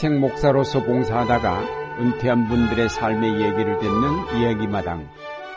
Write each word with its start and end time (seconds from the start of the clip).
평생 0.00 0.20
목사로서 0.20 0.84
봉사하다가 0.84 1.98
은퇴한 1.98 2.46
분들의 2.46 2.88
삶의 2.88 3.32
얘기를 3.32 3.78
듣는 3.80 4.38
이야기마당 4.38 5.08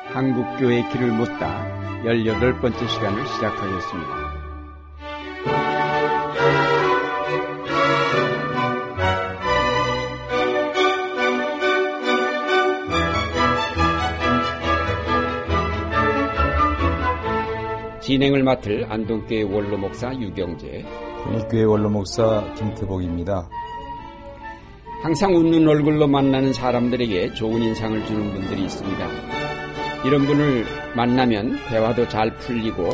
한국교회 0.08 0.90
길을 0.90 1.12
묻다 1.12 2.02
18번째 2.04 2.90
시간을 2.90 3.28
시작하겠습니다. 3.28 4.32
진행을 18.02 18.42
맡을 18.42 18.88
안동교회 18.90 19.44
원로 19.44 19.78
목사 19.78 20.12
유경재, 20.12 20.84
일교회 21.32 21.64
원로 21.64 21.92
목사 21.92 22.52
김태복입니다. 22.56 23.48
항상 25.02 25.36
웃는 25.36 25.68
얼굴로 25.68 26.08
만나는 26.08 26.54
사람들에게 26.54 27.34
좋은 27.34 27.60
인상을 27.60 28.06
주는 28.06 28.34
분들이 28.34 28.66
있습니다. 28.66 30.06
이런 30.06 30.28
분을 30.28 30.64
만나면 30.96 31.58
대화도 31.70 32.08
잘 32.08 32.32
풀리고 32.36 32.88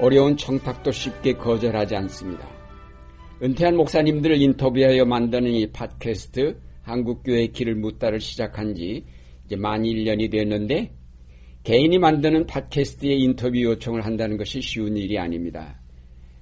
어려운 0.00 0.36
청탁도 0.36 0.90
쉽게 0.90 1.34
거절하지 1.34 1.94
않습니다. 1.94 2.44
은퇴한 3.40 3.76
목사님들을 3.76 4.42
인터뷰하여 4.42 5.04
만드는 5.04 5.52
이 5.52 5.70
팟캐스트 5.70 6.60
한국교회 6.82 7.46
길을 7.48 7.76
묻다를 7.76 8.18
시작한 8.18 8.74
지 8.74 9.04
이제 9.46 9.54
만 9.54 9.84
1년이 9.84 10.32
됐는데 10.32 10.92
개인이 11.62 11.96
만드는 11.98 12.46
팟캐스트에 12.46 13.14
인터뷰 13.14 13.62
요청을 13.62 14.04
한다는 14.04 14.38
것이 14.38 14.60
쉬운 14.60 14.96
일이 14.96 15.16
아닙니다. 15.16 15.80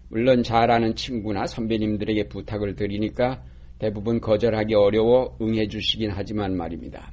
물론 0.09 0.43
잘 0.43 0.71
아는 0.71 0.95
친구나 0.95 1.47
선배님들에게 1.47 2.29
부탁을 2.29 2.77
드리니까 2.77 3.43
대부분 3.79 4.21
거절하기 4.21 4.75
어려워 4.75 5.37
응해 5.41 5.69
주시긴 5.69 6.11
하지만 6.13 6.57
말입니다. 6.57 7.13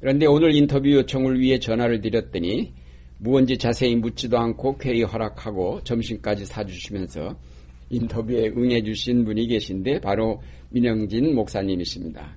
그런데 0.00 0.26
오늘 0.26 0.54
인터뷰 0.54 0.90
요청을 0.90 1.40
위해 1.40 1.58
전화를 1.58 2.00
드렸더니 2.00 2.72
무언지 3.18 3.58
자세히 3.58 3.96
묻지도 3.96 4.38
않고 4.38 4.78
쾌히 4.78 5.02
허락하고 5.02 5.80
점심까지 5.84 6.46
사주시면서 6.46 7.36
인터뷰에 7.90 8.48
응해 8.56 8.82
주신 8.82 9.24
분이 9.24 9.46
계신데 9.46 10.00
바로 10.00 10.40
민영진 10.70 11.34
목사님이십니다. 11.34 12.36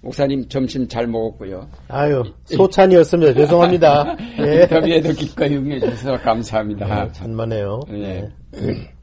목사님 0.00 0.48
점심 0.48 0.86
잘 0.86 1.06
먹었고요. 1.06 1.68
아유 1.88 2.22
소찬이었습니다. 2.44 3.34
죄송합니다. 3.34 4.16
예. 4.38 4.62
인터뷰에도 4.62 5.12
기꺼이 5.12 5.56
응해 5.56 5.80
주셔서 5.80 6.16
감사합니다. 6.18 7.04
네, 7.04 7.12
천만에요. 7.12 7.80
네. 7.90 8.28
아, 8.54 8.95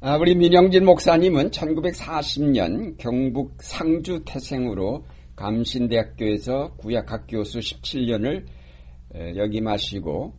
우리 0.00 0.36
민영진 0.36 0.84
목사님은 0.84 1.50
1940년 1.50 2.96
경북 2.98 3.60
상주 3.60 4.22
태생으로 4.24 5.04
감신대학교에서 5.34 6.74
구약학 6.76 7.26
교수 7.26 7.58
17년을 7.58 8.44
역임하시고 9.36 10.34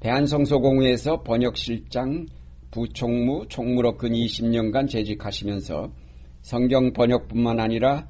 대한성소공회에서 0.00 1.22
번역실장, 1.22 2.26
부총무, 2.72 3.46
총무로 3.48 3.96
근 3.98 4.14
20년간 4.14 4.88
재직하시면서 4.88 5.92
성경 6.42 6.92
번역뿐만 6.92 7.60
아니라 7.60 8.08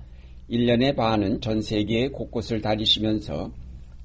1년의 0.48 0.97
반은 0.97 1.42
전 1.42 1.60
세계 1.60 2.08
곳곳을 2.08 2.62
다니시면서 2.62 3.52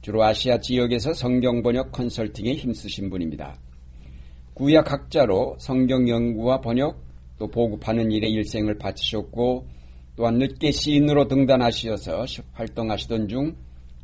주로 0.01 0.21
아시아 0.21 0.59
지역에서 0.59 1.13
성경 1.13 1.63
번역 1.63 1.93
컨설팅에 1.93 2.55
힘쓰신 2.55 3.09
분입니다. 3.09 3.57
구약 4.59 4.91
학자로 4.91 5.55
성경 5.57 6.09
연구와 6.09 6.59
번역 6.59 7.01
또 7.37 7.47
보급하는 7.47 8.11
일에 8.11 8.27
일생을 8.27 8.77
바치셨고 8.77 9.65
또한 10.17 10.37
늦게 10.37 10.71
시인으로 10.71 11.29
등단하시어서 11.29 12.25
활동하시던 12.51 13.29
중 13.29 13.55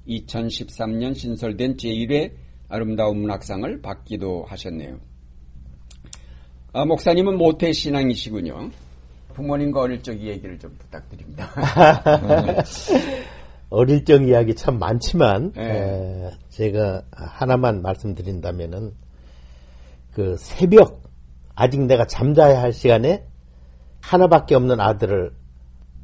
2013년 0.08 1.14
신설된 1.14 1.76
제1회 1.76 2.32
아름다운 2.70 3.20
문학상을 3.20 3.82
받기도 3.82 4.46
하셨네요. 4.48 4.98
아, 6.72 6.86
목사님은 6.86 7.38
모태 7.38 7.74
신앙이시군요. 7.74 8.72
부모님과 9.34 9.82
어릴 9.82 10.02
적 10.02 10.18
얘기를 10.18 10.58
좀 10.58 10.74
부탁드립니다. 10.80 11.52
어릴 13.70 14.06
적 14.06 14.26
이야기 14.26 14.56
참 14.56 14.80
많지만 14.80 15.52
네. 15.52 15.64
에, 15.64 16.32
제가 16.48 17.04
하나만 17.12 17.82
말씀드린다면은 17.82 18.94
그 20.16 20.36
새벽 20.40 21.04
아직 21.54 21.82
내가 21.82 22.08
잠자야 22.08 22.60
할 22.62 22.74
시간에 22.74 23.28
하나밖에 24.02 24.56
없는 24.56 24.80
아들을 24.80 25.32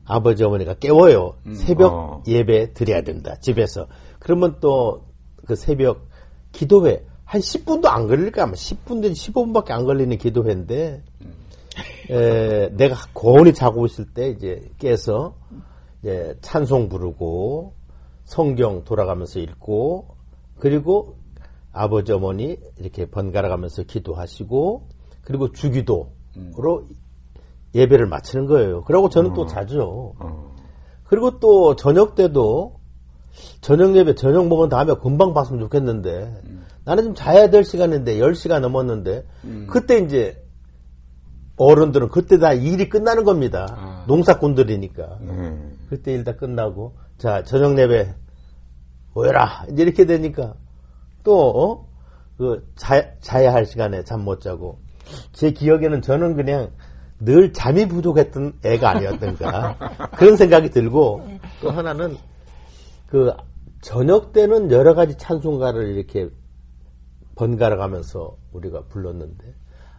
아버지 0.05 0.43
어머니가 0.43 0.75
깨워요. 0.75 1.35
음, 1.47 1.55
새벽 1.55 1.93
어. 1.93 2.23
예배 2.27 2.73
드려야 2.73 3.01
된다. 3.01 3.35
집에서. 3.41 3.87
그러면 4.19 4.59
또 4.59 5.11
그 5.45 5.55
새벽 5.55 6.07
기도회 6.51 7.05
한 7.25 7.41
10분도 7.41 7.87
안 7.87 8.07
걸릴까? 8.07 8.43
아마 8.43 8.53
10분, 8.53 9.11
15분밖에 9.11 9.71
안 9.71 9.85
걸리는 9.85 10.17
기도회인데 10.17 11.03
음. 11.21 11.33
에, 12.09 12.69
내가 12.75 12.95
고온히 13.13 13.53
자고 13.53 13.85
있을 13.85 14.05
때 14.13 14.29
이제 14.29 14.69
깨서 14.79 15.35
이제 16.01 16.37
찬송 16.41 16.89
부르고 16.89 17.73
성경 18.25 18.83
돌아가면서 18.83 19.39
읽고 19.39 20.07
그리고 20.59 21.17
아버지 21.73 22.11
어머니 22.11 22.57
이렇게 22.77 23.05
번갈아 23.05 23.49
가면서 23.49 23.83
기도하시고 23.83 24.87
그리고 25.23 25.51
주기도로 25.51 26.09
음. 26.37 26.51
예배를 27.73 28.07
마치는 28.07 28.45
거예요. 28.47 28.83
그러고 28.83 29.09
저는 29.09 29.31
어. 29.31 29.33
또 29.33 29.45
자죠. 29.45 30.13
어. 30.19 30.55
그리고 31.05 31.39
또 31.39 31.75
저녁 31.75 32.15
때도 32.15 32.79
저녁 33.61 33.95
예배 33.95 34.15
저녁 34.15 34.47
먹은 34.47 34.69
다음에 34.69 34.93
금방 34.95 35.33
봤으면 35.33 35.59
좋겠는데 35.61 36.41
음. 36.45 36.65
나는 36.83 37.03
좀 37.05 37.15
자야 37.15 37.49
될 37.49 37.63
시간인데 37.63 38.17
10시가 38.17 38.59
넘었는데 38.59 39.25
음. 39.45 39.67
그때 39.69 39.99
이제 39.99 40.43
어른들은 41.57 42.09
그때 42.09 42.39
다 42.39 42.53
일이 42.53 42.89
끝나는 42.89 43.23
겁니다. 43.23 43.67
아. 43.77 44.03
농사꾼들이니까. 44.07 45.03
음. 45.21 45.77
그때 45.89 46.13
일 46.13 46.23
다 46.23 46.35
끝나고 46.35 46.95
자 47.17 47.43
저녁 47.43 47.77
예배 47.77 48.13
모여라 49.13 49.65
이제 49.71 49.83
이렇게 49.83 50.05
되니까 50.05 50.55
또 51.23 51.49
어? 51.49 51.87
그 52.37 52.67
자, 52.75 53.11
자야 53.19 53.53
할 53.53 53.65
시간에 53.65 54.03
잠 54.03 54.21
못 54.21 54.41
자고. 54.41 54.79
제 55.33 55.51
기억에는 55.51 56.01
저는 56.01 56.35
그냥 56.35 56.71
늘 57.19 57.53
잠이 57.53 57.87
부족했던 57.87 58.59
애가 58.63 58.89
아니었던가. 58.89 59.77
그런 60.17 60.37
생각이 60.37 60.69
들고 60.69 61.27
또 61.61 61.69
하나는 61.69 62.17
그 63.07 63.31
저녁 63.81 64.31
때는 64.31 64.71
여러 64.71 64.93
가지 64.93 65.17
찬송가를 65.17 65.95
이렇게 65.95 66.29
번갈아 67.35 67.75
가면서 67.77 68.37
우리가 68.53 68.83
불렀는데 68.89 69.53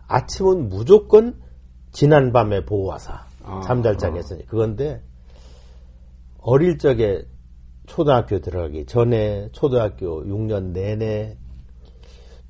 아침은 0.09 0.69
무조건 0.69 1.41
지난밤에 1.93 2.65
보호하사. 2.65 3.27
아, 3.45 3.61
잠잘 3.65 3.99
자게 3.99 4.19
했으니. 4.19 4.47
그건데 4.47 5.03
어릴 6.39 6.79
적에 6.79 7.25
초등학교 7.87 8.41
들어가기 8.41 8.87
전에 8.87 9.49
초등학교 9.53 10.25
6년 10.25 10.73
내내 10.73 11.37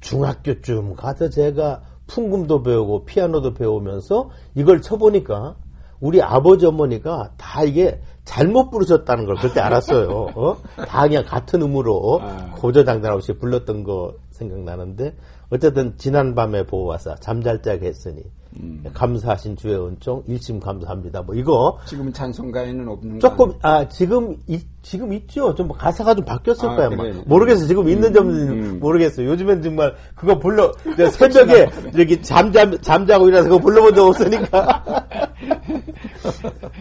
중학교쯤 0.00 0.94
가서 0.94 1.30
제가 1.30 1.82
풍금도 2.06 2.62
배우고 2.62 3.04
피아노도 3.04 3.54
배우면서 3.54 4.30
이걸 4.54 4.82
쳐보니까 4.82 5.56
우리 6.00 6.20
아버지 6.20 6.66
어머니가 6.66 7.32
다 7.38 7.62
이게 7.62 8.00
잘못 8.24 8.70
부르셨다는 8.70 9.24
걸 9.24 9.36
그때 9.36 9.60
알았어요. 9.60 10.30
어? 10.34 10.56
다 10.86 11.02
그냥 11.02 11.24
같은 11.24 11.62
음으로 11.62 12.20
아. 12.20 12.54
고저장단 12.56 13.12
없이 13.12 13.32
불렀던 13.34 13.84
거 13.84 14.14
생각나는데 14.30 15.14
어쨌든 15.50 15.96
지난 15.96 16.34
밤에 16.34 16.64
보고 16.66 16.86
와서 16.86 17.14
잠잘 17.16 17.62
자게 17.62 17.86
했으니 17.86 18.22
음. 18.60 18.84
감사하신 18.92 19.56
주의 19.56 19.74
은총 19.74 20.22
일심 20.26 20.60
감사합니다. 20.60 21.22
뭐 21.22 21.34
이거 21.34 21.78
지금 21.86 22.12
찬송가에는 22.12 22.88
없는 22.88 23.20
조금 23.20 23.52
아 23.62 23.88
지금 23.88 24.36
이, 24.46 24.60
지금 24.82 25.12
있죠. 25.14 25.54
좀 25.54 25.68
가사가 25.68 26.14
좀 26.14 26.24
바뀌었을 26.24 26.68
아, 26.68 26.76
거야. 26.76 26.88
그래. 26.90 27.14
모르겠어. 27.26 27.66
지금 27.66 27.88
있는 27.88 28.12
점 28.12 28.28
음, 28.28 28.34
음. 28.34 28.80
모르겠어. 28.80 29.24
요즘엔 29.24 29.62
정말 29.62 29.94
그거 30.14 30.38
불러 30.38 30.72
새벽에 31.12 31.68
이렇게 31.94 32.20
잠잠 32.20 32.78
잠자고 32.80 33.28
일어나서 33.28 33.48
그거 33.48 33.60
불러본 33.60 33.94
적 33.94 34.06
없으니까. 34.06 35.06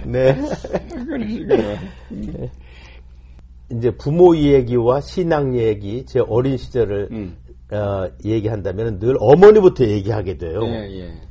네. 0.05 0.39
네. 2.09 2.51
이제 3.71 3.91
부모 3.91 4.35
얘기와 4.35 4.99
신앙 4.99 5.57
얘기, 5.57 6.05
제 6.05 6.19
어린 6.19 6.57
시절을 6.57 7.07
음. 7.11 7.37
어, 7.71 8.09
얘기한다면 8.25 8.99
늘 8.99 9.15
어머니부터 9.17 9.85
얘기하게 9.85 10.37
돼요. 10.37 10.61
예, 10.65 10.99
예. 10.99 11.30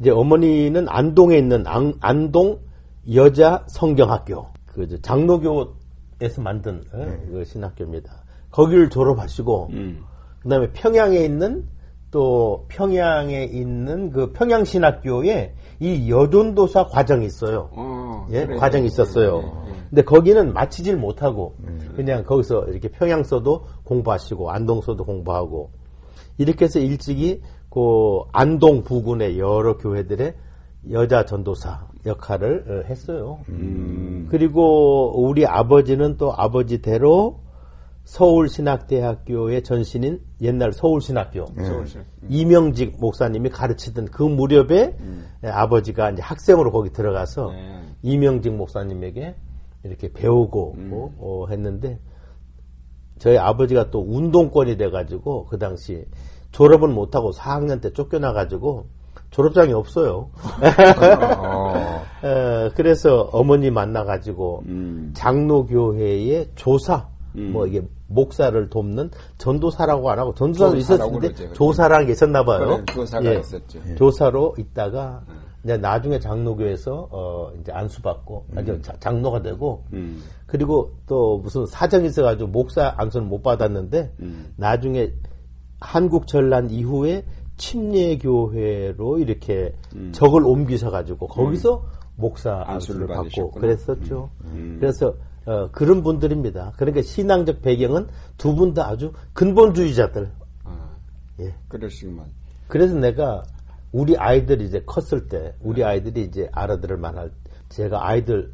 이제 0.00 0.10
어머니는 0.10 0.86
안동에 0.88 1.38
있는 1.38 1.66
안, 1.66 1.94
안동 2.00 2.60
여자 3.14 3.64
성경학교 3.68 4.46
그 4.66 5.00
장로교에서 5.02 6.42
만든 6.42 6.84
어? 6.92 6.98
네. 6.98 7.20
그 7.30 7.44
신학교입니다. 7.44 8.12
거기를 8.50 8.90
졸업하시고 8.90 9.68
음. 9.72 10.04
그다음에 10.42 10.70
평양에 10.72 11.18
있는 11.18 11.66
또 12.10 12.64
평양에 12.68 13.44
있는 13.44 14.10
그 14.10 14.32
평양신학교에 14.32 15.54
이 15.80 16.10
여전도사 16.10 16.86
과정이 16.86 17.26
있어요. 17.26 17.68
어, 17.72 18.26
예, 18.30 18.46
그래. 18.46 18.56
과정이 18.56 18.86
있었어요. 18.86 19.40
네, 19.40 19.72
네. 19.72 19.78
근데 19.90 20.02
거기는 20.02 20.52
마치질 20.52 20.96
못하고 20.96 21.54
음. 21.60 21.92
그냥 21.96 22.24
거기서 22.24 22.66
이렇게 22.68 22.88
평양서도 22.88 23.64
공부하시고 23.84 24.50
안동서도 24.50 25.04
공부하고 25.04 25.70
이렇게 26.38 26.64
해서 26.64 26.78
일찍이 26.78 27.42
그 27.78 28.22
안동 28.32 28.82
부근의 28.82 29.38
여러 29.38 29.78
교회들의 29.78 30.34
여자 30.90 31.24
전도사 31.24 31.86
역할을 32.06 32.64
어, 32.66 32.88
했어요. 32.88 33.38
음. 33.50 34.26
그리고 34.30 35.22
우리 35.22 35.46
아버지는 35.46 36.16
또 36.16 36.32
아버지대로 36.34 37.38
서울신학대학교의 38.02 39.62
전신인 39.62 40.20
옛날 40.40 40.72
서울신학교 40.72 41.44
네. 41.54 41.68
음. 41.68 41.86
이명직 42.28 42.96
목사님이 42.98 43.50
가르치던 43.50 44.06
그 44.06 44.24
무렵에 44.24 44.96
음. 44.98 45.26
아버지가 45.44 46.10
이제 46.10 46.22
학생으로 46.22 46.72
거기 46.72 46.90
들어가서 46.90 47.52
네. 47.52 47.82
이명직 48.02 48.54
목사님에게 48.54 49.36
이렇게 49.84 50.12
배우고 50.12 50.74
음. 50.78 50.88
뭐, 50.90 51.14
어, 51.18 51.46
했는데 51.48 52.00
저희 53.18 53.38
아버지가 53.38 53.92
또 53.92 54.00
운동권이 54.00 54.76
돼가지고 54.76 55.46
그 55.46 55.58
당시 55.58 56.04
졸업은 56.52 56.92
못하고 56.92 57.32
4학년 57.32 57.80
때 57.80 57.92
쫓겨나가지고 57.92 58.86
졸업장이 59.30 59.72
없어요. 59.72 60.30
어. 61.38 62.02
어, 62.22 62.70
그래서 62.74 63.28
어머니 63.32 63.70
만나가지고 63.70 64.64
음. 64.66 65.10
장로교회의 65.14 66.50
조사 66.54 67.08
음. 67.36 67.52
뭐 67.52 67.66
이게 67.66 67.82
목사를 68.08 68.68
돕는 68.70 69.10
전도사라고 69.36 70.10
안 70.10 70.18
하고 70.18 70.34
전도사도 70.34 70.76
있었는데 70.76 71.52
조사라는 71.52 72.06
게 72.06 72.12
있었나 72.12 72.44
봐요. 72.44 72.66
그래, 72.66 72.84
조사가 72.86 73.34
예. 73.34 73.38
있었죠. 73.38 73.80
예. 73.86 73.94
조사로 73.94 74.54
있다가 74.58 75.22
음. 75.28 75.38
이제 75.64 75.76
나중에 75.76 76.18
장로교에서 76.18 77.08
어 77.10 77.52
이제 77.60 77.70
안수받고 77.72 78.46
음. 78.56 78.82
장로가 79.00 79.42
되고 79.42 79.84
음. 79.92 80.22
그리고 80.46 80.92
또 81.06 81.38
무슨 81.38 81.66
사정이 81.66 82.06
있어가지고 82.06 82.48
목사 82.48 82.94
안수는 82.96 83.28
못 83.28 83.42
받았는데 83.42 84.12
음. 84.20 84.54
나중에 84.56 85.12
한국 85.80 86.26
전란 86.26 86.70
이후에 86.70 87.24
침례교회로 87.56 89.18
이렇게 89.18 89.74
음. 89.94 90.10
적을 90.12 90.44
옮기셔 90.44 90.90
가지고 90.90 91.26
거기서 91.28 91.76
음. 91.76 91.98
목사 92.16 92.62
안수를 92.66 93.06
받고 93.06 93.22
받으셨구나. 93.22 93.60
그랬었죠. 93.60 94.30
그래서 94.80 95.14
어, 95.46 95.70
그런 95.70 96.02
분들입니다. 96.02 96.72
그러니까 96.76 97.02
신앙적 97.02 97.62
배경은 97.62 98.08
두 98.36 98.54
분 98.54 98.74
다 98.74 98.88
아주 98.88 99.12
근본주의자들. 99.32 100.30
아, 100.64 100.96
예. 101.40 101.54
그러시구만. 101.68 102.26
그래서 102.66 102.94
내가 102.96 103.42
우리 103.92 104.16
아이들이 104.18 104.66
이제 104.66 104.82
컸을 104.84 105.28
때, 105.28 105.54
우리 105.62 105.82
아이들이 105.84 106.24
이제 106.24 106.48
알아들을 106.52 106.98
만할, 106.98 107.30
제가 107.70 108.06
아이들 108.06 108.52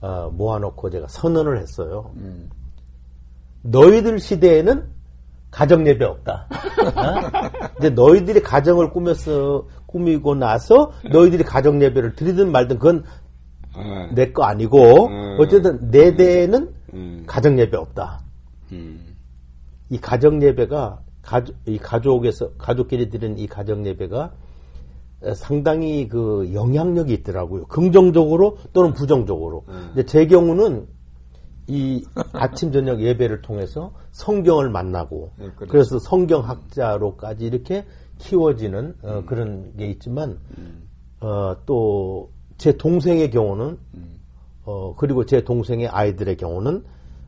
어, 0.00 0.30
모아놓고 0.30 0.90
제가 0.90 1.08
선언을 1.08 1.58
했어요. 1.58 2.12
음. 2.16 2.48
너희들 3.62 4.20
시대에는 4.20 4.86
가정 5.56 5.86
예배 5.86 6.04
없다. 6.04 6.46
어? 6.50 7.70
이제 7.78 7.88
너희들이 7.88 8.42
가정을 8.42 8.90
꾸며서 8.90 9.66
꾸미고 9.86 10.34
나서 10.34 10.92
너희들이 11.10 11.44
가정 11.44 11.80
예배를 11.80 12.14
드리든 12.14 12.52
말든 12.52 12.78
그건 12.78 13.04
어. 13.74 14.10
내거 14.12 14.44
아니고 14.44 15.08
어. 15.08 15.36
어쨌든 15.38 15.90
내 15.90 16.10
음. 16.10 16.16
대에는 16.18 16.74
음. 16.92 17.24
가정 17.26 17.58
예배 17.58 17.74
없다. 17.74 18.20
음. 18.72 19.16
이 19.88 19.98
가정 19.98 20.42
예배가 20.42 21.00
가족 21.22 21.56
이 21.64 21.78
가족에서 21.78 22.50
가족끼리 22.58 23.08
드리는 23.08 23.38
이 23.38 23.46
가정 23.46 23.86
예배가 23.86 24.32
상당히 25.36 26.06
그 26.06 26.50
영향력이 26.52 27.14
있더라고요. 27.14 27.64
긍정적으로 27.64 28.58
또는 28.74 28.92
부정적으로. 28.92 29.64
음. 29.68 29.92
근데 29.94 30.04
제 30.04 30.26
경우는 30.26 30.86
이 31.68 32.04
아침 32.32 32.72
저녁 32.72 33.00
예배를 33.00 33.42
통해서 33.42 33.92
성경을 34.12 34.70
만나고 34.70 35.32
네, 35.36 35.46
그렇죠. 35.56 35.72
그래서 35.72 35.98
성경학자로까지 35.98 37.44
이렇게 37.44 37.84
키워지는 38.18 38.94
어, 39.02 39.18
음. 39.18 39.26
그런 39.26 39.76
게 39.76 39.86
있지만 39.88 40.38
음. 40.58 40.88
어, 41.20 41.56
또 41.66 42.30
제 42.58 42.76
동생의 42.76 43.30
경우는 43.30 43.78
음. 43.94 44.16
어 44.64 44.94
그리고 44.96 45.24
제 45.26 45.44
동생의 45.44 45.88
아이들의 45.88 46.36
경우는 46.36 46.84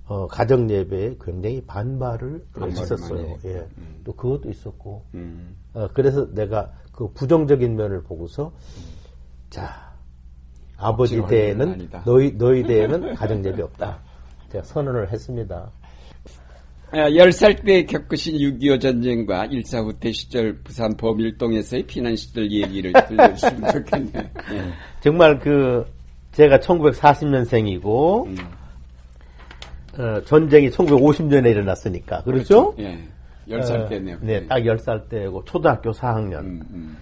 어 0.07 0.27
가정 0.27 0.71
예배에 0.71 1.17
굉장히 1.21 1.63
반발을 1.67 2.45
했었어요. 2.61 3.37
예. 3.45 3.67
음. 3.79 4.01
또 4.05 4.13
그것도 4.15 4.51
있었고. 4.51 5.05
음. 5.15 5.57
어 5.75 5.89
그래서 5.93 6.33
내가 6.33 6.73
그 6.93 7.09
부정적인 7.13 7.77
면을 7.77 8.03
보고서 8.03 8.47
음. 8.47 8.83
자 9.51 9.93
아버지 10.79 11.23
대에는 11.27 11.91
너희 12.05 12.37
너희 12.37 12.63
대에는 12.63 13.15
가정 13.15 13.45
예배 13.45 13.63
없다. 13.63 14.01
제가 14.51 14.65
선언을 14.65 15.13
했습니다. 15.13 15.71
10살 16.93 17.59
아, 17.61 17.63
때 17.63 17.85
겪으신 17.85 18.37
6.25 18.39 18.81
전쟁과 18.81 19.47
일사 19.47 19.81
후퇴 19.81 20.11
시절 20.11 20.59
부산 20.63 20.97
범일동에서의 20.97 21.83
피난 21.83 22.17
시절 22.17 22.51
얘기를 22.51 22.93
들려주시면 22.93 23.73
좋겠네요. 23.73 24.23
네. 24.51 24.73
정말 25.01 25.39
그, 25.39 25.85
제가 26.33 26.59
1940년생이고, 26.59 28.27
음. 28.27 28.37
어, 29.99 30.23
전쟁이 30.25 30.71
1950년에 30.71 31.51
일어났으니까. 31.51 32.23
그렇죠? 32.23 32.75
그렇죠? 32.75 32.83
예. 32.83 33.55
10살 33.55 33.85
어, 33.85 33.89
때네요. 33.89 34.19
네, 34.23 34.47
딱 34.47 34.59
10살 34.61 35.09
때고, 35.11 35.45
초등학교 35.45 35.91
4학년. 35.91 36.41
음, 36.41 36.63
음. 36.71 36.97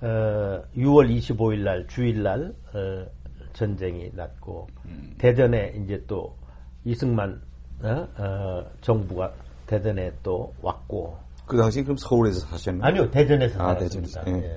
어, 0.00 0.62
6월 0.76 1.14
25일 1.14 1.58
날, 1.58 1.86
주일 1.88 2.22
날, 2.22 2.54
어, 2.72 3.04
전쟁이 3.52 4.08
났고, 4.14 4.66
음. 4.86 5.14
대전에 5.18 5.74
이제 5.82 6.02
또 6.06 6.37
이승만 6.88 7.40
어? 7.82 8.08
어, 8.16 8.64
정부가 8.80 9.32
대전에 9.66 10.12
또 10.22 10.54
왔고. 10.62 11.18
그 11.46 11.56
당시 11.56 11.82
그럼 11.82 11.96
서울에서 11.98 12.40
사셨나요? 12.40 12.84
아니요, 12.84 13.10
대전에서 13.10 13.62
아, 13.62 13.74
살았습니다. 13.74 14.24
예. 14.28 14.32
예. 14.32 14.56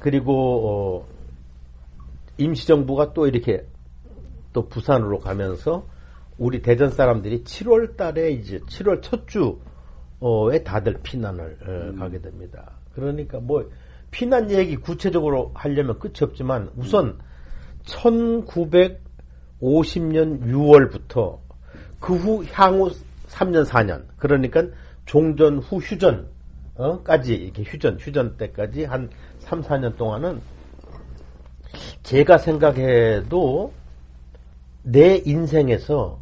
그리고 0.00 1.04
어, 1.04 1.08
임시정부가 2.38 3.12
또 3.12 3.26
이렇게 3.26 3.64
또 4.52 4.68
부산으로 4.68 5.20
가면서 5.20 5.86
우리 6.38 6.60
대전 6.62 6.90
사람들이 6.90 7.44
7월 7.44 7.96
달에 7.96 8.32
이제 8.32 8.58
7월 8.58 9.02
첫 9.02 9.26
주에 9.26 10.62
다들 10.64 10.98
피난을 11.02 11.58
어, 11.62 11.70
음. 11.70 11.96
가게 11.98 12.20
됩니다. 12.20 12.72
그러니까 12.94 13.38
뭐 13.38 13.68
피난 14.10 14.50
얘기 14.50 14.76
구체적으로 14.76 15.52
하려면 15.54 15.98
끝이 15.98 16.14
없지만 16.22 16.70
우선 16.76 17.18
1950년 19.60 20.42
6월부터 20.42 21.38
그 22.00 22.14
후 22.14 22.44
향후 22.52 22.90
3년 23.28 23.64
4년 23.66 24.04
그러니까 24.18 24.64
종전 25.06 25.58
후 25.58 25.78
휴전 25.78 26.28
어까지 26.76 27.34
이렇게 27.34 27.62
휴전 27.62 27.98
휴전 27.98 28.36
때까지 28.36 28.84
한 28.84 29.08
3, 29.40 29.62
4년 29.62 29.96
동안은 29.96 30.40
제가 32.02 32.38
생각해도 32.38 33.72
내 34.82 35.22
인생에서 35.24 36.20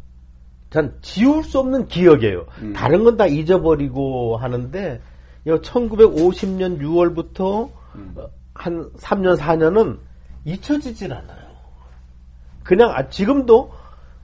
전 0.69 0.97
지울 1.01 1.43
수 1.43 1.59
없는 1.59 1.87
기억이에요. 1.87 2.45
음. 2.61 2.73
다른 2.73 3.03
건 3.03 3.15
다 3.17 3.27
잊어버리고 3.27 4.37
하는데 4.37 4.99
1950년 5.45 6.79
6월부터 6.81 7.69
음. 7.95 8.15
한 8.53 8.91
3년 8.93 9.37
4년은 9.37 9.97
잊혀지질 10.45 11.13
않아요. 11.13 11.44
그냥 12.65 12.91
아, 12.93 13.07
지금도 13.09 13.71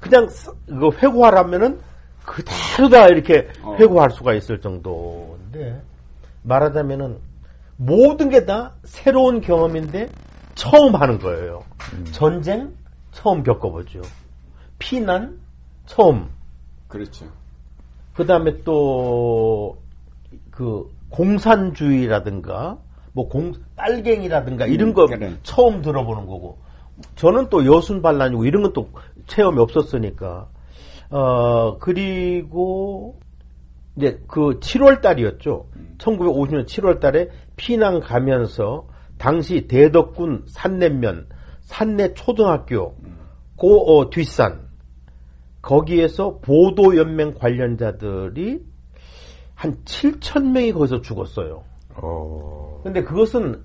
그냥 0.01 0.27
이거 0.67 0.91
회고하라면은 0.91 1.79
그대로 2.25 2.89
다 2.89 3.07
이렇게 3.07 3.48
어. 3.63 3.75
회고할 3.79 4.10
수가 4.12 4.33
있을 4.33 4.60
정도인데 4.60 5.81
말하자면은 6.43 7.17
모든 7.77 8.29
게 8.29 8.45
다 8.45 8.74
새로운 8.83 9.39
경험인데 9.41 10.10
처음 10.55 10.95
하는 10.95 11.17
거예요. 11.19 11.63
음. 11.93 12.05
전쟁 12.12 12.74
처음 13.12 13.43
겪어보죠. 13.43 14.01
피난 14.79 15.39
처음. 15.86 16.29
그렇죠. 16.89 17.25
그 18.13 18.25
다음에 18.25 18.62
또 18.63 19.77
그 20.51 20.91
공산주의라든가 21.10 22.77
뭐 23.13 23.27
공 23.29 23.53
빨갱이라든가 23.75 24.65
이런 24.67 24.89
음, 24.89 24.93
거 24.93 25.05
그래. 25.07 25.33
처음 25.43 25.81
들어보는 25.81 26.25
거고 26.27 26.57
저는 27.15 27.50
또 27.50 27.65
여순 27.65 28.01
반란이고 28.01 28.46
이런 28.46 28.63
건 28.63 28.74
또 28.74 28.89
체험이 29.27 29.60
없었으니까. 29.60 30.50
어, 31.10 31.77
그리고 31.79 33.20
이제 33.96 34.22
그 34.27 34.60
7월 34.60 35.01
달이었죠. 35.01 35.67
1950년 35.98 36.65
7월 36.65 37.00
달에 37.00 37.29
피난 37.55 38.00
가면서 38.00 38.88
당시 39.17 39.67
대덕군 39.67 40.46
산내면 40.48 41.27
산내 41.62 42.13
초등학교 42.13 42.96
고 43.55 44.00
어, 44.00 44.10
뒷산 44.10 44.70
거기에서 45.62 46.39
보도 46.39 46.98
연맹 46.98 47.36
관련자들이 47.36 48.63
한 49.53 49.75
7천 49.86 50.51
명이 50.51 50.74
거기서 50.74 51.01
죽었어요. 51.01 51.63
어. 51.96 52.81
근데 52.84 53.03
그것은 53.03 53.63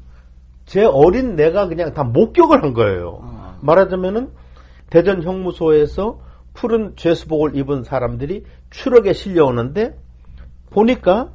제 0.67 0.85
어린 0.85 1.37
내가 1.37 1.69
그냥 1.69 1.95
다 1.95 2.05
목격을 2.05 2.63
한 2.63 2.75
거예요. 2.75 3.21
아. 3.23 3.57
말하자면은 3.63 4.31
대전 4.91 5.23
형무소에서 5.23 6.21
푸른 6.53 6.95
죄수복을 6.97 7.57
입은 7.57 7.85
사람들이 7.85 8.45
추럭에 8.71 9.13
실려오는데 9.13 9.97
보니까 10.71 11.31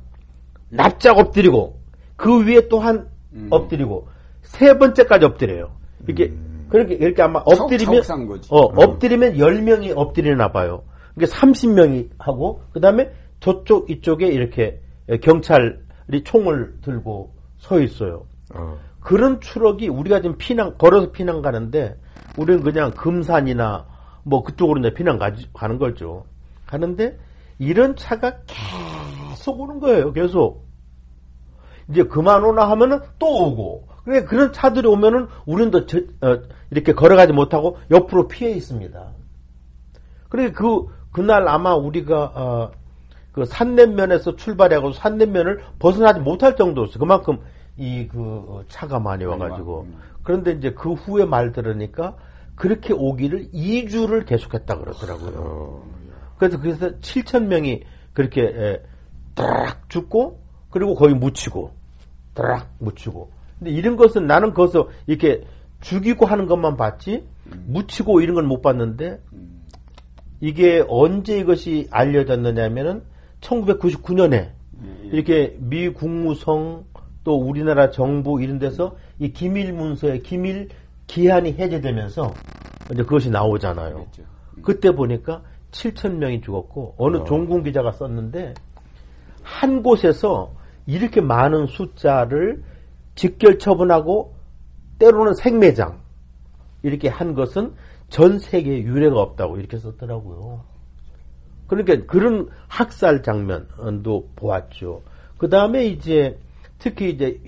납작 0.70 1.18
엎드리고 1.18 1.80
그 2.16 2.46
위에 2.46 2.68
또한 2.68 3.08
음. 3.34 3.48
엎드리고 3.50 4.08
세 4.42 4.78
번째까지 4.78 5.26
엎드려요. 5.26 5.72
이렇게 6.06 6.26
음. 6.26 6.68
그렇게 6.70 6.96
이렇게 6.96 7.22
아마 7.22 7.40
엎드리면 7.40 8.04
어 8.50 8.70
음. 8.70 8.78
엎드리면 8.78 9.34
10명이 9.36 9.94
엎드리나 9.96 10.52
봐요. 10.52 10.84
그게 11.14 11.26
30명이 11.26 12.10
하고 12.18 12.62
그다음에 12.74 13.12
저쪽 13.40 13.90
이쪽에 13.90 14.28
이렇게 14.28 14.82
경찰이 15.22 16.24
총을 16.24 16.76
들고 16.82 17.34
서 17.58 17.80
있어요. 17.80 18.26
어. 18.54 18.78
그런 19.02 19.42
추럭이 19.42 19.90
우리가 19.90 20.22
지금 20.22 20.38
피난 20.38 20.78
걸어서 20.78 21.12
피난 21.12 21.42
가는데 21.42 22.00
우리는 22.38 22.64
그냥 22.64 22.92
금산이나 22.92 23.86
뭐 24.24 24.44
그쪽으로 24.44 24.80
이제 24.80 24.94
피난 24.94 25.18
가지, 25.18 25.50
가는 25.54 25.78
거죠. 25.78 26.26
가는데 26.68 27.18
이런 27.60 27.96
차가 27.96 28.38
계속 28.46 29.60
오는 29.60 29.80
거예요. 29.80 30.14
계속. 30.14 30.66
이제 31.90 32.04
그만 32.04 32.44
오나 32.44 32.70
하면은 32.70 33.02
또 33.20 33.48
오고. 33.48 33.88
그래 34.06 34.24
그런 34.24 34.54
차들이 34.54 34.88
오면은 34.88 35.28
우리는 35.46 35.72
더 35.72 35.86
저, 35.86 35.98
어, 36.22 36.40
이렇게 36.70 36.94
걸어가지 36.94 37.34
못하고 37.34 37.78
옆으로 37.92 38.28
피해 38.28 38.52
있습니다. 38.52 39.12
그래 40.30 40.52
그 40.52 40.88
그날 41.12 41.48
아마 41.48 41.76
우리가 41.76 42.24
어, 42.36 42.72
그 43.32 43.46
산내면에서 43.46 44.36
출발해가지고 44.36 44.94
산내면을 44.94 45.64
벗어나지 45.80 46.20
못할 46.20 46.56
정도였어요. 46.56 47.00
그만큼 47.00 47.40
이 47.78 48.08
그 48.08 48.64
차가 48.68 49.00
많이 49.00 49.24
와가지고 49.26 49.82
음. 49.88 49.98
그런데 50.24 50.52
이제 50.52 50.72
그 50.72 50.94
후에 50.94 51.26
말 51.26 51.52
들으니까 51.52 52.16
그렇게 52.56 52.94
오기를 52.94 53.50
2주를 53.54 54.26
계속했다 54.26 54.78
그러더라고요. 54.78 55.34
어. 55.38 55.84
그래서 56.38 56.60
그래서 56.60 56.92
7천 57.00 57.46
명이 57.46 57.84
그렇게 58.14 58.42
에, 58.44 58.82
딱 59.36 59.90
죽고 59.90 60.40
그리고 60.70 60.96
거의 60.96 61.16
묻히고 61.16 61.72
딱 62.34 62.70
묻히고. 62.80 63.32
근데 63.60 63.72
이런 63.72 63.96
것은 63.96 64.28
나는 64.28 64.54
거기서 64.54 64.90
이렇게 65.08 65.44
죽이고 65.82 66.26
하는 66.26 66.46
것만 66.46 66.78
봤지 66.78 67.28
음. 67.48 67.66
묻히고 67.68 68.22
이런 68.22 68.36
건 68.36 68.46
못 68.46 68.62
봤는데 68.62 69.20
음. 69.34 69.62
이게 70.40 70.84
언제 70.88 71.40
이것이 71.40 71.88
알려졌느냐면은 71.92 73.04
1999년에 73.42 74.52
음. 74.80 75.10
이렇게 75.12 75.56
미 75.60 75.90
국무성 75.90 76.86
또 77.24 77.36
우리나라 77.36 77.92
정부 77.92 78.42
이런 78.42 78.60
데서 78.60 78.96
이 79.20 79.32
기밀 79.32 79.74
문서에 79.74 80.20
기밀 80.20 80.70
기한이 81.08 81.54
해제되면서 81.54 82.34
이제 82.92 83.04
그것이 83.04 83.30
나오잖아요. 83.30 83.96
그렇죠. 83.96 84.24
그때 84.62 84.92
보니까 84.92 85.42
7천 85.72 86.16
명이 86.16 86.42
죽었고 86.42 86.96
어느 86.98 87.18
어. 87.18 87.24
종군 87.24 87.64
기자가 87.64 87.92
썼는데 87.92 88.54
한 89.44 89.84
곳에서 89.84 90.54
이렇게 90.86 91.22
많은 91.22 91.68
숫자를 91.68 92.64
직결 93.16 93.60
처분하고 93.60 94.34
때로는 95.00 95.34
생매장 95.36 96.00
이렇게 96.84 97.08
한 97.08 97.34
것은 97.34 97.74
전 98.10 98.40
세계에 98.40 98.84
유례가 98.84 99.22
없다고 99.22 99.58
이렇게 99.58 99.78
썼더라고요. 99.78 100.64
그러니까 101.68 102.06
그런 102.06 102.50
학살 102.68 103.24
장면도 103.24 104.30
보았죠. 104.36 105.04
그 105.38 105.50
다음에 105.50 105.86
이제 105.86 106.38
특히 106.82 107.12
이제 107.12 107.40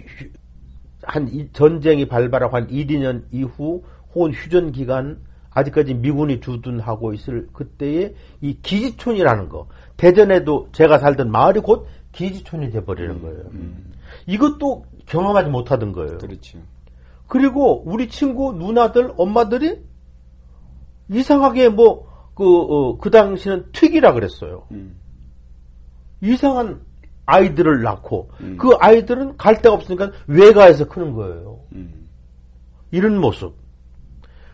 한 1.01 1.49
전쟁이 1.51 2.07
발발하고 2.07 2.55
한 2.55 2.69
1, 2.69 2.87
2년 2.87 3.23
이후 3.31 3.83
혹은 4.13 4.31
휴전 4.31 4.71
기간 4.71 5.19
아직까지 5.49 5.95
미군이 5.95 6.39
주둔하고 6.39 7.13
있을 7.13 7.47
그때의 7.51 8.15
이 8.41 8.57
기지촌이라는 8.61 9.49
거 9.49 9.67
대전에도 9.97 10.69
제가 10.71 10.99
살던 10.99 11.31
마을이 11.31 11.59
곧 11.59 11.87
기지촌이 12.11 12.69
돼버리는 12.71 13.15
음, 13.15 13.21
거예요. 13.21 13.41
음. 13.53 13.91
이것도 14.27 14.85
경험하지 15.07 15.49
못하던 15.49 15.91
거예요. 15.91 16.19
그렇죠. 16.19 16.59
그리고 17.27 17.83
우리 17.85 18.07
친구 18.09 18.53
누나들 18.53 19.13
엄마들이 19.17 19.81
이상하게 21.09 21.69
뭐 21.69 22.07
그, 22.35 22.43
어, 22.45 22.97
그 22.97 23.09
당시는 23.09 23.71
특이라 23.73 24.13
그랬어요. 24.13 24.67
음. 24.71 24.95
이상한 26.21 26.81
아이들을 27.25 27.82
낳고 27.84 28.32
음. 28.42 28.58
그 28.58 28.75
아이들은 28.80 29.38
갈 29.38 29.62
데가 29.62 29.75
없으니까 29.75 30.12
외가에서 30.27 30.88
크는 30.88 31.13
거예요. 31.13 31.60
음. 31.74 32.08
이런 32.92 33.20
모습. 33.20 33.56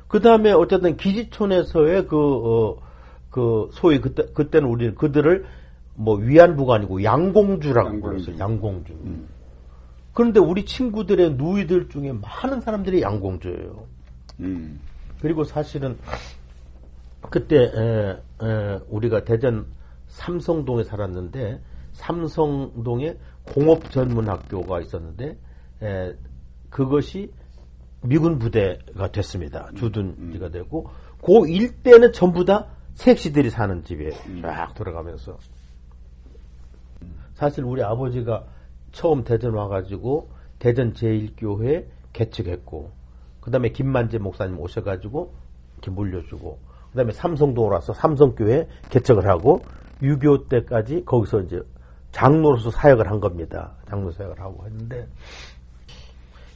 그 0.08 0.22
다음에 0.22 0.52
어쨌든 0.52 0.98
기지촌에서의 0.98 2.08
그, 2.08 2.18
어, 2.18 2.78
그 3.30 3.70
소위 3.74 4.00
그때 4.02 4.26
그때는 4.34 4.68
우리는 4.68 4.96
그들을 4.96 5.46
뭐 5.96 6.16
위안부가 6.16 6.76
아니고 6.76 7.04
양공주라고 7.04 7.90
양공주. 7.90 8.02
불렀어요. 8.26 8.40
양공주. 8.40 8.94
음. 8.94 9.28
그런데 10.14 10.40
우리 10.40 10.66
친구들의 10.66 11.36
누이들 11.36 11.90
중에 11.90 12.14
많은 12.14 12.62
사람들이 12.62 13.02
양공주예요. 13.02 13.86
음. 14.40 14.80
그리고 15.22 15.44
사실은 15.44 15.98
그때 17.30 17.58
에, 17.58 18.46
에, 18.46 18.80
우리가 18.90 19.24
대전 19.26 19.66
삼성동에 20.08 20.84
살았는데 20.84 21.62
삼성동에 22.00 23.18
공업 23.46 23.92
전문 23.92 24.30
학교가 24.30 24.80
있었는데 24.82 25.38
에, 25.82 26.14
그것이 26.70 27.32
미군 28.02 28.40
부대가 28.40 29.12
됐습니다. 29.12 29.70
주둔지가 29.76 30.46
음, 30.46 30.48
음. 30.48 30.52
되고 30.52 30.90
그 31.22 31.48
일대는 31.50 32.14
전부 32.14 32.46
다 32.46 32.68
색시들이 32.94 33.50
사는 33.50 33.84
집에 33.84 34.12
음. 34.28 34.42
쫙 34.42 34.74
돌아가면서 34.74 35.38
사실 37.34 37.64
우리 37.64 37.84
아버지가 37.84 38.46
처음 38.92 39.24
대전 39.24 39.54
와가지고 39.54 40.30
대전 40.60 40.94
제1교회 40.94 41.86
개척했고 42.14 42.92
그 43.42 43.52
다음에 43.52 43.70
김만재 43.70 44.18
목사님 44.20 44.60
오셔가지고 44.60 45.34
이렇게 45.74 45.92
물려주고 45.92 46.60
그 46.92 46.98
다음에 46.98 47.12
삼성동으로 47.12 47.76
와서 47.76 47.94
삼성교회 47.94 48.68
개척을 48.90 49.28
하고 49.28 49.62
6.25 50.02 50.50
때까지 50.50 51.04
거기서 51.06 51.42
이제 51.42 51.62
장로로서 52.12 52.72
사역을 52.72 53.10
한 53.10 53.20
겁니다. 53.20 53.74
장로 53.88 54.12
사역을 54.12 54.40
하고 54.40 54.66
했는데 54.66 55.08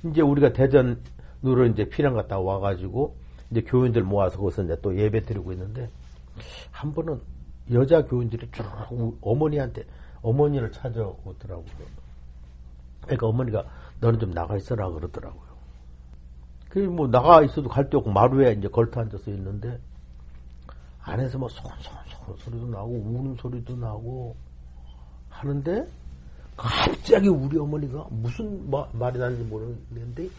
이제 0.04 0.22
우리가 0.22 0.54
대전으로 0.54 1.66
이제 1.72 1.88
피난 1.88 2.14
갔다 2.14 2.40
와가지고 2.40 3.16
이제 3.52 3.62
교인들 3.62 4.04
모아서 4.04 4.38
거기서 4.38 4.64
이제 4.64 4.76
또 4.82 4.98
예배 4.98 5.22
드리고 5.26 5.52
있는데 5.54 5.90
한 6.72 6.92
번은 6.92 7.22
여자 7.72 8.04
교인들이 8.04 8.50
쭉 8.52 8.66
어머니한테 9.22 9.84
어머니를 10.22 10.72
찾아오더라고요. 10.72 11.66
그러니까 13.02 13.28
어머니가 13.28 13.64
너는 14.00 14.20
좀 14.20 14.32
나가 14.34 14.58
있어라 14.58 14.90
그러더라고요. 14.90 15.54
그뭐 16.70 17.08
나가 17.08 17.44
있어도 17.44 17.70
갈 17.70 17.88
데 17.90 17.98
없고 17.98 18.10
마루에 18.12 18.54
이제 18.54 18.68
걸터 18.68 19.02
앉아서 19.02 19.30
있는데 19.32 19.80
안에서 21.02 21.38
뭐 21.38 21.48
소곤소곤 21.50 22.38
소리도 22.38 22.68
나고 22.68 22.88
우는 22.90 23.36
소리도 23.36 23.76
나고 23.76 24.36
하는데 25.34 25.88
갑자기 26.56 27.28
우리 27.28 27.58
어머니가 27.58 28.08
무슨 28.12 28.70
마, 28.70 28.88
말이 28.94 29.18
나는지 29.20 29.44
모르겠는데 29.44 30.30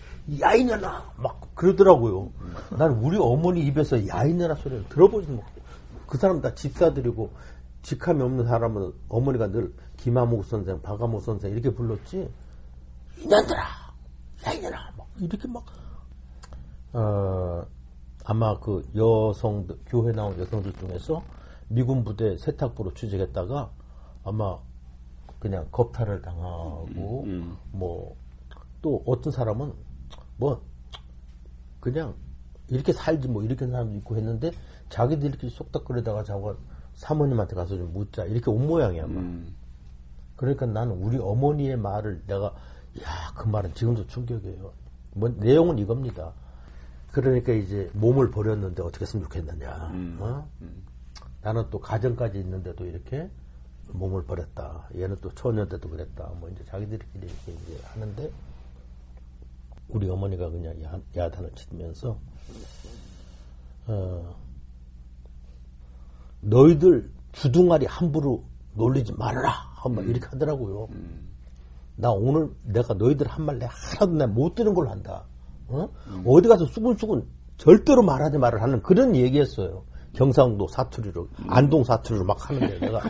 야 0.40 0.54
이년아 0.54 1.12
막 1.16 1.54
그러더라고요. 1.54 2.30
난 2.78 2.92
우리 2.92 3.18
어머니 3.20 3.66
입에서 3.66 4.06
야 4.08 4.24
이년아 4.24 4.54
소리를 4.56 4.88
들어보지 4.88 5.28
못그 5.28 6.18
사람 6.18 6.40
다 6.40 6.54
집사들이고 6.54 7.30
직함이 7.82 8.22
없는 8.22 8.46
사람은 8.46 8.92
어머니가 9.08 9.48
늘 9.48 9.72
김하목 9.98 10.44
선생, 10.44 10.80
박하목 10.80 11.20
선생 11.22 11.50
이렇게 11.50 11.70
불렀지. 11.70 12.30
이년들아, 13.18 13.60
야 14.46 14.52
이년아 14.52 14.92
막 14.96 15.06
이렇게 15.18 15.48
막 15.48 15.64
어, 16.92 17.66
아마 18.24 18.58
그 18.60 18.86
여성 18.96 19.66
교회 19.86 20.12
나온 20.12 20.38
여성들 20.38 20.72
중에서 20.74 21.22
미군 21.68 22.04
부대 22.04 22.36
세탁부로 22.38 22.94
취직했다가 22.94 23.70
아마 24.24 24.58
그냥 25.44 25.68
겁탈을 25.70 26.22
당하고 26.22 27.24
음, 27.26 27.28
음. 27.28 27.56
뭐또 27.72 29.02
어떤 29.04 29.30
사람은 29.30 29.74
뭐 30.38 30.62
그냥 31.80 32.14
이렇게 32.68 32.94
살지 32.94 33.28
뭐 33.28 33.42
이렇게 33.42 33.66
사람도 33.66 33.94
있고 33.98 34.16
했는데 34.16 34.52
자기들끼리 34.88 35.50
쏙닥거리다가 35.50 36.24
자고 36.24 36.56
사모님한테 36.94 37.54
가서 37.56 37.76
좀 37.76 37.92
묻자 37.92 38.24
이렇게 38.24 38.50
온 38.50 38.66
모양이야 38.66 39.02
막. 39.02 39.16
음. 39.18 39.54
그러니까 40.36 40.64
나는 40.64 40.92
우리 40.94 41.18
어머니의 41.18 41.76
말을 41.76 42.22
내가 42.26 42.54
야 43.02 43.34
그 43.34 43.46
말은 43.48 43.74
지금도 43.74 44.06
충격이에요. 44.06 44.72
뭐 45.12 45.28
내용은 45.28 45.78
이겁니다. 45.78 46.32
그러니까 47.12 47.52
이제 47.52 47.90
몸을 47.92 48.30
버렸는데 48.30 48.82
어떻게 48.82 49.02
했으면 49.02 49.24
좋겠느냐. 49.24 49.90
음. 49.92 50.16
어? 50.20 50.48
음. 50.62 50.82
나는 51.42 51.64
또 51.70 51.78
가정까지 51.80 52.38
있는데도 52.40 52.86
이렇게 52.86 53.28
몸을 53.92 54.24
버렸다. 54.24 54.88
얘는 54.96 55.16
또 55.20 55.30
처녀 55.34 55.66
때도 55.66 55.88
그랬다. 55.88 56.30
뭐 56.40 56.48
이제 56.50 56.64
자기들끼리 56.64 57.26
이렇게 57.26 57.52
이제 57.52 57.80
하는데 57.84 58.30
우리 59.88 60.08
어머니가 60.08 60.50
그냥 60.50 60.74
야, 61.16 61.30
단을 61.30 61.50
치면서 61.54 62.18
어, 63.86 64.34
너희들 66.40 67.10
주둥아리 67.32 67.86
함부로 67.86 68.44
놀리지 68.74 69.12
말아라. 69.12 69.50
한번 69.74 70.04
음. 70.04 70.10
이렇게 70.10 70.26
하더라고요. 70.26 70.88
음. 70.90 71.28
나 71.96 72.10
오늘 72.10 72.50
내가 72.64 72.94
너희들 72.94 73.26
한 73.28 73.44
말 73.44 73.58
내가 73.58 73.72
하나도 73.74 74.12
내 74.18 74.26
못 74.26 74.54
들은 74.54 74.74
걸로 74.74 74.90
한다. 74.90 75.24
어? 75.68 75.88
음. 76.08 76.24
어디 76.26 76.48
가서 76.48 76.64
수근수근 76.66 77.26
절대로 77.56 78.02
말하지 78.02 78.38
말을 78.38 78.60
하는 78.62 78.82
그런 78.82 79.14
얘기했어요. 79.14 79.84
경상도 80.14 80.68
사투리로, 80.68 81.23
음. 81.23 81.47
안동 81.49 81.85
사투리로 81.85 82.25
막 82.25 82.49
하는데 82.49 82.78
내가 82.78 83.00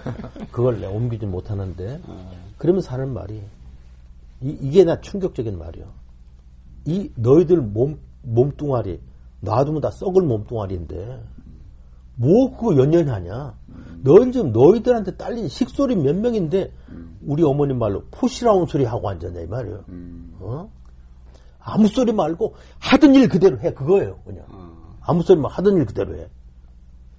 그걸 0.50 0.80
내가 0.80 0.92
옮기지 0.92 1.26
못하는데 1.26 2.00
음. 2.08 2.28
그러면서 2.58 2.92
하는 2.92 3.12
말이 3.12 3.42
이, 4.40 4.70
게나 4.70 5.00
충격적인 5.00 5.58
말이야. 5.58 5.84
이 6.86 7.10
너희들 7.14 7.60
몸, 7.62 7.98
몸뚱아리 8.22 9.00
놔두면 9.40 9.80
다 9.80 9.90
썩을 9.90 10.22
몸뚱아리인데 10.22 11.22
뭐 12.16 12.56
그거 12.56 12.76
연연히 12.76 13.08
하냐. 13.10 13.54
너희 14.02 14.30
지금 14.32 14.52
너희들한테 14.52 15.16
딸린 15.16 15.48
식소리 15.48 15.96
몇 15.96 16.14
명인데 16.14 16.72
우리 17.26 17.42
어머님 17.42 17.78
말로 17.78 18.04
포시라운 18.10 18.66
소리 18.66 18.84
하고 18.84 19.08
앉았냐 19.08 19.40
이 19.40 19.46
말이에요. 19.46 19.84
어? 20.40 20.70
아무 21.58 21.86
소리 21.88 22.12
말고 22.12 22.54
하던 22.78 23.14
일 23.14 23.28
그대로 23.28 23.58
해 23.60 23.72
그거예요 23.72 24.18
그냥. 24.24 24.44
아무 25.00 25.22
소리만 25.22 25.50
하던 25.50 25.76
일 25.76 25.86
그대로 25.86 26.16
해. 26.16 26.28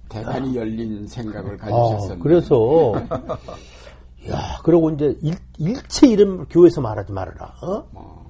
대단히 0.08 0.56
야. 0.56 0.60
열린 0.60 1.06
생각을 1.06 1.56
가지셨었는데. 1.56 2.14
아, 2.14 2.22
그래서 2.22 2.92
야 4.30 4.58
그러고 4.64 4.90
이제 4.90 5.16
일, 5.22 5.34
일체 5.58 6.08
이름 6.08 6.46
교회에서 6.46 6.80
말하지 6.80 7.12
말아라. 7.12 7.54
어? 7.62 7.88
어. 7.94 8.26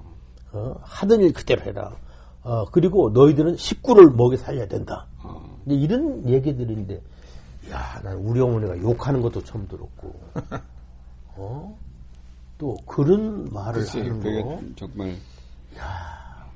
어? 0.53 0.75
하던 0.81 1.21
일 1.21 1.33
그대로 1.33 1.61
해라. 1.63 1.91
어, 2.43 2.65
그리고 2.71 3.09
너희들은 3.09 3.57
식구를 3.57 4.11
먹여 4.11 4.37
살려야 4.37 4.67
된다. 4.67 5.05
어. 5.21 5.43
이런 5.65 6.27
얘기들인데, 6.29 7.01
야, 7.71 7.99
난 8.01 8.15
우리 8.19 8.39
어머니가 8.39 8.77
욕하는 8.79 9.21
것도 9.21 9.43
처음 9.43 9.67
들었고, 9.67 10.15
어? 11.35 11.77
또 12.57 12.77
그런 12.85 13.49
말을 13.51 13.81
글쎄, 13.81 13.99
하는 14.01 14.21
거. 14.21 14.59
정말. 14.77 15.09
야. 15.77 16.47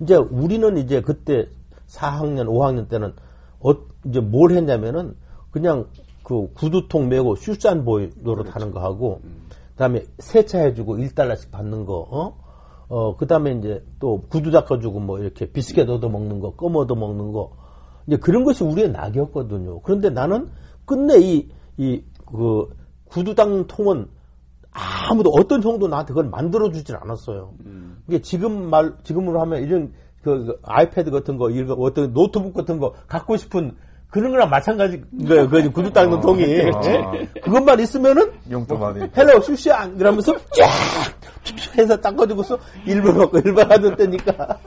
이제 0.00 0.14
우리는 0.14 0.78
이제 0.78 1.02
그때 1.02 1.48
4학년, 1.88 2.46
5학년 2.46 2.88
때는 2.88 3.12
어, 3.60 3.72
이제 4.08 4.20
뭘 4.20 4.52
했냐면은 4.52 5.14
그냥 5.50 5.86
그 6.22 6.52
구두통 6.54 7.08
메고 7.08 7.34
슈싼보이 7.36 8.10
노릇 8.22 8.44
그렇죠. 8.44 8.54
하는 8.54 8.70
거 8.72 8.80
하고, 8.80 9.20
음. 9.24 9.48
그다음에 9.70 10.04
세차해주고 10.18 10.96
1달러씩 10.96 11.50
받는 11.50 11.86
거, 11.86 12.06
어? 12.10 12.36
어, 12.88 13.16
그 13.16 13.26
다음에 13.26 13.52
이제 13.52 13.84
또 13.98 14.22
구두 14.28 14.50
닦아주고 14.50 15.00
뭐 15.00 15.18
이렇게 15.18 15.46
비스켓 15.46 15.88
얻어 15.88 16.08
먹는 16.08 16.40
거, 16.40 16.54
껌 16.54 16.76
얻어 16.76 16.94
먹는 16.94 17.32
거. 17.32 17.52
이제 18.06 18.16
그런 18.16 18.44
것이 18.44 18.64
우리의 18.64 18.90
낙이었거든요. 18.90 19.80
그런데 19.82 20.10
나는 20.10 20.48
끝내 20.86 21.18
이, 21.18 21.48
이, 21.76 22.02
그, 22.26 22.68
구두 23.04 23.34
닦는 23.34 23.66
통은 23.66 24.06
아무도 24.70 25.30
어떤 25.30 25.60
정도 25.60 25.88
나한테 25.88 26.08
그걸 26.08 26.30
만들어주질 26.30 26.96
않았어요. 26.96 27.54
음. 27.66 28.02
이게 28.08 28.20
지금 28.20 28.70
말, 28.70 28.94
지금으로 29.02 29.40
하면 29.42 29.62
이런 29.62 29.92
그, 30.22 30.44
그 30.44 30.58
아이패드 30.62 31.10
같은 31.10 31.36
거, 31.36 31.50
이런 31.50 31.76
어떤 31.78 32.12
노트북 32.12 32.54
같은 32.54 32.78
거 32.78 32.94
갖고 33.06 33.36
싶은 33.36 33.76
그런 34.10 34.30
거랑 34.32 34.48
마찬가지. 34.48 35.02
그, 35.26 35.48
그 35.48 35.70
구두 35.70 35.92
닦는 35.92 36.20
통이 36.20 36.42
아. 36.44 36.46
예? 36.46 37.26
그것만 37.42 37.78
있으면은 37.80 38.32
용돈만이. 38.50 39.10
Hello 39.16 39.40
shoeshine 39.42 39.98
그러면서 39.98 40.34
쫙 40.56 40.68
해서 41.76 41.96
닦아주고서 42.00 42.58
일본 42.86 43.18
먹고 43.18 43.38
일본 43.38 43.70
하던 43.70 43.96
때니까. 43.96 44.58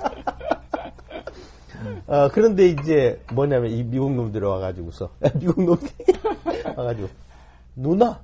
어, 2.07 2.27
그런데 2.31 2.67
이제 2.67 3.19
뭐냐면 3.33 3.71
이 3.71 3.83
미국 3.83 4.11
놈들이 4.13 4.45
와가지고서 4.45 5.09
미국 5.39 5.63
놈들이 5.63 5.91
와가지고 6.75 7.09
누나 7.75 8.19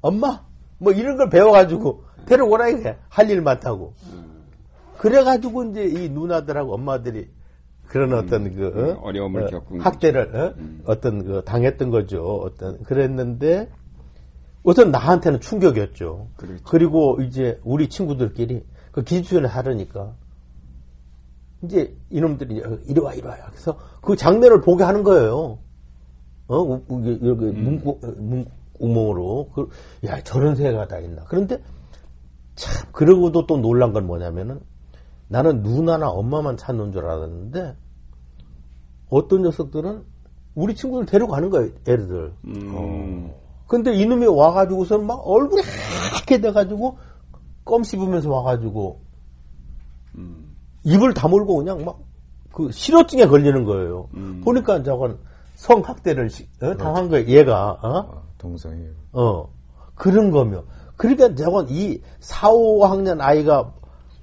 엄마 0.00 0.42
뭐 0.78 0.92
이런 0.92 1.16
걸 1.16 1.30
배워가지고 1.30 2.04
데려오라 2.26 2.68
이게 2.68 2.96
할 3.08 3.30
일 3.30 3.40
많다고. 3.40 3.94
그래가지고 4.98 5.64
이제 5.70 5.84
이 5.84 6.08
누나들하고 6.08 6.74
엄마들이 6.74 7.28
그런 7.88 8.12
음, 8.12 8.18
어떤 8.18 8.54
그 8.54 8.68
어? 8.68 9.00
어려움을 9.02 9.44
어, 9.44 9.46
겪은 9.46 9.80
학대를 9.80 10.36
어? 10.36 10.54
음. 10.58 10.82
어떤 10.84 11.24
그 11.24 11.42
당했던 11.44 11.90
거죠. 11.90 12.22
어떤 12.22 12.82
그랬는데 12.82 13.70
우선 14.62 14.90
나한테는 14.90 15.40
충격이었죠. 15.40 16.28
그렇죠. 16.36 16.62
그리고 16.64 17.18
이제 17.22 17.58
우리 17.64 17.88
친구들끼리 17.88 18.62
그 18.92 19.02
기술을 19.02 19.46
하려니까 19.46 20.14
이제 21.62 21.96
이놈들이 22.10 22.62
이리 22.86 23.00
와 23.00 23.14
이리 23.14 23.26
와요. 23.26 23.42
그래서 23.50 23.78
그 24.02 24.16
장면을 24.16 24.60
보게 24.60 24.84
하는 24.84 25.02
거예요. 25.02 25.58
어 26.48 26.82
여기 26.90 27.18
여기 27.22 27.44
음. 27.46 27.64
문구 27.64 28.00
문 28.18 28.46
구멍으로 28.74 29.50
그, 29.54 29.68
야 30.04 30.20
저런 30.22 30.54
새가 30.54 30.88
다 30.88 30.98
있나. 30.98 31.24
그런데 31.24 31.60
참 32.54 32.86
그러고도 32.92 33.46
또 33.46 33.56
놀란 33.56 33.92
건 33.92 34.06
뭐냐면은 34.06 34.60
나는 35.28 35.62
누나나 35.62 36.08
엄마만 36.08 36.56
찾는 36.56 36.92
줄 36.92 37.04
알았는데 37.04 37.76
어떤 39.10 39.42
녀석들은 39.42 40.02
우리 40.54 40.74
친구들 40.74 41.06
데려가는 41.06 41.50
거예요, 41.50 41.70
애들. 41.86 42.32
음. 42.46 42.72
어. 42.74 43.34
근데 43.66 43.94
이놈이 43.94 44.26
와가지고서 44.26 44.98
막 44.98 45.20
얼굴이 45.24 45.62
하얗게 45.62 46.40
돼가지고 46.40 46.98
껌 47.64 47.82
씹으면서 47.82 48.30
와가지고 48.30 49.00
음. 50.16 50.56
입을 50.84 51.14
다물고 51.14 51.56
그냥 51.56 51.84
막 51.84 52.08
그 52.58 52.72
실어증에 52.72 53.26
걸리는 53.26 53.62
거예요. 53.64 54.08
음. 54.14 54.40
보니까 54.44 54.82
저건 54.82 55.16
성학대를 55.54 56.28
어? 56.62 56.76
당한 56.76 57.08
거예요, 57.08 57.28
얘가. 57.28 57.70
어? 57.70 57.78
아, 57.82 58.22
동성이. 58.36 58.84
어. 59.12 59.48
그런 59.94 60.32
거며. 60.32 60.64
그러니까 60.96 61.36
저건 61.36 61.68
이 61.70 62.00
4, 62.18 62.50
5학년 62.50 63.20
아이가 63.20 63.72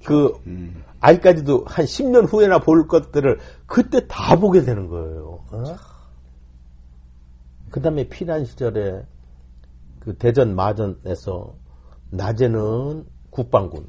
그 0.04 0.34
음. 0.46 0.82
아직까지도 1.06 1.64
한 1.66 1.84
10년 1.84 2.32
후에나 2.32 2.58
볼 2.58 2.88
것들을 2.88 3.38
그때 3.66 4.06
다 4.08 4.36
보게 4.38 4.62
되는 4.62 4.88
거예요. 4.88 5.44
어? 5.52 5.62
그 7.70 7.80
다음에 7.80 8.08
피난 8.08 8.44
시절에 8.44 9.04
그 10.00 10.16
대전 10.16 10.56
마전에서 10.56 11.54
낮에는 12.10 13.04
국방군, 13.30 13.86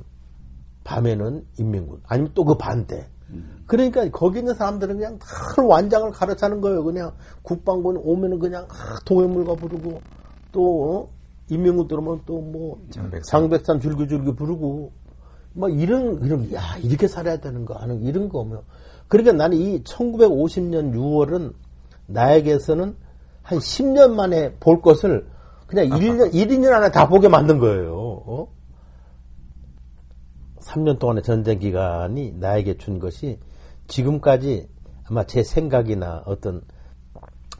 밤에는 0.83 1.45
인민군, 1.57 2.01
아니면 2.07 2.31
또 2.35 2.43
그 2.45 2.55
반대. 2.55 3.07
그러니까 3.65 4.07
거기 4.09 4.39
있는 4.39 4.53
사람들은 4.53 4.97
그냥 4.97 5.19
다 5.19 5.27
완장을 5.61 6.09
가르치는 6.11 6.61
거예요. 6.61 6.83
그냥 6.83 7.11
국방군 7.41 7.97
오면은 7.97 8.39
그냥 8.39 8.67
동해물과 9.05 9.55
부르고 9.55 10.01
또 10.51 10.93
어? 10.93 11.09
인민군 11.49 11.87
들어오면 11.87 12.21
또 12.25 12.39
뭐 12.41 12.79
장백산 13.23 13.79
줄기줄기 13.79 14.33
부르고 14.35 14.91
뭐 15.57 15.69
이런 15.69 16.23
이런 16.23 16.53
야 16.53 16.77
이렇게 16.83 17.07
살아야 17.07 17.37
되는 17.37 17.65
거 17.65 17.73
하는 17.73 18.03
이런 18.03 18.29
거며 18.29 18.61
그러니까 19.07 19.33
나는 19.33 19.57
이 19.57 19.83
1950년 19.83 20.93
6월은 20.93 21.53
나에게서는 22.05 22.95
한 23.41 23.57
10년 23.57 24.13
만에 24.13 24.53
볼 24.59 24.81
것을 24.81 25.27
그냥 25.65 25.87
1년 25.87 26.33
1, 26.33 26.47
2년 26.47 26.71
안에 26.73 26.91
다 26.91 27.07
보게 27.07 27.27
만든 27.27 27.57
거예요. 27.57 27.95
어? 27.95 28.47
3년 30.59 30.99
동안의 30.99 31.23
전쟁 31.23 31.57
기간이 31.59 32.33
나에게 32.33 32.77
준 32.77 32.99
것이 32.99 33.39
지금까지 33.87 34.67
아마 35.05 35.25
제 35.25 35.43
생각이나 35.43 36.21
어떤 36.25 36.61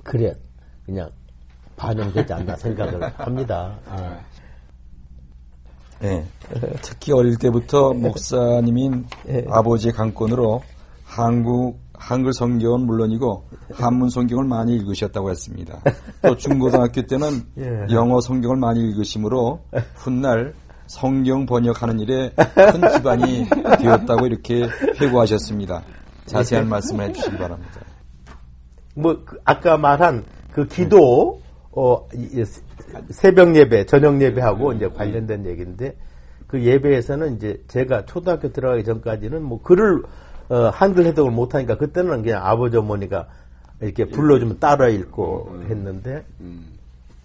그래 0.03 0.35
그냥 0.85 1.09
반영되지 1.77 2.31
않나 2.31 2.55
생각을 2.57 3.01
합니다. 3.17 3.79
아. 3.87 4.19
네. 5.99 6.25
특히 6.81 7.11
어릴 7.11 7.37
때부터 7.37 7.93
목사님인 7.93 9.05
네. 9.25 9.45
아버지의 9.49 9.93
강권으로 9.93 10.61
한국 11.03 11.79
한글 11.97 12.31
성경은 12.31 12.85
물론이고 12.85 13.43
한문 13.73 14.09
성경을 14.09 14.45
많이 14.45 14.75
읽으셨다고 14.75 15.31
했습니다. 15.31 15.81
또 16.21 16.37
중고등학교 16.37 17.01
때는 17.01 17.43
예. 17.57 17.93
영어 17.93 18.21
성경을 18.21 18.57
많이 18.57 18.81
읽으시므로 18.81 19.61
훗날 19.95 20.53
성경 20.85 21.45
번역하는 21.45 21.99
일에 21.99 22.31
큰 22.35 22.93
기반이 22.93 23.47
되었다고 23.79 24.27
이렇게 24.27 24.67
회고하셨습니다. 25.01 25.83
자세한 26.27 26.65
예. 26.65 26.69
말씀을 26.69 27.09
해주시기 27.09 27.37
바랍니다. 27.37 27.81
뭐그 28.95 29.39
아까 29.43 29.77
말한 29.77 30.25
그 30.51 30.67
기도 30.67 31.41
어, 31.71 32.07
새벽 33.09 33.55
예배, 33.55 33.85
저녁 33.85 34.21
예배하고 34.21 34.73
이제 34.73 34.87
관련된 34.87 35.45
얘기인데 35.45 35.95
그 36.47 36.63
예배에서는 36.63 37.35
이제 37.35 37.61
제가 37.67 38.05
초등학교 38.05 38.51
들어가기 38.51 38.83
전까지는 38.83 39.43
뭐 39.43 39.61
글을 39.61 40.03
어, 40.49 40.69
한글 40.69 41.05
해독을 41.07 41.31
못하니까 41.31 41.77
그때는 41.77 42.23
그냥 42.23 42.45
아버지 42.45 42.77
어머니가 42.77 43.27
이렇게 43.81 44.05
불러주면 44.05 44.59
따라 44.59 44.87
읽고 44.87 45.49
음, 45.51 45.61
음. 45.61 45.67
했는데 45.69 46.23
음. 46.39 46.67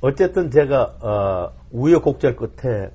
어쨌든 0.00 0.50
제가 0.50 0.96
어, 1.00 1.52
우여곡절 1.70 2.36
끝에 2.36 2.90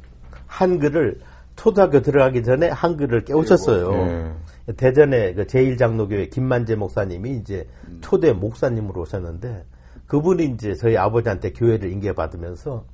한글을 0.47 1.19
초등학교 1.55 2.01
들어가기 2.01 2.43
전에 2.43 2.69
한글을 2.69 3.25
깨우쳤어요. 3.25 3.91
네. 3.91 4.31
대전에 4.75 5.33
그 5.33 5.45
제1장로교회 5.45 6.29
김만재 6.29 6.75
목사님이 6.75 7.37
이제 7.37 7.65
초대 8.01 8.33
목사님으로 8.33 9.01
오셨는데 9.01 9.63
그분이 10.07 10.45
이제 10.45 10.73
저희 10.75 10.97
아버지한테 10.97 11.51
교회를 11.51 11.91
인계받으면서 11.91 12.85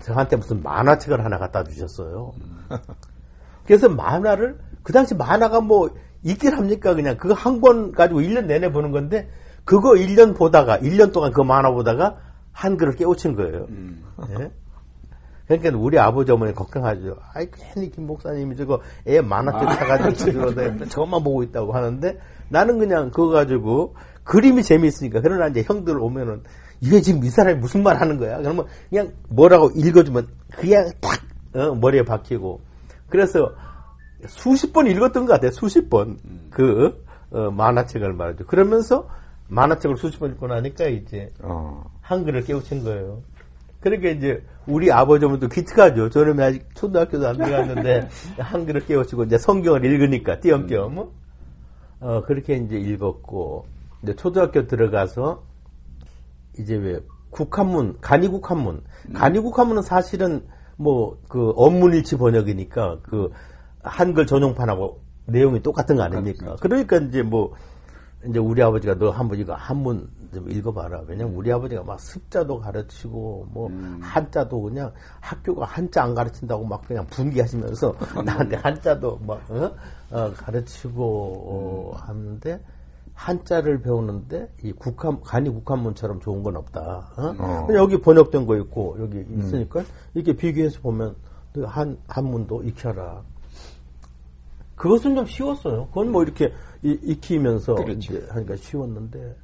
저한테 0.00 0.36
무슨 0.36 0.62
만화책을 0.62 1.24
하나 1.24 1.38
갖다 1.38 1.64
주셨어요. 1.64 2.32
그래서 3.66 3.88
만화를 3.88 4.58
그 4.82 4.92
당시 4.92 5.14
만화가 5.14 5.60
뭐 5.60 5.90
있긴 6.24 6.54
합니까? 6.54 6.94
그냥 6.94 7.16
그거 7.16 7.34
한 7.34 7.60
권 7.60 7.92
가지고 7.92 8.20
1년 8.20 8.46
내내 8.46 8.70
보는 8.72 8.90
건데 8.92 9.28
그거 9.64 9.90
1년 9.90 10.36
보다가 10.36 10.78
1년 10.78 11.12
동안 11.12 11.32
그 11.32 11.40
만화 11.42 11.70
보다가 11.70 12.16
한글을 12.52 12.94
깨우친 12.96 13.34
거예요. 13.34 13.66
음. 13.70 14.04
네? 14.38 14.50
그러니까 15.46 15.76
우리 15.78 15.98
아버지 15.98 16.30
어머니 16.32 16.54
걱정하죠. 16.54 17.16
아이 17.34 17.46
괜히 17.50 17.90
김 17.90 18.06
목사님이 18.06 18.56
저거 18.56 18.80
애 19.06 19.20
만화책 19.20 19.68
아. 19.68 19.74
사가지고 19.74 20.86
저것만 20.88 21.22
보고 21.24 21.42
있다고 21.42 21.72
하는데 21.72 22.18
나는 22.48 22.78
그냥 22.78 23.10
그거 23.10 23.28
가지고 23.30 23.94
그림이 24.24 24.62
재미있으니까 24.62 25.20
그러나 25.20 25.48
이제 25.48 25.62
형들 25.62 25.98
오면은 25.98 26.42
이게 26.80 27.00
지금 27.00 27.24
이 27.24 27.30
사람이 27.30 27.58
무슨 27.58 27.82
말 27.82 28.00
하는 28.00 28.18
거야? 28.18 28.38
그러면 28.38 28.66
그냥 28.90 29.12
뭐라고 29.28 29.70
읽어주면 29.74 30.28
그냥 30.56 30.90
딱 31.00 31.20
어, 31.54 31.74
머리에 31.74 32.02
박히고 32.04 32.60
그래서 33.08 33.52
수십 34.26 34.72
번 34.72 34.86
읽었던 34.86 35.26
것 35.26 35.34
같아요. 35.34 35.50
수십 35.50 35.88
번. 35.88 36.18
음. 36.24 36.46
그, 36.50 37.04
어, 37.30 37.50
만화책을 37.50 38.12
말이죠. 38.12 38.46
그러면서 38.46 39.08
만화책을 39.48 39.96
수십 39.96 40.18
번 40.18 40.32
읽고 40.32 40.46
나니까 40.46 40.86
이제, 40.86 41.28
어. 41.40 41.84
한글을 42.00 42.44
깨우친 42.44 42.84
거예요. 42.84 43.22
그러니까 43.80 44.10
이제, 44.10 44.42
우리 44.66 44.92
아버지 44.92 45.24
어머니도 45.24 45.48
기특하죠. 45.48 46.08
저는 46.10 46.38
아직 46.40 46.64
초등학교도 46.74 47.28
안 47.28 47.36
들어갔는데, 47.36 48.08
한글을 48.38 48.86
깨우치고 48.86 49.24
이제 49.24 49.38
성경을 49.38 49.84
읽으니까, 49.84 50.40
띄엄띄엄. 50.40 50.98
음. 50.98 51.04
어, 52.00 52.22
그렇게 52.22 52.56
이제 52.56 52.76
읽었고, 52.76 53.66
이제 54.02 54.14
초등학교 54.16 54.66
들어가서, 54.66 55.42
이제 56.58 56.76
왜, 56.76 57.00
국한문, 57.30 57.98
간이국한문. 58.00 58.82
음. 59.08 59.12
간이국한문은 59.12 59.82
사실은 59.82 60.46
뭐, 60.76 61.18
그, 61.28 61.52
업문일치 61.56 62.16
번역이니까, 62.16 63.00
그, 63.02 63.30
한글 63.82 64.26
전용판하고 64.26 65.00
내용이 65.26 65.62
똑같은 65.62 65.96
거 65.96 66.02
아닙니까? 66.02 66.56
그러니까 66.60 66.96
이제 66.98 67.22
뭐 67.22 67.54
이제 68.26 68.38
우리 68.38 68.62
아버지가 68.62 68.94
너 68.94 69.10
한번 69.10 69.38
이거 69.38 69.54
한번 69.54 70.08
좀 70.32 70.50
읽어봐라. 70.50 71.02
왜냐면 71.06 71.34
우리 71.34 71.52
아버지가 71.52 71.82
막 71.82 72.00
습자도 72.00 72.60
가르치고 72.60 73.48
뭐 73.50 73.68
음. 73.68 73.98
한자도 74.00 74.62
그냥 74.62 74.92
학교가 75.20 75.66
한자 75.66 76.04
안 76.04 76.14
가르친다고 76.14 76.64
막 76.64 76.82
그냥 76.86 77.06
분기하시면서 77.06 77.94
나한테 78.24 78.56
한자도 78.56 79.20
막 79.26 79.50
어? 79.50 79.74
어, 80.10 80.32
가르치고 80.32 81.02
어, 81.02 81.96
하는데 81.96 82.60
한자를 83.22 83.80
배우는데 83.82 84.52
이 84.64 84.72
국한 84.72 85.20
간이 85.20 85.48
국한문처럼 85.50 86.20
좋은 86.20 86.42
건 86.42 86.56
없다. 86.56 87.12
어? 87.16 87.34
어. 87.38 87.68
여기 87.74 88.00
번역된 88.00 88.46
거 88.46 88.56
있고 88.58 88.96
여기 88.98 89.18
음. 89.18 89.38
있으니까 89.38 89.80
음. 89.80 89.86
이렇게 90.14 90.32
비교해서 90.32 90.80
보면 90.80 91.14
한 91.64 91.96
한문도 92.08 92.64
익혀라. 92.64 93.22
그것은 94.74 95.14
좀 95.14 95.24
쉬웠어요. 95.24 95.86
그건 95.88 96.10
뭐 96.10 96.24
이렇게 96.24 96.52
익히면서 96.82 97.76
그렇죠. 97.76 97.92
이제 97.92 98.26
하니까 98.30 98.56
쉬웠는데 98.56 99.36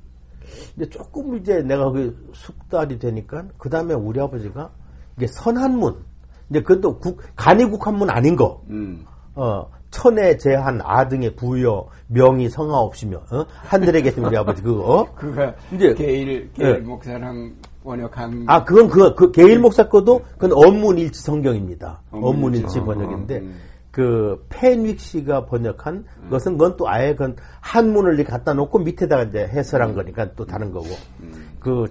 이제 0.74 0.88
조금 0.88 1.36
이제 1.36 1.62
내가 1.62 1.92
그 1.92 2.30
숙달이 2.34 2.98
되니까 2.98 3.46
그 3.58 3.70
다음에 3.70 3.94
우리 3.94 4.18
아버지가 4.18 4.72
이게 5.16 5.28
선한문 5.28 6.02
이제 6.50 6.62
그것도 6.62 6.98
국, 6.98 7.22
간이 7.36 7.64
국한문 7.66 8.10
아닌 8.10 8.34
거. 8.34 8.60
음. 8.70 9.04
어, 9.36 9.70
천에 9.90 10.36
제한 10.36 10.80
아등의 10.82 11.34
부여 11.36 11.88
명의 12.08 12.48
성하 12.50 12.78
없이며 12.78 13.16
어? 13.30 13.46
하늘에 13.48 14.02
계신 14.02 14.24
우리 14.24 14.36
아버지 14.36 14.62
그거 14.62 14.82
어? 14.82 15.14
그거 15.14 15.52
이제 15.72 15.94
게일 15.94 16.50
게일 16.52 16.72
네. 16.74 16.78
목사랑 16.80 17.54
번역한 17.82 18.44
아 18.46 18.64
그건 18.64 18.88
그거 18.88 19.14
그 19.14 19.30
게일 19.32 19.58
목사 19.58 19.88
거도 19.88 20.20
그건 20.36 20.52
언문일치 20.52 21.22
성경입니다. 21.22 22.02
언문일치 22.10 22.80
번역인데 22.80 23.38
음. 23.38 23.60
그 23.90 24.44
펜윅 24.50 24.98
씨가 24.98 25.46
번역한 25.46 26.04
음. 26.22 26.30
것은 26.30 26.52
그건 26.52 26.76
또 26.76 26.88
아예 26.88 27.14
그 27.14 27.34
한문을 27.60 28.22
갖다 28.24 28.52
놓고 28.54 28.80
밑에다가 28.80 29.24
이제 29.24 29.46
해설한 29.46 29.90
음. 29.90 29.94
거니까 29.94 30.32
또 30.34 30.44
다른 30.44 30.70
거고 30.70 30.86
음. 31.20 31.56
그 31.58 31.86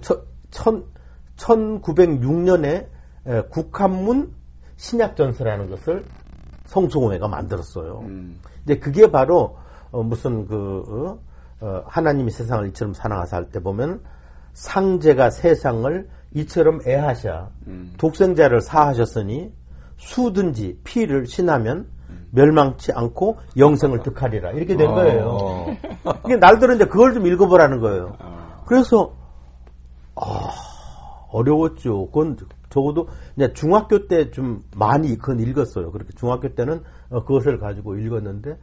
천, 0.50 0.84
1906년에 1.36 2.86
국한문 3.50 4.32
신약전서라는 4.76 5.68
것을 5.68 6.04
성송호회가 6.68 7.28
만들었어요. 7.28 8.00
음. 8.06 8.38
근데 8.64 8.78
그게 8.78 9.10
바로 9.10 9.56
어, 9.90 10.02
무슨 10.02 10.46
그 10.46 11.18
어, 11.60 11.66
어, 11.66 11.82
하나님이 11.86 12.30
세상을 12.30 12.68
이처럼 12.68 12.94
사랑하사 12.94 13.36
할 13.38 13.44
때 13.50 13.60
보면 13.60 14.00
상제가 14.52 15.30
세상을 15.30 16.08
이처럼 16.34 16.80
애하샤 16.86 17.48
음. 17.66 17.92
독생자를 17.96 18.60
사하셨으니 18.60 19.52
수든지 19.96 20.78
피를 20.84 21.26
신하면 21.26 21.86
멸망치 22.30 22.92
않고 22.92 23.38
영생을 23.56 24.02
득하리라. 24.02 24.50
이렇게 24.52 24.76
된 24.76 24.88
거예요. 24.88 25.28
어. 25.30 25.76
이게 26.26 26.36
날들은 26.36 26.76
이제 26.76 26.84
그걸 26.84 27.14
좀 27.14 27.26
읽어보라는 27.26 27.80
거예요. 27.80 28.16
어. 28.18 28.62
그래서, 28.66 29.14
아, 30.14 30.50
어려웠죠. 31.30 32.06
그건 32.06 32.36
적어도 32.70 33.08
이제 33.36 33.52
중학교 33.52 34.06
때 34.06 34.30
좀 34.30 34.62
많이 34.76 35.16
그건 35.16 35.40
읽었어요. 35.40 35.90
그렇게 35.90 36.12
중학교 36.16 36.54
때는 36.54 36.82
어, 37.10 37.24
그것을 37.24 37.58
가지고 37.58 37.96
읽었는데, 37.96 38.56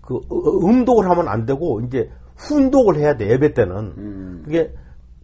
그, 0.00 0.20
음독을 0.30 1.08
하면 1.10 1.28
안 1.28 1.44
되고, 1.46 1.80
이제 1.82 2.10
훈독을 2.36 2.96
해야 2.96 3.16
돼, 3.16 3.30
예배 3.30 3.54
때는. 3.54 3.76
음. 3.96 4.42
그게, 4.44 4.72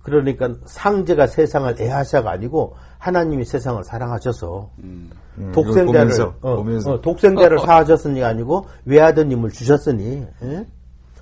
그러니까 0.03 0.53
상제가 0.65 1.27
세상을 1.27 1.77
애하샤가 1.81 2.31
아니고 2.31 2.75
하나님이 2.99 3.45
세상을 3.45 3.83
사랑하셔서 3.85 4.71
음. 4.83 5.11
음, 5.39 5.53
독생자를 5.53 5.87
보면서, 5.87 6.35
어, 6.41 6.57
보면서. 6.57 6.93
어, 6.93 7.01
독생자를 7.01 7.59
사하셨으니 7.59 8.23
아니고 8.25 8.67
외아드님을 8.87 9.51
주셨으니 9.51 10.27
예? 10.43 10.67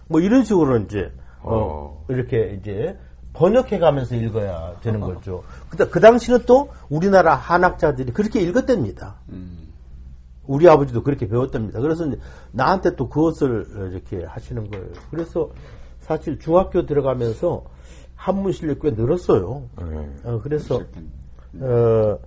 뭐 0.08 0.20
이런 0.20 0.44
식으로 0.44 0.78
이제 0.78 1.12
어, 1.42 1.56
어. 1.56 2.04
이렇게 2.08 2.58
이제 2.60 2.96
번역해 3.32 3.78
가면서 3.78 4.14
읽어야 4.14 4.74
되는 4.80 5.00
거죠. 5.00 5.44
그, 5.70 5.88
그 5.88 6.00
당시는 6.00 6.44
또 6.46 6.70
우리나라 6.88 7.34
한학자들이 7.34 8.12
그렇게 8.12 8.40
읽었답니다. 8.40 9.16
음. 9.28 9.68
우리 10.44 10.68
아버지도 10.68 11.02
그렇게 11.02 11.28
배웠답니다. 11.28 11.80
그래서 11.80 12.10
나한테 12.52 12.96
또 12.96 13.08
그것을 13.08 13.66
이렇게 13.92 14.24
하시는 14.24 14.68
거예요. 14.70 14.86
그래서 15.10 15.50
사실 16.00 16.38
중학교 16.38 16.86
들어가면서 16.86 17.64
한문 18.16 18.52
실력 18.52 18.80
꽤 18.80 18.90
늘었어요. 18.90 19.62
네. 19.78 20.10
어, 20.24 20.40
그래서 20.42 20.80
어, 21.60 22.18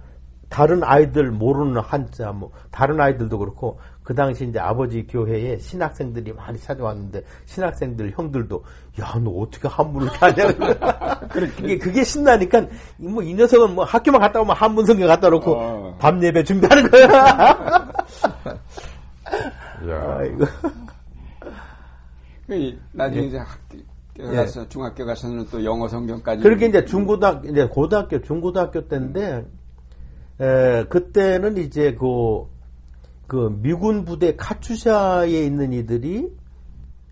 다른 0.49 0.83
아이들 0.83 1.31
모르는 1.31 1.81
한자, 1.81 2.31
뭐, 2.31 2.51
다른 2.71 2.99
아이들도 2.99 3.37
그렇고, 3.39 3.79
그 4.11 4.15
당시 4.15 4.45
이제 4.45 4.59
아버지 4.59 5.07
교회에 5.07 5.57
신학생들이 5.57 6.33
많이 6.33 6.59
찾아왔는데, 6.59 7.23
신학생들 7.45 8.11
형들도, 8.13 8.61
야, 8.99 9.17
너 9.23 9.31
어떻게 9.31 9.69
한문을 9.69 10.09
하냐. 10.09 10.47
그게, 11.31 11.77
그게 11.77 12.03
신나니까, 12.03 12.67
뭐, 12.97 13.23
이 13.23 13.33
녀석은 13.33 13.73
뭐 13.73 13.85
학교만 13.85 14.19
갔다 14.19 14.41
오면 14.41 14.53
한문 14.53 14.85
성경 14.85 15.07
갖다 15.07 15.29
놓고, 15.29 15.53
어. 15.53 15.95
밤 15.97 16.21
예배 16.21 16.43
준비하는 16.43 16.91
거야. 16.91 17.07
야. 19.87 20.17
아이고. 20.19 20.45
그 22.47 22.77
나중에 22.91 23.27
이제 23.27 23.37
학교 23.37 23.77
가서 24.29 24.63
예. 24.63 24.67
중학교 24.67 25.05
가서는 25.05 25.47
또 25.49 25.63
영어 25.63 25.87
성경까지. 25.87 26.43
그렇게 26.43 26.65
이제 26.65 26.83
중고등학교, 26.83 27.47
이제 27.47 27.65
고등학교, 27.65 28.21
중고등학교 28.21 28.89
때인데, 28.89 29.45
에, 30.41 30.83
그때는 30.89 31.55
이제 31.55 31.95
그, 31.97 32.45
그 33.31 33.49
미군 33.61 34.03
부대 34.03 34.35
카투샤에 34.35 35.29
있는 35.45 35.71
이들이 35.71 36.35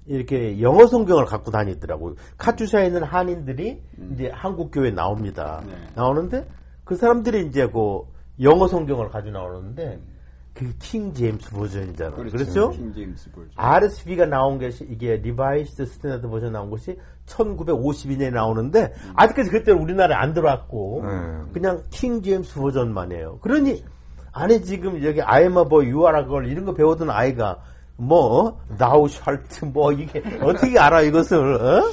이렇게 0.05 0.60
영어 0.60 0.86
성경을 0.86 1.23
갖고 1.23 1.49
다니더라고요. 1.49 2.15
카투샤에 2.38 2.88
있는 2.88 3.03
한인들이 3.03 3.82
음. 3.99 4.12
이제 4.13 4.29
한국 4.34 4.69
교회에 4.69 4.91
나옵니다. 4.91 5.63
네. 5.65 5.73
나오는데 5.95 6.45
그 6.84 6.97
사람들이 6.97 7.47
이제 7.47 7.67
그 7.67 8.01
영어 8.41 8.67
성경을 8.67 9.08
가지고 9.08 9.32
나오는데 9.32 9.93
음. 9.93 10.19
그 10.56 10.80
King 10.80 11.13
James 11.13 11.52
Version이잖아요. 11.52 12.15
그렇죠. 12.15 12.38
그렇죠? 12.38 12.69
King 12.72 12.93
James 12.93 13.32
Version. 13.32 13.52
RSV가 13.55 14.25
나온 14.25 14.60
것이 14.60 14.86
이게 14.89 15.15
Revised 15.15 15.86
Standard 15.86 16.28
Version 16.28 16.52
나온 16.51 16.69
것이 16.69 16.97
1952년에 17.27 18.34
나오는데 18.34 18.93
음. 18.93 19.13
아직까지 19.15 19.51
그때 19.51 19.71
우리나라에 19.71 20.17
안 20.17 20.34
들어왔고 20.34 20.99
음. 20.99 21.49
그냥 21.53 21.84
King 21.91 22.22
James 22.22 22.60
Version만 22.60 23.13
해요. 23.13 23.39
그러니 23.41 23.86
안에 24.32 24.62
지금 24.62 25.04
여기 25.04 25.22
아이마 25.22 25.63
뭐 25.63 25.84
유아라 25.84 26.26
걸 26.26 26.48
이런 26.48 26.65
거 26.65 26.74
배우던 26.74 27.10
아이가 27.10 27.60
뭐 27.98 28.60
나우 28.78 29.08
샬트 29.08 29.65
뭐 29.65 29.92
이게 29.92 30.24
어떻게 30.42 30.80
알아 30.80 31.02
이것을 31.02 31.56
어? 31.56 31.84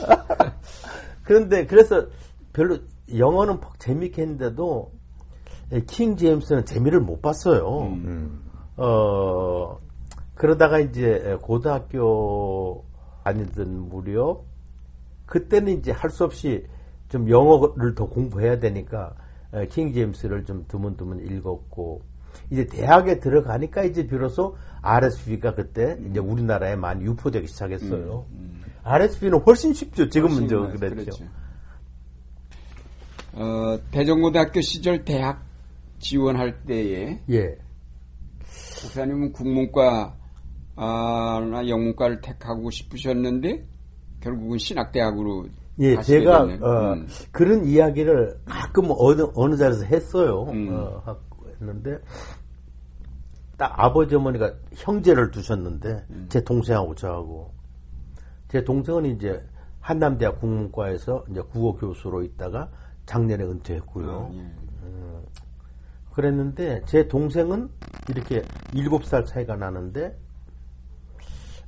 그런데 1.25 1.67
그래서 1.67 2.07
별로 2.53 2.79
영어는 3.17 3.59
재밌게 3.79 4.23
했는데도 4.23 4.93
킹 5.89 6.17
제임스는 6.17 6.65
재미를 6.65 7.01
못 7.01 7.21
봤어요. 7.21 7.83
음. 7.83 8.43
어 8.77 9.79
그러다가 10.35 10.79
이제 10.79 11.37
고등학교 11.43 12.85
다니던 13.25 13.89
무렵 13.89 14.45
그때는 15.27 15.79
이제 15.79 15.91
할 15.91 16.11
수 16.11 16.25
없이 16.25 16.65
좀 17.09 17.29
영어를 17.29 17.95
더 17.95 18.07
공부해야 18.07 18.61
되니까 18.61 19.15
킹 19.71 19.93
제임스를 19.93 20.45
좀 20.45 20.65
드문드문 20.69 21.25
읽었고 21.25 22.03
이제 22.51 22.67
대학에 22.67 23.19
들어가니까 23.19 23.85
이제 23.85 24.07
비로소 24.07 24.57
RSV가 24.83 25.55
그때 25.55 25.99
이제 26.09 26.21
우리나라에 26.21 26.77
많이 26.77 27.05
유포되기 27.05 27.47
시작했어요. 27.47 28.27
음, 28.31 28.39
음. 28.39 28.65
RSV는 28.85 29.41
훨씬 29.41 29.73
쉽죠. 29.73 30.09
지금은 30.09 30.49
저 30.49 30.69
그랬죠. 30.69 30.95
그렇죠. 30.95 31.25
어, 33.33 33.79
대전고등학교 33.91 34.61
시절 34.61 35.05
대학 35.05 35.45
지원할 35.99 36.63
때에 36.65 37.21
예. 37.31 37.59
목사님은 38.83 39.33
국문과 39.33 40.17
나 40.77 41.69
영문과를 41.69 42.21
택하고 42.21 42.71
싶으셨는데 42.71 43.65
결국은 44.21 44.59
신학대학으로 44.59 45.47
예, 45.79 46.01
제가 46.01 46.43
어, 46.43 46.93
음. 46.95 47.07
그런 47.31 47.67
이야기를 47.67 48.39
가끔 48.47 48.87
어느 48.97 49.27
어느 49.35 49.57
자리에서 49.57 49.85
했어요. 49.85 50.47
음. 50.51 50.69
어, 50.73 51.17
했는데 51.61 51.99
딱 53.57 53.73
아버지 53.77 54.15
어머니가 54.15 54.53
형제를 54.75 55.31
두셨는데 55.31 56.05
음. 56.11 56.27
제 56.29 56.43
동생하고 56.45 56.95
저하고 56.95 57.55
제 58.49 58.63
동생은 58.63 59.07
이제 59.07 59.43
한남대학 59.81 60.41
국문과에서 60.41 61.25
이제 61.31 61.41
국어 61.41 61.79
교수로 61.79 62.23
있다가 62.23 62.69
작년에 63.07 63.45
은퇴했고요. 63.45 64.31
예. 64.33 64.39
음, 64.39 65.25
그랬는데 66.13 66.83
제 66.87 67.07
동생은 67.09 67.71
이렇게 68.09 68.43
일곱 68.73 69.05
살 69.05 69.25
차이가 69.25 69.57
나는데 69.57 70.17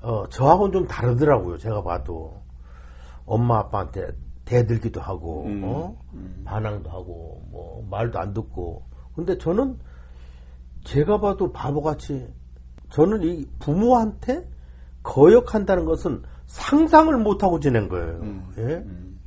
어, 0.03 0.29
저하고는 0.29 0.73
좀 0.73 0.87
다르더라고요. 0.87 1.59
제가 1.59 1.83
봐도 1.83 2.41
엄마 3.25 3.59
아빠한테 3.59 4.09
대들기도 4.45 5.01
하고 5.01 5.45
음, 5.45 5.63
어? 5.65 5.97
음. 6.15 6.43
반항도 6.45 6.91
하고 6.91 7.43
뭐 7.51 7.87
말도 7.91 8.19
안 8.19 8.33
듣고 8.33 8.83
근데 9.19 9.37
저는 9.37 9.77
제가 10.85 11.19
봐도 11.19 11.53
바보같이 11.53 12.33
저는 12.91 13.25
이 13.25 13.45
부모한테 13.59 14.49
거역한다는 15.03 15.87
것은 15.87 16.23
상상을 16.47 17.17
못하고 17.19 17.59
지낸 17.59 17.89
거예요. 17.89 18.21
음, 18.23 18.49
예? 18.59 18.63
음. 18.63 19.19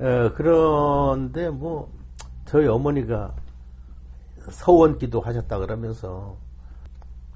에, 0.00 0.28
그런데 0.30 1.50
뭐 1.50 1.88
저희 2.44 2.66
어머니가 2.66 3.32
서원기도 4.50 5.20
하셨다 5.20 5.60
그러면서 5.60 6.36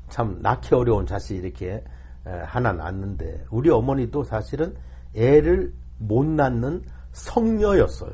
참 0.09 0.41
낳기 0.43 0.75
어려운 0.75 1.07
자식 1.07 1.37
이렇게 1.37 1.85
하나 2.25 2.73
낳는데 2.73 3.45
우리 3.51 3.71
어머니도 3.71 4.25
사실은 4.25 4.75
애를 5.15 5.73
못 5.99 6.27
낳는 6.27 6.83
성녀였어요. 7.13 8.13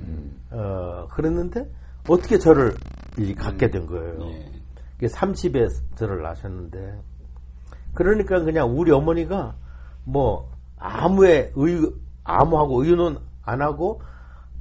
음. 0.00 0.40
어, 0.52 1.06
그랬는데 1.10 1.70
어떻게 2.08 2.38
저를 2.38 2.74
갖게 3.38 3.70
된 3.70 3.86
거예요. 3.86 4.22
음. 4.22 4.62
예. 5.02 5.06
30에 5.06 5.68
저를 5.96 6.22
낳으셨는데 6.22 7.00
그러니까 7.94 8.40
그냥 8.40 8.68
우리 8.78 8.92
어머니가 8.92 9.54
뭐 10.04 10.50
아무의 10.78 11.52
의 11.56 11.90
아무하고 12.24 12.84
의논 12.84 13.18
안 13.42 13.62
하고 13.62 14.02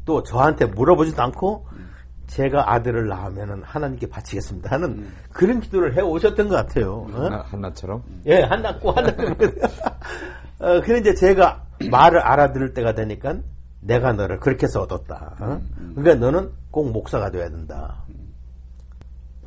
또 0.05 0.23
저한테 0.23 0.65
물어보지도 0.65 1.21
않고 1.21 1.67
음. 1.73 1.89
제가 2.27 2.73
아들을 2.73 3.07
낳으면 3.07 3.63
하나님께 3.63 4.07
바치겠습니다 4.07 4.71
하는 4.71 4.89
음. 4.89 5.13
그런 5.31 5.59
기도를 5.59 5.97
해 5.97 6.01
오셨던 6.01 6.47
것 6.47 6.55
같아요. 6.55 7.07
어? 7.11 7.23
한나, 7.23 7.43
한나처럼? 7.47 8.03
예, 8.27 8.41
한나 8.41 8.77
꼭 8.77 8.95
한나. 8.95 9.09
어, 10.59 10.81
그래 10.81 10.99
이제 10.99 11.13
제가 11.15 11.65
말을 11.89 12.19
알아들을 12.19 12.73
때가 12.73 12.93
되니까 12.93 13.37
내가 13.81 14.13
너를 14.13 14.39
그렇게 14.39 14.65
해서 14.65 14.81
얻었다. 14.81 15.35
어? 15.39 15.45
음, 15.45 15.69
음. 15.77 15.93
그러니까 15.95 16.25
너는 16.25 16.51
꼭 16.71 16.91
목사가 16.91 17.31
돼야 17.31 17.49
된다. 17.49 18.03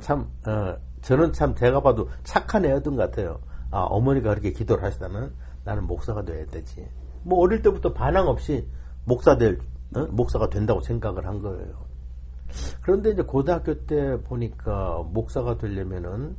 참, 0.01 0.29
어, 0.47 0.77
저는 1.03 1.33
참 1.33 1.55
제가 1.55 1.81
봐도 1.81 2.09
착한 2.25 2.64
애였던 2.64 2.97
것 2.97 3.11
같아요. 3.11 3.40
아, 3.71 3.81
어머니가 3.83 4.31
그렇게 4.31 4.53
기도를 4.53 4.85
하시다면 4.85 5.33
나는 5.64 5.87
목사가 5.87 6.25
돼야 6.25 6.45
되지. 6.47 6.88
뭐 7.23 7.40
어릴 7.40 7.62
때부터 7.62 7.92
반항 7.92 8.27
없이 8.27 8.66
목사 9.05 9.37
될, 9.37 9.59
어? 9.95 10.07
목사가 10.11 10.49
된다고 10.49 10.81
생각을 10.81 11.27
한 11.27 11.40
거예요. 11.40 11.92
그런데 12.83 13.11
이제 13.11 13.23
고등학교 13.23 13.87
때 13.87 14.21
보니까 14.23 15.03
목사가 15.12 15.57
되려면은 15.57 16.37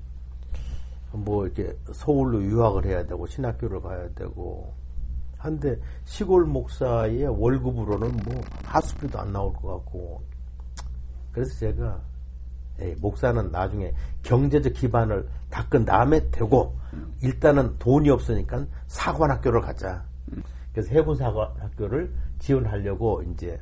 뭐 1.12 1.46
이렇게 1.46 1.78
서울로 1.94 2.44
유학을 2.44 2.86
해야 2.86 3.06
되고 3.06 3.26
신학교를 3.28 3.82
가야 3.82 4.10
되고 4.14 4.74
한데 5.44 5.78
시골 6.06 6.46
목사의 6.46 7.26
월급으로는 7.28 8.18
뭐 8.26 8.42
하숙비도 8.64 9.20
안 9.20 9.34
나올 9.34 9.52
것 9.54 9.68
같고 9.68 10.24
그래서 11.34 11.54
제가 11.60 12.02
에이, 12.80 12.96
목사는 13.00 13.52
나중에 13.52 13.94
경제적 14.24 14.74
기반을 14.74 15.28
닦은 15.50 15.86
다음에 15.86 16.32
되고 16.32 16.76
일단은 17.22 17.78
돈이 17.78 18.10
없으니까 18.10 18.66
사관학교를 18.88 19.62
가자. 19.62 20.04
그래서 20.72 20.90
해군 20.92 21.16
사관학교를 21.16 22.12
지원하려고 22.40 23.22
이제 23.24 23.60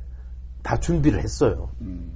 다 0.62 0.78
준비를 0.78 1.20
했어요. 1.20 1.68
음. 1.80 2.12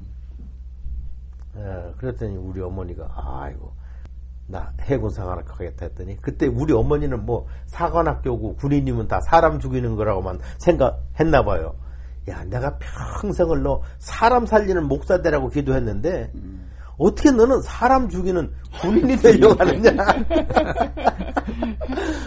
에, 1.57 1.93
그랬더니 1.99 2.37
우리 2.37 2.61
어머니가 2.63 3.11
아이고 3.15 3.73
나 4.49 4.73
해군 4.83 5.11
사관학교 5.11 5.53
가겠다 5.55 5.87
했더니 5.87 6.21
그때 6.21 6.47
우리 6.47 6.73
어머니는 6.73 7.27
뭐 7.27 7.47
사관학교고 7.67 8.57
군인이면 8.57 9.09
다 9.09 9.21
사람 9.23 9.59
죽이는 9.59 9.97
거라고만 9.97 10.39
생각했나 10.59 11.45
봐요. 11.45 11.75
야 12.29 12.45
내가 12.45 12.79
평생을 12.79 13.63
너 13.63 13.83
사람 13.99 14.47
살리는 14.47 14.87
목사 14.87 15.21
되라고 15.21 15.49
기도했는데 15.49 16.31
어떻게 16.99 17.31
너는 17.31 17.61
사람 17.63 18.09
죽이는 18.09 18.51
군인이 18.81 19.17
되려고 19.23 19.55
하느냐. 19.59 19.93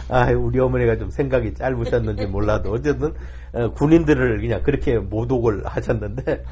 아 0.09 0.31
우리 0.31 0.59
어머니가 0.59 0.97
좀 0.97 1.09
생각이 1.09 1.53
짧으셨는지 1.53 2.25
몰라도 2.27 2.71
어쨌든 2.73 3.13
어, 3.53 3.71
군인들을 3.71 4.41
그냥 4.41 4.61
그렇게 4.63 4.97
모독을 4.97 5.65
하셨는데 5.65 6.43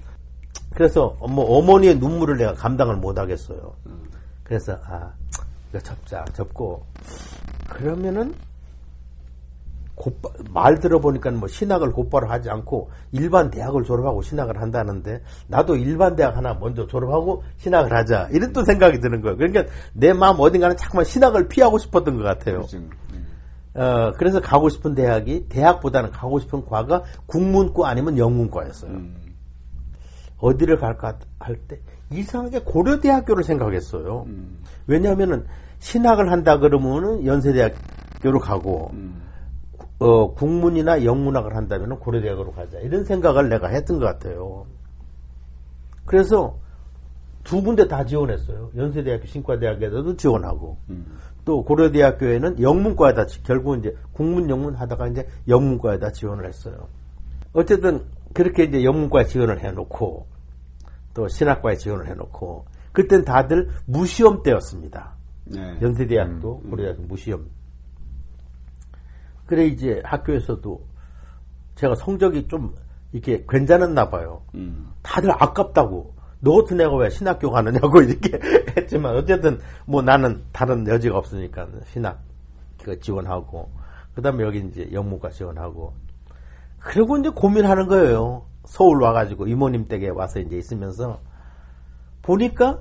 그래서 0.74 1.16
뭐 1.20 1.58
어머니의 1.58 1.98
눈물을 1.98 2.36
내가 2.36 2.54
감당을 2.54 2.96
못 2.96 3.18
하겠어요. 3.18 3.74
그래서 4.44 4.78
아 4.84 5.12
이거 5.70 5.80
접자 5.80 6.24
접고 6.26 6.84
그러면은 7.68 8.34
곧바, 9.94 10.28
말 10.50 10.78
들어보니까 10.80 11.30
뭐 11.32 11.48
신학을 11.48 11.92
곧바로 11.92 12.28
하지 12.28 12.50
않고 12.50 12.90
일반 13.12 13.50
대학을 13.50 13.84
졸업하고 13.84 14.22
신학을 14.22 14.60
한다는데 14.60 15.22
나도 15.46 15.76
일반 15.76 16.16
대학 16.16 16.36
하나 16.36 16.54
먼저 16.54 16.86
졸업하고 16.86 17.44
신학을 17.58 17.92
하자 17.96 18.28
이런 18.32 18.52
또 18.52 18.64
생각이 18.64 18.98
드는 19.00 19.20
거예요. 19.20 19.36
그러니까 19.36 19.64
내 19.92 20.12
마음 20.12 20.36
어딘가는 20.40 20.76
자꾸만 20.76 21.04
신학을 21.04 21.48
피하고 21.48 21.78
싶었던 21.78 22.16
것 22.16 22.22
같아요. 22.24 22.56
그렇죠. 22.56 22.78
네. 22.78 23.80
어, 23.80 24.12
그래서 24.16 24.40
가고 24.40 24.68
싶은 24.68 24.94
대학이 24.94 25.48
대학보다는 25.48 26.10
가고 26.10 26.38
싶은 26.40 26.64
과가 26.64 27.02
국문과 27.26 27.88
아니면 27.88 28.18
영문과였어요. 28.18 28.90
음. 28.90 29.16
어디를 30.38 30.78
갈까 30.78 31.18
할 31.38 31.56
때 31.68 31.80
이상하게 32.14 32.60
고려대학교를 32.60 33.44
생각했어요. 33.44 34.24
음. 34.26 34.58
왜냐하면은 34.86 35.46
신학을 35.78 36.30
한다 36.30 36.58
그러면은 36.58 37.24
연세대학교로 37.26 38.40
가고 38.40 38.90
음. 38.94 39.22
어, 39.98 40.34
국문이나 40.34 41.04
영문학을 41.04 41.54
한다면 41.54 41.98
고려대학으로 41.98 42.52
가자 42.52 42.78
이런 42.80 43.04
생각을 43.04 43.48
내가 43.48 43.68
했던 43.68 43.98
것 43.98 44.06
같아요. 44.06 44.66
그래서 46.04 46.58
두 47.44 47.62
군데 47.62 47.86
다 47.86 48.04
지원했어요. 48.04 48.70
연세대학교 48.76 49.26
신과대학에서도 49.26 50.16
지원하고 50.16 50.78
음. 50.90 51.18
또 51.44 51.62
고려대학교에는 51.62 52.60
영문과에다 52.60 53.26
결국 53.44 53.78
이제 53.78 53.94
국문 54.12 54.48
영문 54.48 54.74
하다가 54.74 55.08
이제 55.08 55.28
영문과에다 55.46 56.12
지원을 56.12 56.46
했어요. 56.46 56.88
어쨌든 57.52 58.04
그렇게 58.32 58.64
이제 58.64 58.82
영문과에 58.82 59.26
지원을 59.26 59.62
해놓고 59.62 60.26
또 61.14 61.28
신학과에 61.28 61.76
지원을 61.76 62.08
해놓고 62.08 62.66
그땐 62.92 63.24
다들 63.24 63.70
무시험 63.86 64.42
때였습니다. 64.42 65.14
네. 65.46 65.78
연세대학도 65.80 66.60
음, 66.62 66.64
음. 66.64 66.70
고려대학교 66.70 67.02
무시험. 67.02 67.46
그래 69.46 69.66
이제 69.66 70.00
학교에서도 70.04 70.86
제가 71.74 71.94
성적이 71.96 72.48
좀 72.48 72.74
이렇게 73.12 73.44
괜찮았나 73.48 74.10
봐요. 74.10 74.42
음. 74.54 74.90
다들 75.02 75.30
아깝다고. 75.30 76.14
너 76.40 76.56
같은 76.58 76.78
애가 76.80 76.94
왜 76.96 77.08
신학교 77.08 77.50
가느냐고 77.50 78.00
이렇게 78.02 78.38
했지만 78.76 79.16
어쨌든 79.16 79.58
뭐 79.86 80.02
나는 80.02 80.44
다른 80.52 80.86
여지가 80.86 81.16
없으니까 81.16 81.66
신학 81.86 82.20
그 82.82 82.98
지원하고 83.00 83.70
그다음에 84.14 84.44
여기 84.44 84.58
이제 84.58 84.88
영문과 84.92 85.30
지원하고 85.30 85.94
그리고 86.78 87.16
이제 87.16 87.30
고민하는 87.30 87.86
거예요. 87.86 88.44
서울 88.64 89.02
와가지고 89.02 89.46
이모님 89.46 89.88
댁에 89.88 90.08
와서 90.08 90.40
이제 90.40 90.56
있으면서 90.56 91.20
보니까 92.22 92.80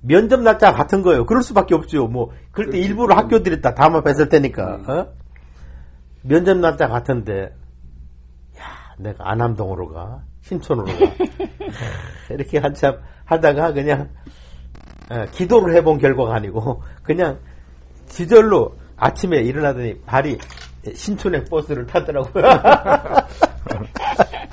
면접 0.00 0.40
날짜 0.40 0.72
같은 0.72 1.02
거예요. 1.02 1.24
그럴 1.24 1.42
수밖에 1.42 1.74
없죠. 1.74 2.06
뭐 2.06 2.32
그럴 2.50 2.70
때 2.70 2.78
일부러 2.78 3.16
학교들이 3.16 3.60
다 3.60 3.74
담아 3.74 4.02
뺐을 4.02 4.28
테니까 4.28 4.76
음. 4.76 4.90
어? 4.90 5.06
면접 6.22 6.58
날짜 6.58 6.88
같은데 6.88 7.54
야 8.58 8.94
내가 8.98 9.30
안암동으로 9.30 9.88
가 9.88 10.22
신촌으로 10.42 10.86
가 10.86 11.14
이렇게 12.30 12.58
한참 12.58 12.98
하다가 13.24 13.72
그냥 13.72 14.10
어, 15.10 15.26
기도를 15.32 15.74
해본 15.76 15.98
결과가 15.98 16.34
아니고 16.34 16.82
그냥 17.02 17.38
지절로 18.06 18.76
아침에 18.96 19.38
일어나더니 19.38 20.00
발이 20.02 20.38
신촌행 20.94 21.44
버스를 21.44 21.86
타더라고요. 21.86 22.44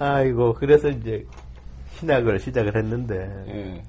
아이고 0.00 0.54
그래서 0.54 0.88
이제 0.88 1.24
신학을 1.98 2.38
시작을 2.40 2.76
했는데. 2.76 3.44
예. 3.48 3.82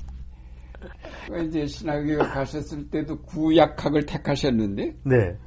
이제 1.45 1.65
신학에 1.65 2.17
가셨을 2.17 2.89
때도 2.89 3.17
구약학을 3.21 4.05
택하셨는데. 4.05 4.95
네. 5.03 5.37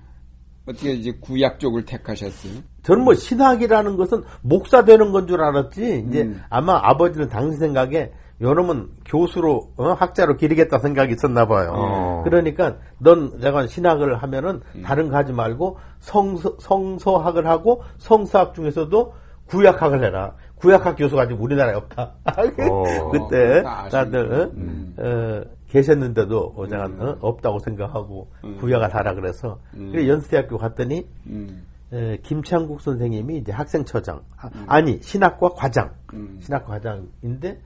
어떻게 0.66 0.92
이제 0.92 1.12
구약 1.20 1.61
쪽을 1.61 1.85
택하셨어요? 1.85 2.55
저는 2.83 3.05
뭐 3.05 3.12
신학이라는 3.12 3.96
것은 3.98 4.22
목사 4.40 4.83
되는 4.85 5.12
건 5.12 5.27
줄 5.27 5.42
알았지. 5.42 6.07
이제 6.09 6.22
음. 6.22 6.40
아마 6.48 6.81
아버지는 6.83 7.29
당시 7.29 7.59
생각에 7.59 8.11
요놈은 8.40 8.88
교수로 9.05 9.72
어? 9.77 9.92
학자로 9.92 10.37
기르겠다 10.37 10.79
생각이 10.79 11.12
있었나 11.12 11.46
봐요. 11.46 11.72
어. 11.74 12.22
그러니까 12.24 12.79
넌 12.98 13.38
내가 13.38 13.66
신학을 13.66 14.22
하면은 14.22 14.62
음. 14.74 14.83
다른 14.83 15.11
거 15.11 15.16
하지 15.16 15.35
말고 15.35 15.77
성서, 16.00 16.57
성서학을 16.59 17.46
하고 17.46 17.83
성서학 17.98 18.55
중에서도 18.55 19.12
구약학을 19.46 20.03
해라. 20.03 20.35
구약학 20.64 20.96
교수가 20.96 21.22
아직 21.22 21.35
우리나라에 21.35 21.74
없다. 21.74 22.14
어. 22.24 23.11
그때 23.11 23.62
다들 23.62 24.33
어? 24.33 24.50
음. 24.57 24.94
어, 24.96 25.42
계셨는데도 25.68 26.66
제가 26.70 26.87
음. 26.87 27.00
어? 27.00 27.16
없다고 27.20 27.59
생각하고 27.59 28.31
음. 28.44 28.57
구약을 28.57 28.94
하라 28.94 29.14
그래서 29.14 29.61
음. 29.74 29.92
그래 29.92 30.09
연세대학교 30.09 30.57
갔더니 30.57 31.07
음. 31.27 31.66
에, 31.92 32.16
김창국 32.22 32.81
선생님이 32.81 33.38
이제 33.38 33.53
학생처장 33.53 34.22
음. 34.55 34.64
아니 34.66 35.03
신학과 35.03 35.50
과장 35.50 35.92
신학과 36.40 36.74
과장인데 36.74 37.61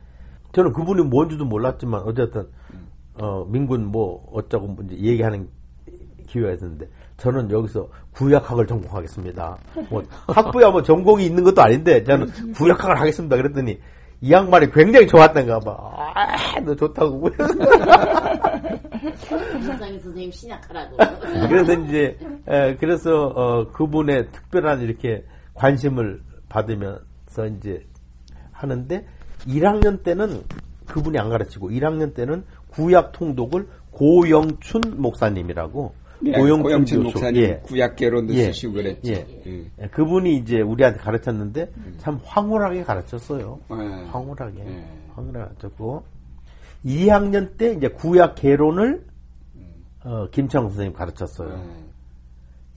저는 0.50 0.72
그분이 0.72 1.04
뭔지도 1.04 1.44
몰랐지만 1.44 2.02
어쨌든 2.04 2.48
어, 3.20 3.44
민군 3.44 3.86
뭐 3.86 4.28
어쩌고 4.32 4.76
이제 4.86 4.96
얘기하는 4.96 5.48
기회가 6.26 6.52
있었는데 6.52 6.88
저는 7.18 7.50
여기서 7.50 7.88
구약학을 8.12 8.66
전공하겠습니다. 8.66 9.58
뭐 9.90 10.02
학부야 10.28 10.70
뭐 10.70 10.82
전공이 10.82 11.26
있는 11.26 11.44
것도 11.44 11.60
아닌데 11.60 12.02
저는 12.04 12.52
구약학을 12.54 12.98
하겠습니다. 12.98 13.36
그랬더니 13.36 13.78
이 14.20 14.32
양반이 14.32 14.70
굉장히 14.72 15.06
좋았던가 15.06 15.60
봐. 15.60 15.76
아, 16.14 16.60
너 16.60 16.74
좋다고. 16.74 17.28
사장님 19.60 20.00
선생님 20.00 20.30
신약하라고. 20.30 20.96
그래서 21.48 21.72
이제 21.74 22.18
에, 22.48 22.76
그래서 22.76 23.26
어, 23.26 23.68
그분의 23.72 24.30
특별한 24.32 24.80
이렇게 24.82 25.24
관심을 25.54 26.22
받으면서 26.48 27.46
이제 27.58 27.84
하는데 28.52 29.06
1학년 29.46 30.02
때는 30.02 30.42
그분이 30.86 31.18
안 31.18 31.28
가르치고 31.30 31.70
1학년 31.70 32.14
때는 32.14 32.44
구약 32.70 33.12
통독을 33.12 33.68
고영춘 33.90 34.80
목사님이라고 34.96 35.94
네, 36.20 36.32
고영춘, 36.32 37.02
목사님 37.04 37.42
예. 37.42 37.60
구약계론도 37.62 38.34
예. 38.34 38.44
쓰시고 38.46 38.72
그랬죠. 38.74 39.12
예. 39.12 39.26
예. 39.46 39.86
그분이 39.88 40.36
이제 40.36 40.60
우리한테 40.60 40.98
가르쳤는데 40.98 41.70
음. 41.76 41.94
참 41.98 42.20
황홀하게 42.24 42.82
가르쳤어요. 42.84 43.60
네. 43.70 43.76
황홀하게. 44.10 44.64
네. 44.64 44.84
황홀하게 45.14 45.44
가르쳤고 45.46 46.04
2학년 46.84 47.56
때 47.56 47.72
이제 47.72 47.88
구약계론을 47.88 49.04
음. 49.56 49.84
어, 50.04 50.28
김창 50.30 50.68
선생님 50.68 50.92
가르쳤어요. 50.92 51.56
네. 51.56 51.84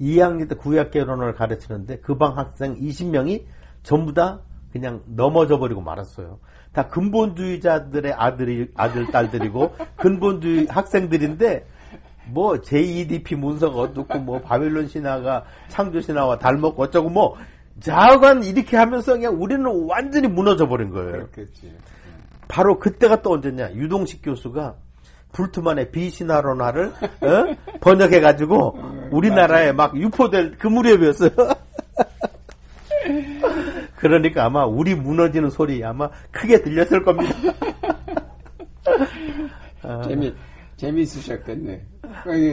2학년 0.02 0.50
때 0.50 0.56
구약계론을 0.56 1.34
가르치는데 1.36 2.00
그 2.00 2.18
방 2.18 2.38
학생 2.38 2.76
20명이 2.76 3.44
전부 3.84 4.14
다 4.14 4.42
그냥 4.72 5.02
넘어져 5.06 5.60
버리고 5.60 5.82
말았어요. 5.82 6.40
다 6.72 6.88
근본주의자들의 6.88 8.14
아들이 8.14 8.70
아들 8.76 9.08
딸들이고 9.08 9.76
근본주의 9.98 10.68
학생들인데 10.68 11.66
뭐 12.28 12.60
JEDP 12.62 13.36
문서가 13.36 13.82
어떻고 13.82 14.20
뭐 14.20 14.40
바빌론 14.42 14.88
신화가 14.88 15.44
창조 15.68 16.00
신화와 16.02 16.38
닮았고 16.40 16.84
어쩌고 16.84 17.10
뭐 17.10 17.36
자관 17.80 18.44
이렇게 18.44 18.78
하면서 18.78 19.14
그냥 19.14 19.42
우리는 19.42 19.66
완전히 19.88 20.28
무너져 20.28 20.68
버린 20.68 20.90
거예요. 20.92 21.12
그렇겠지. 21.12 21.74
바로 22.48 22.80
그때가 22.80 23.22
또 23.22 23.32
언제냐 23.34 23.74
유동식 23.74 24.22
교수가 24.24 24.76
불트만의 25.32 25.92
비신화론화를 25.92 26.88
어? 26.88 27.56
번역해 27.80 28.20
가지고 28.20 28.78
어, 28.78 29.10
우리나라에 29.12 29.72
막 29.72 29.96
유포될 29.98 30.58
그 30.58 30.68
무렵이었어요. 30.68 31.32
그러니까 33.96 34.46
아마 34.46 34.66
우리 34.66 34.96
무너지는 34.96 35.50
소리 35.50 35.84
아마 35.84 36.10
크게 36.32 36.62
들렸을 36.62 37.04
겁니다. 37.04 37.36
재미 40.08 40.34
재미있으셨겠네. 40.76 41.86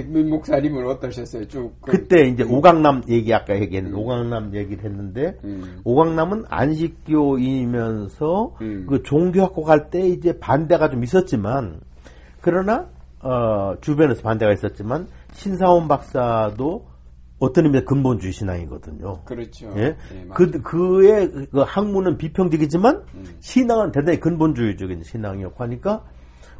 민 0.07 0.31
목사님은 0.31 0.87
어떠셨어요? 0.87 1.47
쭉 1.49 1.75
그... 1.81 1.92
그때 1.92 2.27
이제 2.27 2.42
오강남 2.42 3.05
얘기 3.09 3.33
아까 3.35 3.59
얘기했는 3.59 3.92
음. 3.92 3.99
오강남 3.99 4.55
얘기를 4.55 4.85
했는데 4.85 5.38
음. 5.44 5.81
오강남은 5.85 6.44
안식교이면서 6.49 8.57
음. 8.61 8.87
그 8.88 9.03
종교학과 9.03 9.62
갈때 9.62 10.09
이제 10.09 10.38
반대가 10.38 10.90
좀 10.90 11.05
있었지만 11.05 11.81
그러나 12.40 12.88
어, 13.21 13.75
주변에서 13.81 14.23
반대가 14.23 14.53
있었지만 14.53 15.09
신사원 15.33 15.88
박사도 15.88 16.87
어떤 17.38 17.66
의미에서 17.66 17.87
근본주의 17.87 18.33
신앙이거든요. 18.33 19.23
그렇죠. 19.25 19.73
예? 19.77 19.97
네, 20.12 20.27
그, 20.35 20.51
그의 20.61 21.31
그 21.51 21.61
학문은 21.61 22.18
비평적이지만 22.18 23.05
음. 23.14 23.25
신앙은 23.40 23.92
대단히 23.92 24.18
근본주의적인 24.18 25.05
신앙이었고 25.05 25.62
하니까 25.62 26.05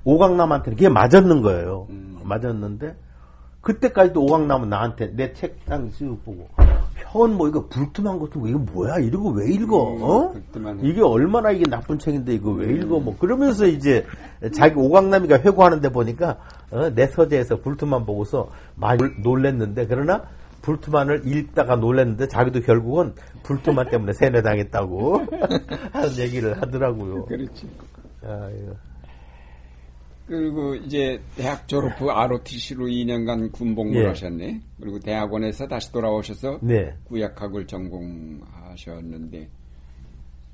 오강남한테는 0.09 0.77
그게 0.77 0.89
맞았는 0.89 1.43
거예요. 1.43 1.87
음. 1.91 2.19
맞았는데 2.25 2.97
그때까지도 3.61 4.23
오강남은 4.23 4.69
나한테 4.71 5.15
내 5.15 5.33
책상 5.35 5.91
쓱 5.91 6.25
보고 6.25 6.49
현 7.11 7.33
뭐 7.33 7.49
이거 7.49 7.67
불투만 7.69 8.19
같은 8.19 8.41
거 8.41 8.49
이거 8.49 8.59
뭐야 8.59 8.99
이러고 8.99 9.31
왜 9.31 9.51
읽어? 9.51 9.93
음, 9.95 10.03
어? 10.03 10.35
이게 10.83 11.01
얼마나 11.03 11.51
이게 11.51 11.65
나쁜 11.69 11.99
책인데 11.99 12.35
이거 12.35 12.51
왜 12.51 12.73
읽어? 12.75 13.01
뭐 13.01 13.17
그러면서 13.19 13.67
이제 13.67 14.07
자기 14.55 14.77
오강남이가 14.77 15.41
회고하는데 15.41 15.91
보니까 15.91 16.39
어? 16.71 16.91
내 16.95 17.07
서재에서 17.07 17.57
불투만 17.61 18.07
보고서 18.07 18.49
많이 18.77 19.03
놀랬는데 19.23 19.87
그러나 19.87 20.25
불투만을 20.63 21.27
읽다가 21.27 21.77
놀랐는데 21.77 22.29
자기도 22.29 22.61
결국은 22.61 23.15
불투만 23.43 23.89
때문에 23.91 24.13
세뇌당했다고 24.13 25.27
하는 25.93 26.17
얘기를 26.19 26.61
하더라고요. 26.61 27.25
그렇지. 27.27 27.69
아, 28.23 28.51
그리고 30.29 30.75
이제 30.75 31.19
대학 31.37 31.67
졸업 31.67 31.99
후 32.01 32.11
ROTC로 32.11 32.87
2년간 32.87 33.51
군복무를 33.53 34.03
예. 34.05 34.09
하셨네. 34.09 34.61
그리고 34.81 34.99
대학원에서 35.01 35.67
다시 35.67 35.91
돌아오셔서 35.91 36.59
네. 36.63 36.95
구약학을 37.05 37.67
전공하셨는데 37.67 39.49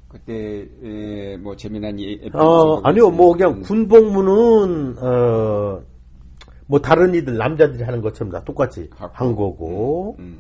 그때 0.08 0.68
에, 0.84 1.36
뭐 1.38 1.56
재미난 1.56 1.98
에피소드 1.98 2.36
어, 2.36 2.80
아니요 2.84 3.10
뭐 3.10 3.32
그냥 3.32 3.60
군복무는 3.62 4.96
어, 4.98 5.82
뭐 6.68 6.80
다른 6.80 7.12
이들 7.14 7.36
남자들이 7.36 7.82
하는 7.82 8.00
것처럼 8.00 8.32
다 8.32 8.42
똑같이 8.44 8.88
갖고. 8.90 9.12
한 9.12 9.34
거고 9.34 10.16
음, 10.20 10.24
음. 10.24 10.38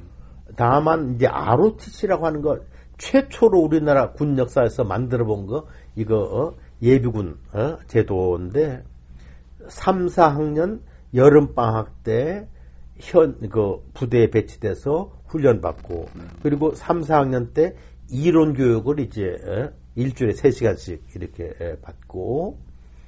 다만 0.56 1.16
이제 1.16 1.26
ROTC라고 1.26 2.24
하는 2.24 2.40
거 2.40 2.56
최초로 2.98 3.58
우리나라 3.58 4.12
군 4.12 4.38
역사에서 4.38 4.84
만들어 4.84 5.24
본 5.26 5.46
거 5.48 5.66
이거 5.96 6.18
어, 6.22 6.54
예비군 6.80 7.36
어, 7.52 7.76
제도인데 7.88 8.84
3, 9.68 10.06
4학년 10.06 10.80
여름방학 11.14 12.02
때 12.02 12.48
현, 12.98 13.38
그, 13.48 13.82
부대에 13.94 14.30
배치돼서 14.30 15.12
훈련받고, 15.26 16.08
음. 16.14 16.28
그리고 16.42 16.74
3, 16.74 17.02
4학년 17.02 17.52
때 17.52 17.74
이론 18.08 18.54
교육을 18.54 19.00
이제, 19.00 19.36
어, 19.46 19.70
일주일에 19.96 20.32
3시간씩 20.32 21.00
이렇게 21.14 21.76
받고, 21.82 22.58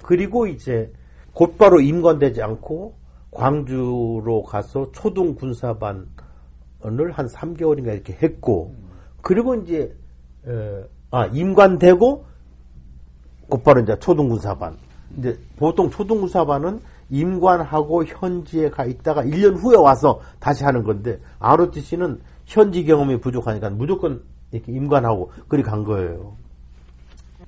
그리고 0.03 0.47
이제 0.47 0.93
곧바로 1.33 1.81
임관되지 1.81 2.43
않고 2.43 2.95
광주로 3.31 4.43
가서 4.45 4.91
초등 4.93 5.35
군사반을 5.35 6.07
한 7.13 7.27
3개월인가 7.27 7.93
이렇게 7.93 8.17
했고, 8.23 8.75
그리고 9.23 9.55
이제, 9.57 9.95
아, 11.11 11.27
임관되고 11.27 12.25
곧바로 13.49 13.81
이제 13.83 13.99
초등 13.99 14.29
군사반. 14.29 14.77
이제 15.17 15.39
보통 15.57 15.91
초등사반은 15.91 16.81
임관하고 17.11 18.05
현지에 18.05 18.71
가 18.71 18.85
있다가 18.85 19.23
1년 19.23 19.57
후에 19.57 19.77
와서 19.77 20.21
다시 20.41 20.65
하는 20.65 20.83
건데 20.83 21.21
ROTC는 21.39 22.21
현지 22.45 22.85
경험이 22.85 23.21
부족하니까 23.21 23.71
무조건 23.71 24.23
이렇게 24.51 24.73
임관하고 24.73 25.31
그리 25.49 25.63
간 25.63 25.85
거예요. 25.85 26.37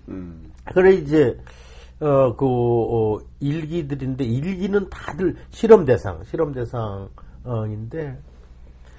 음. 0.09 0.53
그래 0.65 0.95
이제 0.95 1.37
어 2.01 2.37
그 2.37 2.47
어, 2.47 3.21
일기들인데 3.41 4.25
일기는 4.25 4.89
다들 4.89 5.37
실험 5.51 5.85
대상, 5.85 6.23
실험 6.25 6.53
대상인데 6.53 8.17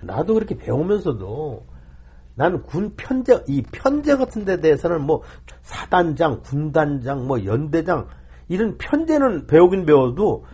나도 0.02 0.34
그렇게 0.34 0.58
배우면서도 0.58 1.64
나는 2.36 2.62
군 2.64 2.94
편제 2.96 3.44
이 3.48 3.62
편제 3.62 4.16
같은 4.16 4.46
데 4.46 4.60
대해서는 4.60 5.02
뭐 5.02 5.24
사단장, 5.62 6.42
군단장, 6.42 7.28
뭐 7.28 7.44
연대장 7.46 8.08
이런 8.50 8.78
편제는 8.78 9.48
배우긴 9.48 9.86
배워도 9.86 10.46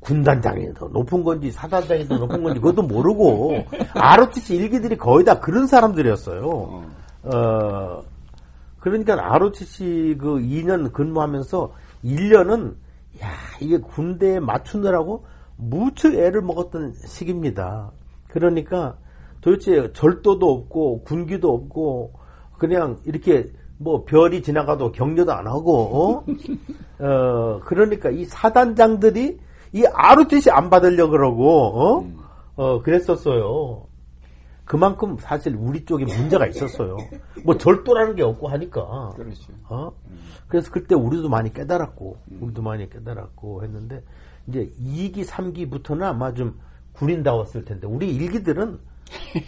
군단장이 0.00 0.74
더 0.74 0.88
높은 0.88 1.22
건지 1.22 1.50
사단장이 1.50 2.06
더 2.06 2.18
높은 2.18 2.42
건지 2.42 2.60
그것도 2.60 2.82
모르고 2.82 3.64
ROTC 3.94 4.56
일기들이 4.56 4.96
거의 4.96 5.24
다 5.24 5.38
그런 5.38 5.66
사람들이었어요. 5.66 6.84
어 7.22 8.02
그러니까 8.80 9.34
ROTC 9.34 10.16
그 10.20 10.38
2년 10.40 10.92
근무하면서 10.92 11.72
1년은 12.04 12.74
야 13.22 13.28
이게 13.60 13.78
군대에 13.78 14.40
맞추느라고 14.40 15.24
무척 15.56 16.14
애를 16.14 16.42
먹었던 16.42 16.94
시기입니다. 17.06 17.90
그러니까 18.28 18.96
도대체 19.40 19.92
절도도 19.92 20.50
없고 20.50 21.04
군기도 21.04 21.54
없고 21.54 22.12
그냥 22.58 22.98
이렇게 23.04 23.50
뭐 23.78 24.04
별이 24.04 24.42
지나가도 24.42 24.92
격려도 24.92 25.32
안 25.32 25.46
하고 25.46 26.24
어, 26.98 27.04
어 27.04 27.60
그러니까 27.64 28.10
이 28.10 28.24
사단장들이 28.24 29.38
이 29.72 29.84
ROTC 29.84 30.50
안 30.50 30.70
받으려 30.70 31.08
그러고 31.08 31.80
어? 31.80 32.06
어 32.56 32.82
그랬었어요. 32.82 33.86
그만큼 34.64 35.16
사실 35.18 35.54
우리 35.56 35.84
쪽에 35.84 36.04
문제가 36.04 36.46
있었어요. 36.46 36.96
뭐 37.44 37.56
절도라는 37.58 38.16
게 38.16 38.22
없고 38.22 38.48
하니까. 38.48 39.12
그렇죠. 39.14 39.52
어? 39.68 39.92
그래서 40.48 40.70
그때 40.70 40.94
우리도 40.94 41.28
많이 41.28 41.52
깨달았고, 41.52 42.16
우리도 42.40 42.62
많이 42.62 42.88
깨달았고 42.88 43.62
했는데, 43.62 44.02
이제 44.46 44.72
2기, 44.80 45.26
3기부터는 45.26 46.02
아마 46.02 46.32
좀 46.32 46.58
군인다웠을 46.92 47.64
텐데, 47.64 47.86
우리 47.86 48.14
일기들은 48.14 48.78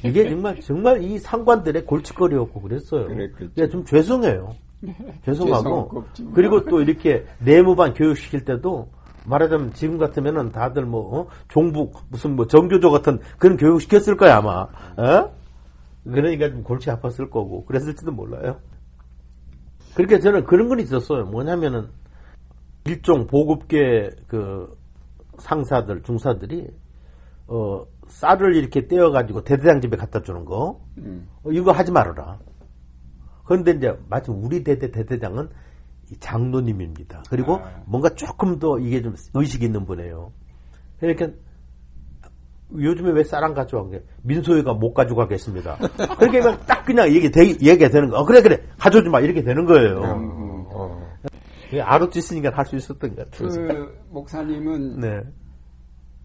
이게 0.05 0.29
정말, 0.29 0.61
정말 0.61 1.03
이 1.03 1.19
상관들의 1.19 1.85
골칫거리였고 1.85 2.61
그랬어요. 2.61 3.07
그랬겠죠. 3.07 3.51
그러니까 3.55 3.69
좀 3.69 3.85
죄송해요. 3.85 4.55
죄송하고, 5.25 5.63
죄송하고. 5.63 6.05
그리고 6.35 6.65
또 6.65 6.81
이렇게 6.81 7.25
내무반 7.39 7.95
교육시킬 7.95 8.45
때도, 8.45 8.89
말하자면 9.27 9.73
지금 9.75 9.99
같으면은 9.99 10.53
다들 10.53 10.85
뭐 10.85 11.21
어? 11.21 11.27
종북 11.49 11.95
무슨 12.11 12.37
뭐 12.37 12.47
정교조 12.47 12.91
같은 12.91 13.19
그런 13.39 13.57
교육 13.57 13.81
시켰을 13.83 14.17
거야 14.17 14.37
아마. 14.37 14.63
어? 14.63 15.33
그러니까 16.05 16.49
좀 16.49 16.63
골치 16.63 16.89
아팠을 16.91 17.31
거고 17.31 17.65
그랬을지도 17.65 18.13
몰라요. 18.13 18.61
그러니까 19.95 20.21
저는 20.21 20.45
그런 20.45 20.69
건 20.69 20.79
있었어요. 20.79 21.25
뭐냐면은 21.25 21.89
일종 22.85 23.27
보급계 23.27 24.11
그 24.29 24.77
상사들 25.39 26.03
중사들이 26.03 26.69
어 27.49 27.85
쌀을 28.09 28.55
이렇게 28.57 28.87
떼어가지고 28.89 29.45
대대장 29.45 29.81
집에 29.81 29.97
갖다 29.97 30.23
주는 30.23 30.45
거 30.45 30.81
음. 30.99 31.29
어, 31.43 31.51
이거 31.51 31.73
하지 31.73 31.93
말아라. 31.93 32.39
그런데 33.45 33.73
이제 33.73 33.97
마침 34.09 34.43
우리 34.43 34.63
대대 34.65 34.91
대대장은 34.91 35.49
이 36.11 36.17
장로님입니다. 36.19 37.25
그리고 37.31 37.57
아. 37.57 37.83
뭔가 37.87 38.09
조금 38.11 38.59
더 38.59 38.79
이게 38.79 39.03
좀 39.03 39.15
의식 39.35 39.63
있는 39.63 39.85
분이에요. 39.87 40.33
그러니까 41.01 41.29
요즘에 42.77 43.11
왜 43.13 43.23
쌀 43.23 43.45
안 43.45 43.55
가져간 43.55 43.91
게 43.91 44.03
민소희가 44.23 44.75
못 44.75 44.93
가져가겠습니다. 44.95 45.77
그렇게 46.19 46.41
그냥 46.41 46.59
딱 46.67 46.85
그냥 46.85 47.09
얘기 47.13 47.31
되, 47.31 47.47
얘기가 47.47 47.89
되는 47.91 48.11
거. 48.11 48.19
어, 48.19 48.25
그래 48.25 48.43
그래 48.43 48.61
가져오지 48.79 49.09
마 49.09 49.21
이렇게 49.21 49.43
되는 49.43 49.65
거예요. 49.65 50.01
어. 50.71 51.07
아로치 51.83 52.19
있으니까 52.21 52.51
할 52.51 52.65
수 52.67 52.77
있었던 52.77 53.15
것 53.15 53.31
같아요. 53.31 53.49
그 53.69 53.99
목사님은 54.11 55.01
네. 55.01 55.23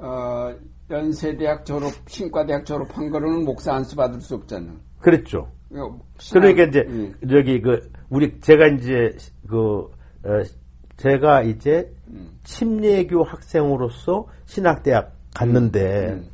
어, 0.02 0.54
연세대학 0.90 1.66
졸업, 1.66 1.94
신과대학 2.08 2.66
졸업한 2.66 3.10
거로는 3.10 3.46
목사 3.46 3.74
안수 3.74 3.96
받을 3.96 4.20
수 4.20 4.36
없잖아. 4.36 4.72
그랬죠. 5.00 5.48
어, 5.74 6.00
그러니까 6.34 6.64
이제 6.64 6.86
음. 6.88 7.14
저기 7.30 7.62
그 7.62 7.90
우리 8.10 8.40
제가 8.42 8.68
이제 8.68 9.16
그 9.48 9.90
어, 10.24 10.44
제가 10.98 11.44
이제 11.44 11.92
음. 12.10 12.40
침례교 12.44 13.24
학생으로서 13.24 14.28
신학대학 14.46 15.16
갔는데 15.34 16.10
음. 16.10 16.28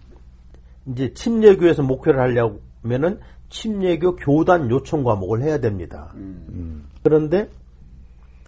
이제 0.88 1.14
침례교에서 1.14 1.84
목회를 1.84 2.20
하려면은 2.20 3.20
침례교 3.50 4.16
교단 4.16 4.70
요청 4.70 5.04
과목을 5.04 5.44
해야 5.44 5.60
됩니다. 5.60 6.12
음. 6.16 6.86
그런데 7.04 7.50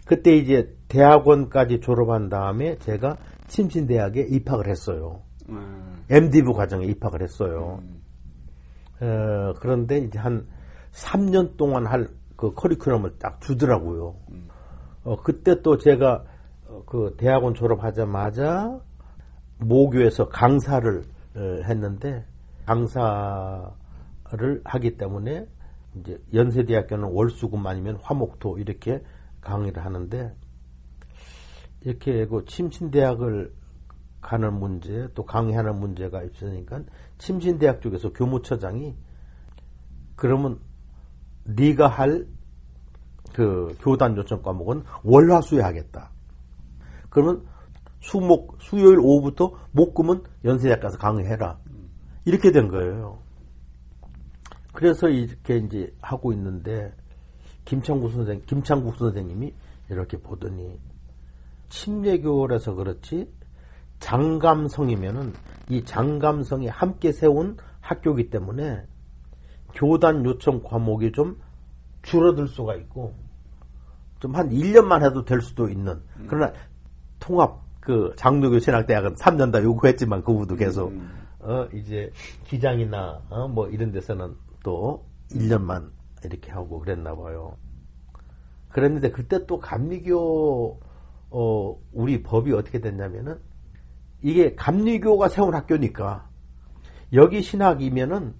그때 0.05 0.35
이제 0.35 0.73
대학원까지 0.87 1.81
졸업한 1.81 2.29
다음에 2.29 2.77
제가 2.79 3.17
침신대학에 3.49 4.21
입학을 4.21 4.69
했어요. 4.69 5.21
음. 5.49 6.03
MD부 6.09 6.53
과정에 6.53 6.85
입학을 6.85 7.21
했어요. 7.21 7.81
음. 7.81 8.01
어, 9.01 9.53
그런데 9.59 9.97
이제 9.99 10.17
한 10.17 10.47
3년 10.91 11.57
동안 11.57 11.85
할 11.85 12.19
그 12.39 12.53
커리큘럼을 12.53 13.19
딱 13.19 13.41
주더라고요. 13.41 14.15
어, 15.03 15.21
그때 15.21 15.61
또 15.61 15.77
제가 15.77 16.23
어, 16.67 16.83
그 16.85 17.15
대학원 17.17 17.53
졸업하자마자 17.53 18.79
모교에서 19.57 20.29
강사를 20.29 21.03
어, 21.35 21.39
했는데 21.65 22.25
강사를 22.65 23.71
하기 24.63 24.95
때문에 24.95 25.47
이제 25.95 26.17
연세대학교는 26.33 27.09
월수금 27.11 27.67
아니면 27.67 27.99
화목토 28.01 28.57
이렇게 28.57 29.03
강의를 29.41 29.83
하는데 29.83 30.33
이렇게 31.81 32.25
그 32.27 32.43
침신대학을 32.45 33.53
가는 34.21 34.53
문제 34.53 35.07
또 35.15 35.25
강의하는 35.25 35.79
문제가 35.79 36.23
있으니까 36.23 36.81
침신대학 37.17 37.81
쪽에서 37.81 38.11
교무처장이 38.11 38.95
그러면 40.15 40.59
네가 41.45 41.87
할 41.87 42.39
그 43.33 43.75
교단 43.79 44.15
요청 44.17 44.41
과목은 44.41 44.83
월화수에 45.03 45.61
하겠다. 45.61 46.11
그러면 47.09 47.45
수목 48.01 48.57
수요일 48.61 48.99
오후부터 48.99 49.53
목금은 49.71 50.23
연세대학 50.45 50.81
가서 50.81 50.97
강의해라. 50.97 51.57
이렇게 52.25 52.51
된 52.51 52.67
거예요. 52.67 53.19
그래서 54.73 55.09
이렇게 55.09 55.57
이제 55.57 55.93
하고 56.01 56.31
있는데 56.33 56.93
김창국 57.65 58.11
선생 58.11 58.41
김창국 58.45 58.95
선생님이 58.95 59.53
이렇게 59.89 60.17
보더니 60.17 60.79
침례교라서 61.69 62.75
그렇지 62.75 63.31
장감성이면은 63.99 65.33
이 65.69 65.83
장감성이 65.83 66.67
함께 66.67 67.11
세운 67.11 67.57
학교이기 67.81 68.29
때문에 68.29 68.85
교단 69.73 70.25
요청 70.25 70.63
과목이 70.63 71.11
좀 71.11 71.39
줄어들 72.01 72.47
수가 72.47 72.75
있고 72.75 73.13
좀 74.19 74.35
한 74.35 74.49
1년만 74.49 75.03
해도 75.05 75.23
될 75.23 75.41
수도 75.41 75.69
있는 75.69 76.01
그러나 76.27 76.53
통합 77.19 77.61
그 77.79 78.13
장로교 78.17 78.59
신학대학은 78.59 79.15
3년 79.15 79.51
다 79.51 79.63
요구했지만 79.63 80.23
그 80.23 80.33
후도 80.33 80.55
계속 80.55 80.91
어 81.39 81.65
이제 81.73 82.11
기장이나 82.45 83.21
어, 83.29 83.47
뭐 83.47 83.69
이런 83.69 83.91
데서는 83.91 84.35
또 84.63 85.05
1년만 85.31 85.89
이렇게 86.25 86.51
하고 86.51 86.79
그랬나 86.79 87.15
봐요. 87.15 87.55
그랬는데 88.69 89.11
그때 89.11 89.45
또 89.45 89.57
감리교 89.59 90.79
어 91.31 91.75
우리 91.93 92.21
법이 92.23 92.53
어떻게 92.53 92.79
됐냐면은 92.79 93.37
이게 94.21 94.55
감리교가 94.55 95.29
세운 95.29 95.53
학교니까 95.55 96.27
여기 97.13 97.41
신학이면은 97.41 98.33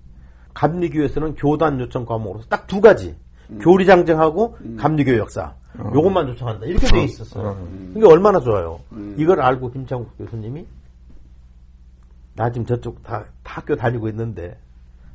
감리교에서는 0.53 1.35
교단 1.35 1.79
요청 1.79 2.05
과목으로 2.05 2.41
딱 2.49 2.67
두 2.67 2.81
가지. 2.81 3.15
교리장정하고 3.61 4.57
감리교 4.77 5.17
역사. 5.17 5.55
요것만 5.79 6.27
요청한다. 6.29 6.65
이렇게 6.67 6.85
돼 6.87 7.03
있었어요. 7.03 7.57
이게 7.95 8.05
얼마나 8.05 8.39
좋아요. 8.39 8.79
이걸 9.17 9.41
알고 9.41 9.71
김창국 9.71 10.17
교수님이 10.17 10.65
나 12.35 12.51
지금 12.51 12.65
저쪽 12.65 13.01
다, 13.03 13.23
다 13.43 13.59
학교 13.61 13.75
다니고 13.75 14.07
있는데 14.09 14.57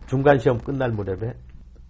중간 0.06 0.38
시험 0.38 0.58
끝날 0.58 0.90
무렵에 0.92 1.34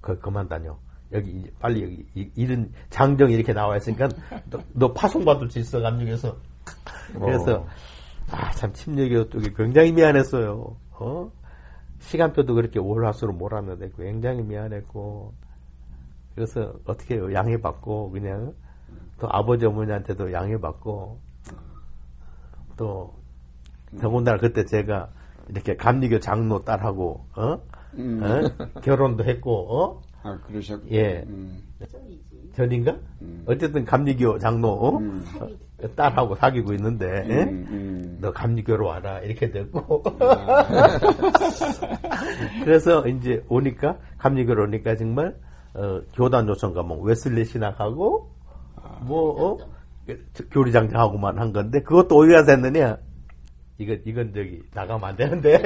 그 0.00 0.18
그만 0.18 0.48
다녀. 0.48 0.76
여기 1.14 1.50
빨리 1.60 1.82
여기 1.84 2.06
이- 2.14 2.30
이런 2.34 2.72
장정 2.90 3.30
이렇게 3.30 3.52
나와 3.52 3.76
있으니까 3.76 4.08
너, 4.50 4.58
너 4.72 4.92
파송 4.92 5.24
받을 5.24 5.48
수 5.50 5.58
있어 5.60 5.80
감독에서. 5.80 6.36
그래서 7.18 7.66
아 8.30 8.50
참 8.52 8.72
침례교 8.72 9.28
쪽이 9.30 9.54
굉장히 9.54 9.92
미안했어요. 9.92 10.76
어? 10.92 11.30
시간표도 12.00 12.54
그렇게 12.54 12.78
월화수로 12.80 13.32
몰았는데 13.34 13.90
굉장히 13.96 14.42
미안했고 14.42 15.32
그래서 16.34 16.72
어떻게 16.84 17.14
해요? 17.16 17.32
양해받고 17.32 18.10
그냥 18.10 18.52
또 19.20 19.28
아버지 19.30 19.64
어머니한테도 19.66 20.32
양해받고 20.32 21.18
또 22.76 23.14
더군다나 24.00 24.38
그때 24.38 24.64
제가 24.64 25.08
이렇게 25.48 25.76
감리교 25.76 26.18
장로 26.20 26.64
딸하고 26.64 27.24
어? 27.36 27.42
어? 27.52 27.60
결혼도 28.82 29.24
했고 29.24 29.78
어? 29.80 30.02
아, 30.24 30.38
그러셨 30.46 30.80
예. 30.90 31.22
음. 31.28 31.62
전인가? 32.56 32.96
음. 33.20 33.44
어쨌든 33.46 33.84
감리교 33.84 34.38
장로 34.38 34.70
어? 34.70 34.96
음. 34.96 35.22
어, 35.38 35.48
딸하고 35.94 36.34
사귀고 36.36 36.72
있는데 36.72 37.06
예? 37.28 37.42
음, 37.42 37.66
음. 37.70 38.18
너 38.22 38.32
감리교로 38.32 38.86
와라 38.86 39.18
이렇게 39.20 39.50
됐고 39.50 40.02
그래서 42.64 43.06
이제 43.06 43.44
오니까 43.48 43.98
감리교로 44.16 44.62
오니까 44.64 44.96
정말 44.96 45.36
어, 45.74 46.00
교단 46.14 46.48
요청 46.48 46.72
가면 46.72 47.02
웨슬리 47.02 47.44
신학하고 47.44 48.30
뭐 49.02 49.44
어? 49.44 49.58
교리장장하고만 50.50 51.38
한 51.38 51.52
건데 51.52 51.82
그것도 51.82 52.16
어디가 52.16 52.44
됐느냐 52.44 52.96
이건 53.76 54.00
이건 54.06 54.32
저기 54.32 54.62
나가면 54.72 55.04
안 55.04 55.16
되는데 55.16 55.60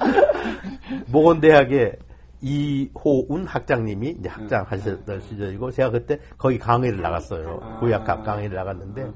모건대학에 1.08 1.98
이호운 2.40 3.46
학장님이 3.46 4.16
이제 4.20 4.28
학장 4.28 4.64
하셨던 4.68 5.20
시절이고 5.22 5.70
제가 5.70 5.90
그때 5.90 6.18
거기 6.36 6.58
강의를 6.58 7.00
나갔어요. 7.00 7.78
구약학 7.80 8.24
강의를 8.24 8.56
나갔는데 8.56 9.10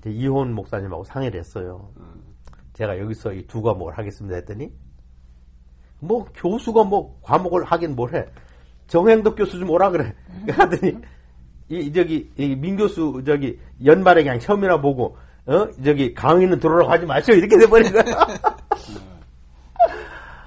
이제 0.00 0.10
이호운 0.10 0.52
목사님하고 0.54 1.04
상의를 1.04 1.38
했어요. 1.40 1.88
제가 2.74 2.98
여기서 2.98 3.32
이 3.32 3.46
두 3.46 3.60
과목을 3.62 3.96
하겠습니다 3.98 4.36
했더니 4.36 4.70
뭐 6.00 6.24
교수가 6.34 6.84
뭐 6.84 7.18
과목을 7.22 7.64
하긴 7.64 7.96
뭘 7.96 8.14
해. 8.14 8.26
정행덕 8.86 9.36
교수 9.36 9.58
좀 9.58 9.68
오라 9.70 9.90
그래. 9.90 10.14
하더니 10.50 10.96
이 11.68 11.92
저기 11.92 12.30
이 12.36 12.54
민교수 12.56 13.22
저기 13.26 13.58
연말에 13.84 14.22
그냥 14.22 14.38
처음이나 14.38 14.80
보고 14.80 15.16
어? 15.46 15.68
저기 15.84 16.14
강의는 16.14 16.58
들어오라고 16.60 16.90
하지 16.90 17.06
마시오. 17.06 17.34
이렇게 17.34 17.58
돼버린 17.58 17.92
거야. 17.92 18.04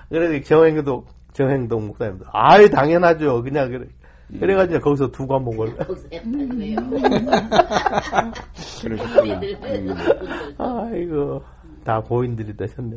그래서 0.09 0.43
정행동 0.45 1.05
정행동 1.33 1.87
목사님도 1.87 2.25
아유 2.31 2.69
당연하죠 2.69 3.41
그냥 3.43 3.69
그래 3.69 3.87
그래가지고 4.39 4.79
거기서 4.79 5.11
두 5.11 5.27
과목을 5.27 5.75
그래요. 5.75 6.77
그러셨구나. 8.81 9.41
음. 9.41 9.95
아이고 10.57 11.43
다 11.83 11.99
고인들이 11.99 12.55
되셨네 12.55 12.95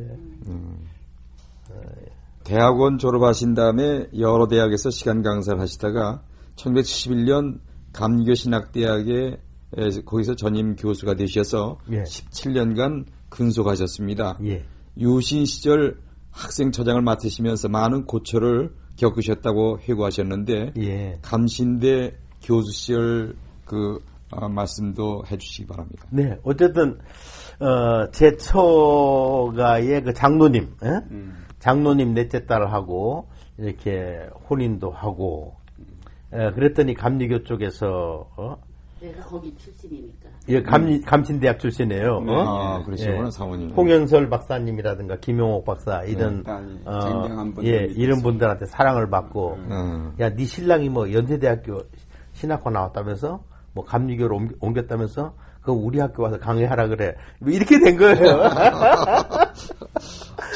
대학원 2.44 2.98
졸업하신 2.98 3.54
다음에 3.54 4.06
여러 4.18 4.46
대학에서 4.46 4.90
시간 4.90 5.22
강사를 5.22 5.58
하시다가 5.60 6.22
1971년 6.56 7.58
감리교 7.92 8.34
신학대학에 8.34 9.38
에, 9.76 9.88
거기서 10.04 10.36
전임 10.36 10.76
교수가 10.76 11.14
되셔서 11.14 11.78
예. 11.90 12.02
17년간 12.04 13.06
근속하셨습니다. 13.28 14.38
예 14.44 14.62
유신 14.98 15.44
시절 15.44 15.98
학생처장을 16.34 17.00
맡으시면서 17.00 17.68
많은 17.68 18.04
고초를 18.06 18.74
겪으셨다고 18.96 19.80
회고하셨는데 19.80 20.72
예. 20.78 21.18
감신대 21.22 22.16
교수 22.42 22.72
시절 22.72 23.36
그 23.64 23.98
어, 24.30 24.48
말씀도 24.48 25.24
해주시기 25.30 25.66
바랍니다. 25.66 26.06
네, 26.10 26.36
어쨌든 26.42 26.98
어, 27.60 28.10
제 28.10 28.36
처가의 28.36 30.02
그 30.02 30.12
장로님, 30.12 30.76
예? 30.84 31.00
장로님 31.60 32.14
넷째 32.14 32.44
딸하고 32.46 33.28
이렇게 33.58 34.28
혼인도 34.50 34.90
하고, 34.90 35.54
에, 36.32 36.50
그랬더니 36.50 36.94
감리교 36.94 37.44
쪽에서 37.44 38.28
어? 38.36 38.56
내가 39.04 39.22
거기 39.24 39.54
출신이니까. 39.56 40.28
이감 40.48 41.00
감신대학 41.02 41.58
출신이에요. 41.58 42.24
어? 42.26 42.40
아, 42.40 42.82
그러시구나, 42.84 43.26
예. 43.26 43.30
사모님. 43.30 43.70
홍영설 43.70 44.28
박사님이라든가 44.30 45.16
김용옥 45.16 45.64
박사 45.64 46.02
이런 46.04 46.42
딸이 46.42 46.80
어, 46.86 47.52
예. 47.64 47.86
이런 47.94 48.22
분들한테 48.22 48.66
사랑을 48.66 49.10
받고 49.10 49.54
음. 49.68 50.14
야 50.20 50.30
네 50.30 50.44
신랑이 50.44 50.88
뭐 50.88 51.12
연세대학교 51.12 51.82
신학과 52.32 52.70
나왔다면서 52.70 53.42
뭐 53.72 53.84
감리교로 53.84 54.40
옮겼다면서 54.60 55.34
그럼 55.62 55.84
우리 55.84 55.98
학교 56.00 56.22
와서 56.22 56.38
강의하라 56.38 56.88
그래 56.88 57.14
뭐 57.40 57.50
이렇게 57.52 57.78
된 57.78 57.96
거예요. 57.96 58.16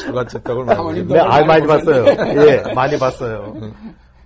처갓집떡을 0.06 0.66
사모님도 0.66 1.14
네, 1.14 1.22
많이 1.22 1.44
아, 1.44 1.46
많이 1.46 1.66
봤어요. 1.66 2.04
예, 2.06 2.74
많이 2.74 2.98
봤어요. 2.98 3.54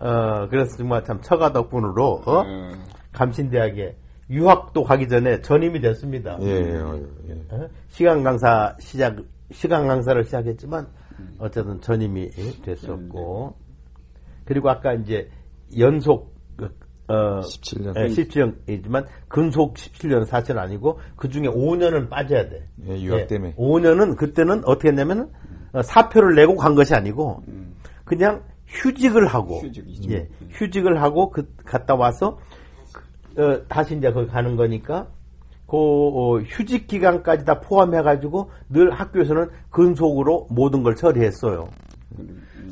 어, 0.00 0.46
그래서 0.48 0.76
정말 0.76 1.04
참 1.04 1.20
처가 1.20 1.52
덕분으로 1.52 2.22
어? 2.26 2.40
음. 2.42 2.82
감신대학에 3.12 3.96
유학도 4.32 4.82
가기 4.82 5.08
전에 5.08 5.42
전임이 5.42 5.80
됐습니다. 5.80 6.38
예, 6.40 6.48
예, 6.48 6.74
예. 7.28 7.54
어? 7.54 7.68
시간 7.88 8.22
강사 8.22 8.74
시작 8.80 9.16
시간 9.50 9.86
강사를 9.86 10.24
시작했지만 10.24 10.86
어쨌든 11.38 11.80
전임이 11.80 12.30
됐었고 12.64 13.54
그리고 14.46 14.70
아까 14.70 14.94
이제 14.94 15.28
연속 15.78 16.32
어 17.08 17.40
17년. 17.40 17.94
예, 17.96 18.06
17년이지만 18.06 19.04
근속 19.28 19.74
17년은 19.74 20.24
사실 20.24 20.58
아니고 20.58 20.98
그 21.16 21.28
중에 21.28 21.42
5년은 21.42 22.08
빠져야 22.08 22.48
돼. 22.48 22.66
예, 22.86 23.02
유학 23.02 23.26
때문에. 23.26 23.54
5년은 23.56 24.16
그때는 24.16 24.62
어떻게 24.64 24.88
했냐면 24.88 25.30
어, 25.72 25.82
사표를 25.82 26.34
내고 26.36 26.56
간 26.56 26.74
것이 26.74 26.94
아니고 26.94 27.42
그냥 28.04 28.42
휴직을 28.66 29.26
하고 29.26 29.58
휴직이죠. 29.58 30.10
예, 30.12 30.28
휴직을 30.50 31.02
하고 31.02 31.30
그 31.30 31.52
갔다 31.64 31.94
와서 31.94 32.38
어, 33.36 33.66
다시 33.68 33.96
이제 33.96 34.12
거기 34.12 34.26
가는 34.28 34.56
거니까 34.56 35.08
그 35.66 35.76
어, 35.76 36.38
휴직 36.40 36.86
기간까지 36.86 37.44
다 37.44 37.60
포함해 37.60 38.02
가지고 38.02 38.50
늘 38.68 38.90
학교에서는 38.90 39.48
근속으로 39.70 40.48
모든 40.50 40.82
걸 40.82 40.94
처리했어요. 40.94 41.68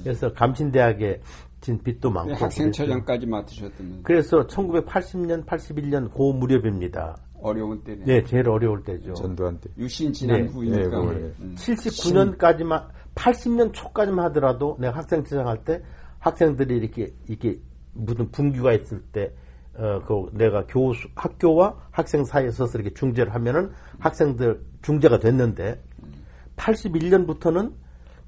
그래서 0.03 0.33
감신대학에 0.33 1.21
진 1.61 1.79
빚도 1.83 2.11
많고 2.11 2.29
그랬죠. 2.29 2.45
학생처장까지 2.45 3.27
맡으셨다면 3.27 4.01
그래서 4.03 4.47
1980년, 4.47 5.45
81년 5.45 6.11
고 6.11 6.33
무렵입니다. 6.33 7.17
어려운 7.43 7.83
때네. 7.83 8.05
네, 8.05 8.25
제일 8.25 8.49
어려울 8.49 8.83
때죠. 8.83 9.15
전두환 9.15 9.59
때. 9.61 9.71
유신 9.79 10.13
지난 10.13 10.43
네. 10.43 10.47
후이니까. 10.49 11.05
네. 11.13 11.33
음. 11.41 11.55
79년까지만 11.57 12.87
80년 13.15 13.73
초까지만 13.73 14.27
하더라도 14.27 14.77
내가 14.79 14.99
학생 14.99 15.25
지정할 15.25 15.65
때 15.65 15.83
학생들이 16.19 16.77
이렇게 16.77 17.13
이렇게 17.29 17.59
무슨 17.93 18.31
분규가 18.31 18.73
있을 18.75 19.01
때 19.13 19.33
어, 19.75 20.03
그 20.05 20.31
내가 20.33 20.67
교수 20.67 21.09
학교와 21.15 21.77
학생 21.91 22.25
사이에 22.25 22.51
서서 22.51 22.79
이렇게 22.79 22.95
중재를 22.95 23.35
하면은 23.35 23.71
학생들 23.99 24.63
중재가 24.83 25.19
됐는데 25.19 25.81
81년부터는 26.57 27.73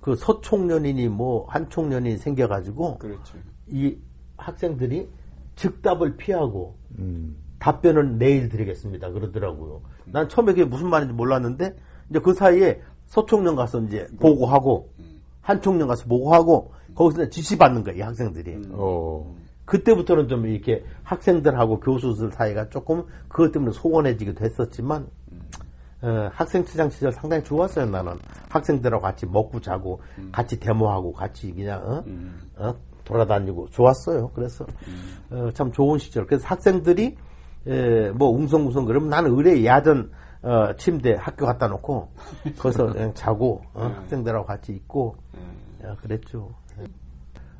그 0.01 0.17
서총련이니 0.17 1.09
뭐 1.09 1.47
한총련이 1.49 2.17
생겨가지고 2.17 2.99
그렇죠. 2.99 3.39
이 3.69 3.97
학생들이 4.37 5.09
즉답을 5.57 6.17
피하고 6.17 6.77
음. 6.99 7.37
답변은 7.59 8.19
내일 8.19 8.49
드리겠습니다. 8.49 9.11
그러더라고요. 9.11 9.83
난 10.07 10.29
처음에 10.29 10.53
그게 10.53 10.65
무슨 10.65 10.91
말인지 10.91 11.15
몰랐는데 11.15 11.77
이제 12.11 12.19
그 12.19 12.35
사이에 12.35 12.81
서총련 13.07 13.55
가서 13.55 13.81
이제 13.83 14.09
보고하고 14.19 14.91
한총련 15.41 15.87
가서 15.87 16.07
보고하고 16.07 16.73
거기서 16.95 17.29
지시 17.29 17.57
받는 17.57 17.85
거예요, 17.85 17.99
이 17.99 18.01
학생들이. 18.01 18.71
어. 18.73 19.35
그때부터는 19.73 20.29
좀 20.29 20.45
이렇게 20.45 20.85
학생들하고 21.03 21.81
교수들 21.81 22.31
사이가 22.33 22.69
조금 22.69 23.05
그것 23.27 23.53
때문에 23.53 23.73
소원해지기도 23.73 24.45
했었지만 24.45 25.07
어, 26.03 26.29
학생회장 26.35 26.91
시절 26.91 27.11
상당히 27.13 27.43
좋았어요 27.43 27.87
나는. 27.87 28.19
학생들하고 28.51 29.03
같이 29.03 29.25
먹고 29.25 29.63
자고 29.63 30.03
같이 30.31 30.61
데모하고 30.61 31.15
같이 31.15 31.55
그냥 31.55 31.81
어? 31.83 32.05
어? 32.59 32.75
돌아다니고 33.05 33.71
좋았어요. 33.71 34.31
그래서 34.35 34.67
어, 35.31 35.51
참 35.55 35.73
좋은 35.73 35.99
시절. 35.99 36.27
그래서 36.27 36.47
학생들이 36.49 37.17
에, 37.67 38.11
뭐 38.11 38.29
웅성웅성 38.29 38.85
그러면 38.85 39.09
나는 39.09 39.31
의뢰 39.31 39.65
야전 39.65 40.11
어, 40.43 40.77
침대 40.77 41.17
학교 41.19 41.47
갖다 41.47 41.67
놓고 41.69 42.11
거기서 42.59 42.93
그냥 42.93 43.15
자고 43.15 43.63
어, 43.73 43.85
학생들하고 43.85 44.45
같이 44.45 44.73
있고 44.73 45.17
어, 45.83 45.97
그랬죠. 46.03 46.51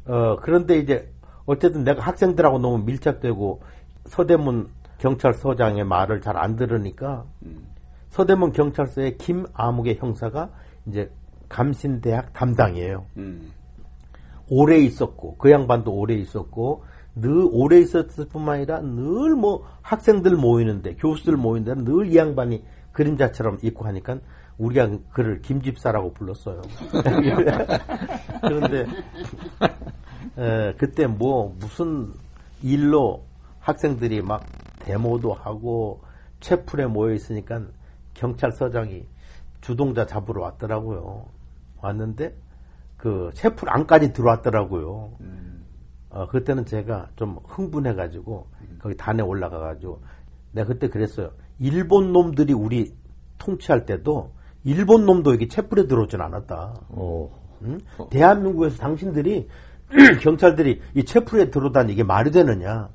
어, 0.05 0.37
그런데 0.43 0.77
이제 0.77 1.11
어쨌든 1.47 1.85
내가 1.85 2.03
학생들하고 2.03 2.59
너무 2.59 2.79
밀착되고 2.85 3.61
서대문 4.07 4.69
경찰서장의 4.99 5.85
말을 5.85 6.21
잘 6.21 6.37
안 6.37 6.57
들으니까 6.57 7.25
서대문 8.11 8.53
경찰서의 8.53 9.19
김아무개 9.19 9.95
형사가 9.99 10.51
이제 10.87 11.11
감신대학 11.49 12.33
담당이에요. 12.33 13.05
음. 13.17 13.51
오래 14.49 14.79
있었고 14.79 15.37
그 15.39 15.51
양반도 15.51 15.93
오래 15.93 16.15
있었고 16.15 16.85
늘 17.15 17.47
오래 17.51 17.79
있었을 17.79 18.27
뿐만 18.27 18.57
아니라 18.57 18.81
늘 18.81 19.35
뭐 19.37 19.67
학생들 19.83 20.37
모이는데 20.37 20.95
교수들 20.97 21.37
모이는데 21.37 21.83
늘 21.85 22.07
이 22.07 22.17
양반이 22.17 22.63
그림자처럼 22.93 23.59
있고 23.63 23.85
하니까 23.87 24.19
우리가 24.59 24.91
그를 25.13 25.41
김집사라고 25.41 26.13
불렀어요. 26.13 26.61
그런데 28.43 28.87
에, 30.39 30.75
그때 30.75 31.07
뭐 31.07 31.55
무슨 31.59 32.13
일로 32.63 33.25
학생들이 33.61 34.23
막 34.23 34.45
데모도 34.81 35.33
하고 35.35 36.01
채플에 36.41 36.87
모여 36.87 37.15
있으니까 37.15 37.63
경찰서장이 38.15 39.07
주동자 39.61 40.07
잡으러 40.07 40.43
왔더라고요. 40.43 41.27
왔는데 41.81 42.35
그 42.97 43.31
채플 43.35 43.69
안까지 43.71 44.13
들어왔더라고요. 44.13 45.13
어, 46.11 46.27
그때는 46.29 46.67
제가 46.67 47.09
좀 47.17 47.39
흥분해가지고 47.45 48.47
거기 48.81 48.97
단에 48.97 49.23
올라가가지고 49.23 50.03
내가 50.53 50.69
그때 50.69 50.89
그랬어요. 50.89 51.31
일본 51.59 52.13
놈들이 52.13 52.53
우리 52.53 52.95
통치할 53.39 53.87
때도 53.87 54.33
일본 54.65 55.07
놈도 55.07 55.33
여기 55.33 55.49
채플에 55.49 55.87
들어오진 55.87 56.21
않았다. 56.21 56.75
응? 57.63 57.79
대한민국에서 58.11 58.77
당신들이 58.77 59.49
경찰들이 60.21 60.81
이 60.95 61.05
채플에 61.05 61.51
들어오다니 61.51 61.93
이게 61.93 62.03
말이 62.03 62.31
되느냐? 62.31 62.89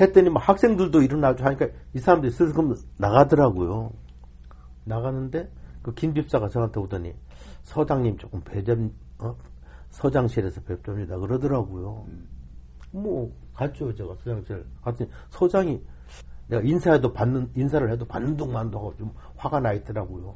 했더니 0.00 0.30
막 0.30 0.48
학생들도 0.48 1.02
일어나고 1.02 1.42
하니까 1.42 1.68
이 1.94 1.98
사람들이 1.98 2.32
슬슬 2.32 2.54
나가더라고요. 2.98 3.92
나가는데 4.84 5.50
그 5.82 5.94
김집사가 5.94 6.48
저한테 6.48 6.80
오더니 6.80 7.14
서장님 7.64 8.18
조금 8.18 8.40
배점 8.42 8.92
어? 9.18 9.36
서장실에서 9.90 10.60
뵙렵니다 10.62 11.18
그러더라고요. 11.18 12.06
뭐 12.92 13.32
갔죠 13.54 13.94
제가 13.94 14.14
서장실 14.22 14.64
갔더니 14.82 15.10
서장이 15.30 15.82
내가 16.48 16.62
인사해도 16.62 17.12
받는 17.12 17.50
인사를 17.54 17.90
해도 17.90 18.04
받는 18.06 18.36
둥만도 18.36 18.78
하고 18.78 18.96
좀 18.96 19.12
화가 19.36 19.60
나 19.60 19.72
있더라고요. 19.72 20.34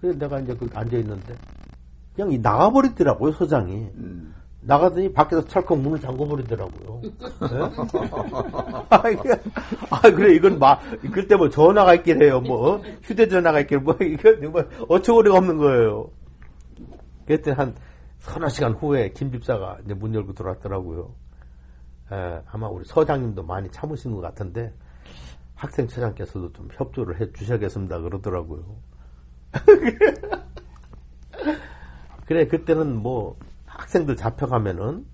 그래서 0.00 0.18
내가 0.18 0.40
이제 0.40 0.54
그 0.54 0.68
앉아 0.72 0.96
있는데 0.98 1.34
그냥 2.18 2.32
이 2.32 2.38
나가버리더라고요 2.38 3.30
서장이. 3.30 3.90
나가더니 4.62 5.12
밖에서 5.12 5.44
철컥 5.44 5.78
문을 5.78 6.00
잠궈버리더라고요. 6.00 7.00
네? 7.02 7.10
아, 8.90 9.08
이게, 9.08 9.30
아, 9.88 10.00
그래, 10.00 10.34
이건 10.34 10.58
막, 10.58 10.80
그때 11.12 11.36
뭐 11.36 11.48
전화가 11.48 11.94
있긴 11.94 12.20
해요. 12.20 12.40
뭐, 12.40 12.74
어? 12.74 12.82
휴대전화가 13.04 13.60
있긴, 13.60 13.84
뭐, 13.84 13.96
이거, 14.02 14.32
뭐, 14.50 14.64
어처구니가 14.88 15.36
없는 15.38 15.58
거예요. 15.58 16.10
그때 17.24 17.52
한 17.52 17.76
서너 18.18 18.48
시간 18.48 18.72
후에 18.72 19.12
김 19.12 19.30
집사가 19.30 19.78
이제 19.84 19.94
문 19.94 20.12
열고 20.12 20.32
들어왔더라고요. 20.32 21.14
에, 22.12 22.42
아마 22.50 22.68
우리 22.68 22.84
서장님도 22.84 23.44
많이 23.44 23.70
참으신 23.70 24.12
것 24.12 24.20
같은데, 24.20 24.74
학생 25.54 25.86
처장께서도 25.86 26.52
좀 26.52 26.68
협조를 26.72 27.20
해 27.20 27.32
주셔야겠습니다. 27.32 28.00
그러더라고요. 28.00 28.64
그래, 32.28 32.46
그때는 32.46 32.94
뭐, 32.94 33.38
학생들 33.64 34.16
잡혀가면은 34.16 35.06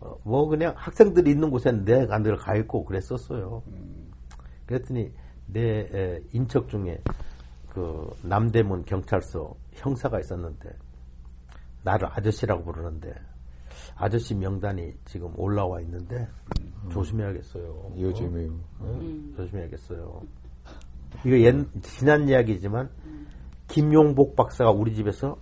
어, 0.00 0.16
뭐 0.24 0.48
그냥 0.48 0.74
학생들이 0.76 1.30
있는 1.30 1.50
곳에는 1.50 1.84
내가 1.84 2.18
늘 2.18 2.36
가 2.36 2.56
있고 2.56 2.84
그랬었어요. 2.84 3.62
그랬더니 4.66 5.12
내 5.46 5.88
에, 5.92 6.20
인척 6.32 6.68
중에 6.68 7.00
그 7.68 8.10
남대문 8.24 8.86
경찰서 8.86 9.54
형사가 9.74 10.18
있었는데 10.18 10.70
나를 11.84 12.08
아저씨라고 12.10 12.64
부르는데 12.64 13.14
아저씨 13.94 14.34
명단이 14.34 14.90
지금 15.04 15.32
올라와 15.38 15.80
있는데 15.82 16.26
조심해야겠어요. 16.90 17.92
요즘에 17.98 18.48
어? 18.80 19.00
조심해야겠어요. 19.36 20.22
이거 21.24 21.38
옛 21.38 21.54
지난 21.82 22.28
이야기지만 22.28 22.90
김용복 23.68 24.34
박사가 24.34 24.72
우리 24.72 24.92
집에서 24.94 25.36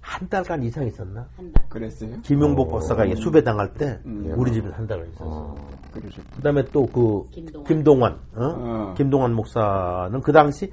한 0.00 0.28
달간 0.28 0.62
이상 0.62 0.86
있었나? 0.86 1.28
한 1.36 1.52
달. 1.52 1.68
그랬어요? 1.68 2.20
김용복 2.22 2.70
박사가 2.70 3.04
이게 3.04 3.14
수배 3.16 3.42
당할 3.42 3.72
때 3.74 3.98
음. 4.06 4.32
우리 4.36 4.52
집에서 4.52 4.74
한 4.74 4.86
달간 4.86 5.08
있었어. 5.10 5.56
그러셨 5.92 6.24
그다음에 6.36 6.64
또그 6.66 7.30
김동완. 7.30 7.66
김동완, 7.66 8.12
어? 8.12 8.44
어. 8.44 8.94
김동완 8.96 9.34
목사는 9.34 10.20
그 10.20 10.32
당시 10.32 10.72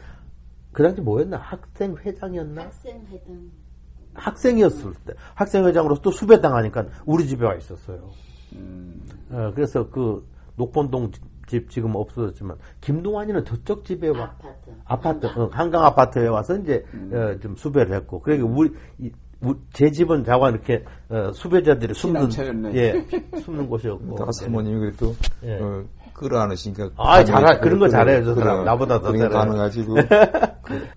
그 0.71 0.83
당시 0.83 1.01
뭐였나? 1.01 1.37
학생 1.37 1.95
회장이었나? 1.95 2.61
학생 2.63 3.05
회장. 3.09 3.51
학생이었을 4.13 4.93
때 5.05 5.13
학생 5.35 5.65
회장으로서 5.65 6.01
또 6.01 6.11
수배 6.11 6.41
당하니까 6.41 6.85
우리 7.05 7.27
집에 7.27 7.45
와 7.45 7.55
있었어요. 7.55 8.09
음. 8.53 9.01
어, 9.29 9.51
그래서 9.55 9.89
그 9.89 10.27
녹본동 10.55 11.11
집 11.51 11.69
지금 11.69 11.93
없어졌지만 11.95 12.55
김동완이는 12.79 13.43
저쪽 13.43 13.83
집에 13.83 14.07
와 14.07 14.23
아파트. 14.23 14.71
아파트 14.85 15.25
어, 15.37 15.49
한강 15.51 15.83
아파트에 15.83 16.27
와서 16.27 16.55
이제 16.57 16.81
어, 17.11 17.37
좀 17.41 17.57
수배를 17.57 17.93
했고 17.97 18.21
그러니까 18.21 18.47
우리 18.47 18.71
이, 18.99 19.11
우- 19.43 19.53
제 19.73 19.91
집은 19.91 20.23
자와 20.23 20.51
이렇게 20.51 20.85
어, 21.09 21.29
수배자들이 21.33 21.93
숨는. 21.93 22.29
예 22.73 23.05
숨는 23.43 23.67
곳이었고 23.67 24.15
다 24.15 24.31
사모님이 24.31 24.79
그래도 24.79 25.13
예. 25.43 25.59
어, 25.59 25.83
끌어안으시니까 26.13 26.91
아, 26.95 27.21
잘하- 27.21 27.59
그런 27.59 27.79
거 27.79 27.89
잘해요, 27.89 28.23
저 28.23 28.35
사람. 28.35 28.63
나보다 28.63 29.01
더 29.01 29.11
잘해요. 29.11 29.29
가능하지고 29.29 29.95
그 30.63 30.87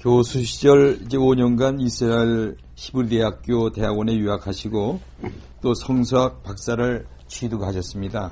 교수 0.00 0.42
시절 0.44 0.98
이제 1.00 1.16
5년간 1.16 1.80
이스라엘 1.80 2.56
히브리 2.74 3.08
대학교 3.08 3.70
대학원에 3.72 4.14
유학하시고 4.14 5.00
또 5.62 5.72
성서학 5.74 6.42
박사를 6.42 7.06
취득하셨습니다. 7.28 8.30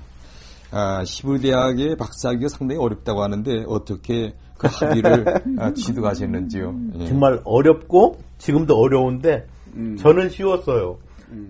아, 0.71 1.03
히브리 1.07 1.41
대학의 1.41 1.97
박사학위가 1.97 2.49
상당히 2.49 2.81
어렵다고 2.81 3.23
하는데 3.23 3.65
어떻게 3.69 4.35
그 4.59 4.67
학위를 4.71 5.25
아, 5.59 5.73
취득하셨는지요? 5.73 6.75
예. 7.01 7.07
정말 7.07 7.41
어렵고 7.45 8.19
지금도 8.39 8.77
어려운데 8.77 9.47
음. 9.75 9.97
저는 9.97 10.29
쉬웠어요. 10.31 10.99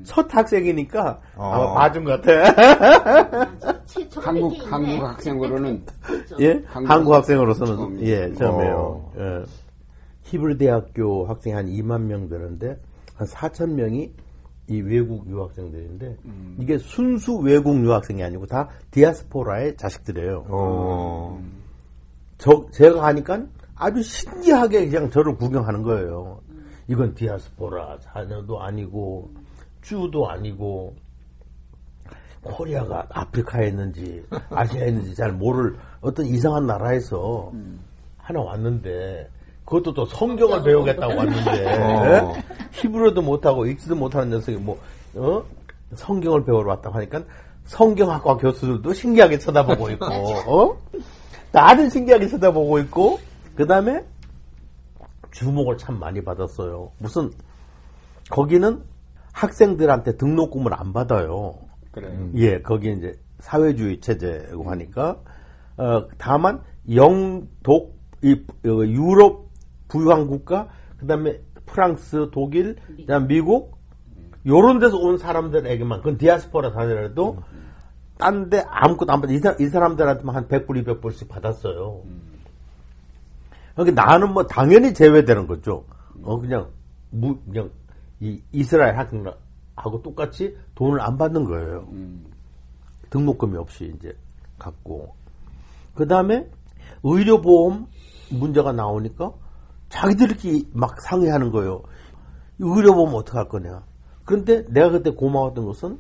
첫 0.04 0.26
학생이니까 0.34 1.20
어. 1.36 1.50
아마 1.52 1.74
봐준 1.74 2.04
것 2.04 2.22
같아. 2.22 3.74
한국. 4.20 4.72
한국 4.72 5.02
학생으로는 5.04 5.84
그렇죠. 6.00 6.36
예? 6.40 6.62
한국 6.66 6.90
한국, 6.90 7.14
학생으로서는 7.14 7.76
처음이죠. 7.76 8.06
예 8.06 8.32
처음이에요. 8.34 8.76
어. 8.76 9.12
예. 9.18 9.44
히브리 10.22 10.58
대학교 10.58 11.26
학생이 11.26 11.54
한 11.54 11.66
2만 11.66 12.02
명 12.02 12.28
되는데 12.28 12.78
한 13.14 13.26
4천 13.26 13.70
명이 13.72 14.10
이 14.68 14.80
외국 14.80 15.28
유학생들인데 15.28 16.16
음. 16.24 16.56
이게 16.58 16.78
순수 16.78 17.36
외국 17.36 17.76
유학생이 17.78 18.22
아니고 18.22 18.46
다 18.46 18.68
디아스포라의 18.90 19.76
자식들이에요. 19.76 20.46
어, 20.48 21.42
저 22.38 22.66
제가 22.72 23.00
가니까 23.00 23.44
아주 23.74 24.02
신기하게 24.02 24.88
그냥 24.88 25.10
저를 25.10 25.36
구경하는 25.36 25.82
거예요. 25.82 26.40
이건 26.88 27.14
디아스포라 27.14 27.98
자녀도 28.00 28.60
아니고 28.60 29.30
주도 29.82 30.28
아니고 30.30 30.94
코리아가 32.42 33.06
아프리카에 33.10 33.68
있는지 33.68 34.24
아시아에 34.50 34.88
있는지 34.88 35.14
잘 35.14 35.32
모를 35.32 35.76
어떤 36.00 36.26
이상한 36.26 36.66
나라에서 36.66 37.52
하나 38.18 38.40
왔는데 38.40 39.28
그것도 39.64 39.94
또 39.94 40.04
성경을 40.06 40.62
배우겠다고 40.62 41.16
왔는데 41.16 41.80
어. 41.80 42.06
예? 42.06 42.42
히브리어도 42.72 43.22
못하고 43.22 43.66
읽지도 43.66 43.96
못하는 43.96 44.30
녀석이 44.30 44.58
뭐 44.58 44.78
어? 45.14 45.42
성경을 45.94 46.44
배우러 46.44 46.70
왔다고 46.70 46.96
하니까 46.96 47.22
성경학과 47.64 48.36
교수들도 48.36 48.92
신기하게 48.92 49.38
쳐다보고 49.38 49.90
있고 49.92 50.06
어? 50.06 50.78
다들 51.52 51.90
신기하게 51.90 52.28
쳐다보고 52.28 52.78
있고 52.80 53.18
그 53.54 53.66
다음에 53.66 54.04
주목을 55.32 55.78
참 55.78 55.98
많이 55.98 56.22
받았어요. 56.22 56.92
무슨 56.98 57.32
거기는 58.30 58.82
학생들한테 59.32 60.16
등록금을 60.16 60.74
안 60.74 60.92
받아요. 60.92 61.54
그래요. 61.90 62.30
예, 62.34 62.60
거기 62.60 62.92
이제 62.92 63.18
사회주의 63.40 64.00
체제고 64.00 64.70
하니까 64.70 65.18
어 65.76 66.06
다만 66.18 66.62
영독 66.94 67.98
이 68.22 68.32
어, 68.64 68.68
유럽 68.68 69.43
부유한 69.94 70.26
국가 70.26 70.68
그 70.98 71.06
다음에 71.06 71.40
프랑스, 71.66 72.28
독일, 72.32 72.76
그다음 72.96 73.28
미국 73.28 73.78
요런 74.44 74.80
데서 74.80 74.98
온 74.98 75.18
사람들에게만 75.18 76.00
그건 76.00 76.18
디아스포라 76.18 76.72
다니더라도 76.72 77.38
딴데 78.18 78.64
아무것도 78.66 79.12
안 79.12 79.20
받아 79.20 79.32
이, 79.32 79.38
사, 79.38 79.56
이 79.58 79.66
사람들한테만 79.66 80.34
한 80.34 80.48
100불, 80.48 80.84
200불씩 80.84 81.28
받았어요. 81.28 82.02
그러니까 83.74 84.04
나는 84.04 84.32
뭐 84.32 84.46
당연히 84.46 84.92
제외되는 84.92 85.46
거죠. 85.46 85.84
어 86.22 86.38
그냥 86.38 86.68
무 87.10 87.38
그냥 87.40 87.70
이 88.20 88.40
이스라엘 88.52 88.96
학생하고 88.96 90.02
똑같이 90.02 90.56
돈을 90.74 91.00
안 91.00 91.18
받는 91.18 91.44
거예요. 91.44 91.88
음. 91.92 92.26
등록금이 93.10 93.56
없이 93.56 93.92
이제 93.96 94.16
갖고 94.58 95.14
그 95.94 96.06
다음에 96.06 96.48
의료보험 97.02 97.86
문제가 98.30 98.72
나오니까 98.72 99.32
자기들끼리 99.94 100.70
막 100.72 101.00
상의하는 101.00 101.52
거예요. 101.52 101.82
이 102.58 102.64
의료보험 102.64 103.14
어떻게 103.14 103.38
할 103.38 103.48
거냐. 103.48 103.84
그런데 104.24 104.64
내가 104.68 104.90
그때 104.90 105.10
고마웠던 105.10 105.64
것은 105.64 105.98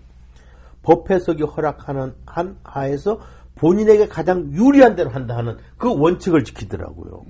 법 0.82 1.10
해석이 1.10 1.44
허락하는 1.44 2.14
한 2.26 2.58
하에서 2.64 3.20
본인에게 3.54 4.08
가장 4.08 4.52
유리한 4.52 4.96
대로 4.96 5.10
한다 5.10 5.36
하는 5.36 5.56
그 5.78 5.88
원칙을 5.96 6.42
지키더라고요. 6.42 7.24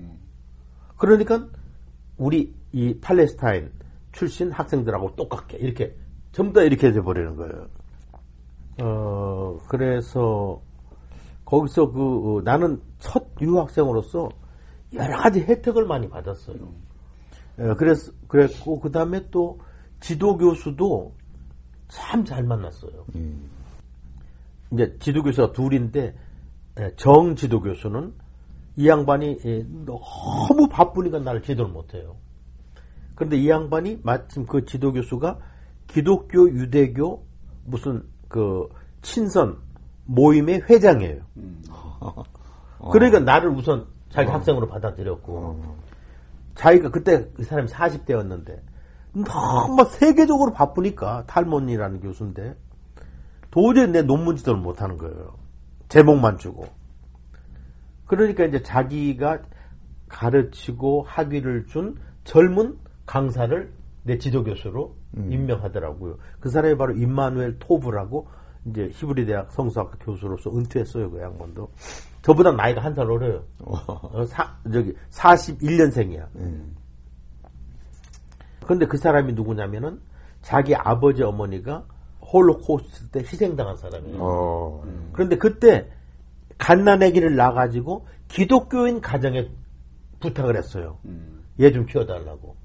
그러니까 0.97 1.47
우리 2.17 2.55
이 2.73 2.99
팔레스타인 2.99 3.71
출신 4.13 4.51
학생들하고 4.51 5.17
똑같게 5.17 5.59
이렇게 5.59 5.95
전부 6.33 6.55
다 6.55 6.63
이렇게 6.63 6.93
돼버리는 6.93 7.37
거예요. 7.37 7.67
어 8.83 9.59
그래서 9.69 10.63
거기서 11.45 11.93
그 11.93 12.39
어, 12.39 12.43
나는 12.43 12.81
첫 12.99 13.27
유학생으로서 13.41 14.31
여러 14.95 15.17
가지 15.19 15.41
혜택을 15.41 15.87
많이 15.87 16.09
받았어요. 16.09 16.57
예, 17.59 17.75
그래서 17.79 18.13
그랬고 18.29 18.81
그 18.81 18.91
다음에 18.91 19.29
또 19.31 19.61
지도 20.01 20.37
교수도 20.37 21.15
참 21.89 22.25
잘 22.25 22.43
만났어요. 22.43 23.05
음. 23.15 23.51
이제 24.73 24.97
지도 24.99 25.23
교수가 25.23 25.53
둘인데 25.53 26.15
예, 26.81 26.93
정 26.97 27.37
지도 27.37 27.61
교수는 27.61 28.13
이 28.77 28.89
양반이 28.89 29.39
예, 29.45 29.65
너무 29.85 30.69
바쁘니까 30.71 31.21
나를 31.21 31.43
지도를 31.43 31.71
못해요. 31.71 32.17
그런데 33.15 33.37
이 33.37 33.49
양반이 33.49 34.01
마침 34.03 34.47
그 34.47 34.65
지도 34.65 34.93
교수가 34.93 35.39
기독교, 35.87 36.49
유대교 36.51 37.25
무슨 37.65 38.03
그 38.29 38.69
친선 39.03 39.59
모임의 40.07 40.63
회장이에요. 40.69 41.23
음. 41.37 41.63
그러니까 42.91 43.21
나를 43.21 43.51
우선 43.51 43.87
자기 44.15 44.31
어. 44.31 44.35
학생으로 44.35 44.69
받아들였고 44.69 45.33
어. 45.37 45.77
자기가 46.55 46.91
그때 46.91 47.29
그 47.35 47.43
사람이 47.43 47.69
40대였는데 47.69 48.61
너무 49.13 49.85
세계적으로 49.91 50.53
바쁘니까 50.53 51.25
탈몬이라는 51.27 52.01
교수인데 52.01 52.57
도저히 53.51 53.89
내 53.89 54.03
논문 54.03 54.37
지도를 54.37 54.61
못하는 54.61 54.99
거예요. 54.99 55.35
제목만 55.89 56.39
주고. 56.39 56.67
그러니까 58.07 58.45
이제 58.45 58.63
자기가 58.63 59.43
가르치고 60.09 61.03
학위를 61.03 61.67
준 61.67 61.97
젊은 62.23 62.79
강사를 63.07 63.73
내 64.05 64.19
지도교수로 64.19 64.95
음. 65.17 65.33
임명하더라고요. 65.33 66.19
그 66.39 66.51
사람이 66.51 66.77
바로 66.77 66.95
임마누엘 66.95 67.59
토브라고 67.59 68.29
이제 68.67 68.89
히브리 68.95 69.27
대학 69.27 69.51
성서학과 69.53 69.97
교수로서 70.01 70.51
은퇴했어요. 70.57 71.11
그 71.11 71.21
양반도. 71.21 71.69
저보다 72.23 72.53
나이가 72.53 72.83
한 72.83 72.95
살 72.95 73.11
어려요. 73.11 73.45
어, 73.61 74.25
사, 74.27 74.57
저기 74.73 74.95
41년생이야. 75.11 76.27
음. 76.37 76.75
그런데 78.63 78.87
그 78.87 78.97
사람이 78.97 79.35
누구냐면은 79.35 80.01
자기 80.41 80.75
아버지 80.75 81.23
어머니가 81.23 81.85
홀로코스트 82.33 83.09
때 83.11 83.21
희생당한 83.21 83.77
사람이에요. 83.77 84.17
어. 84.21 84.83
음. 84.85 85.11
그런데 85.13 85.37
그때 85.37 85.91
갓난애기를 86.59 87.37
낳아가지고 87.37 88.07
기독교인 88.29 89.01
가정에 89.03 89.51
부탁을 90.21 90.57
했어요. 90.57 90.99
음. 91.05 91.45
얘좀 91.61 91.85
키워달라고. 91.87 92.57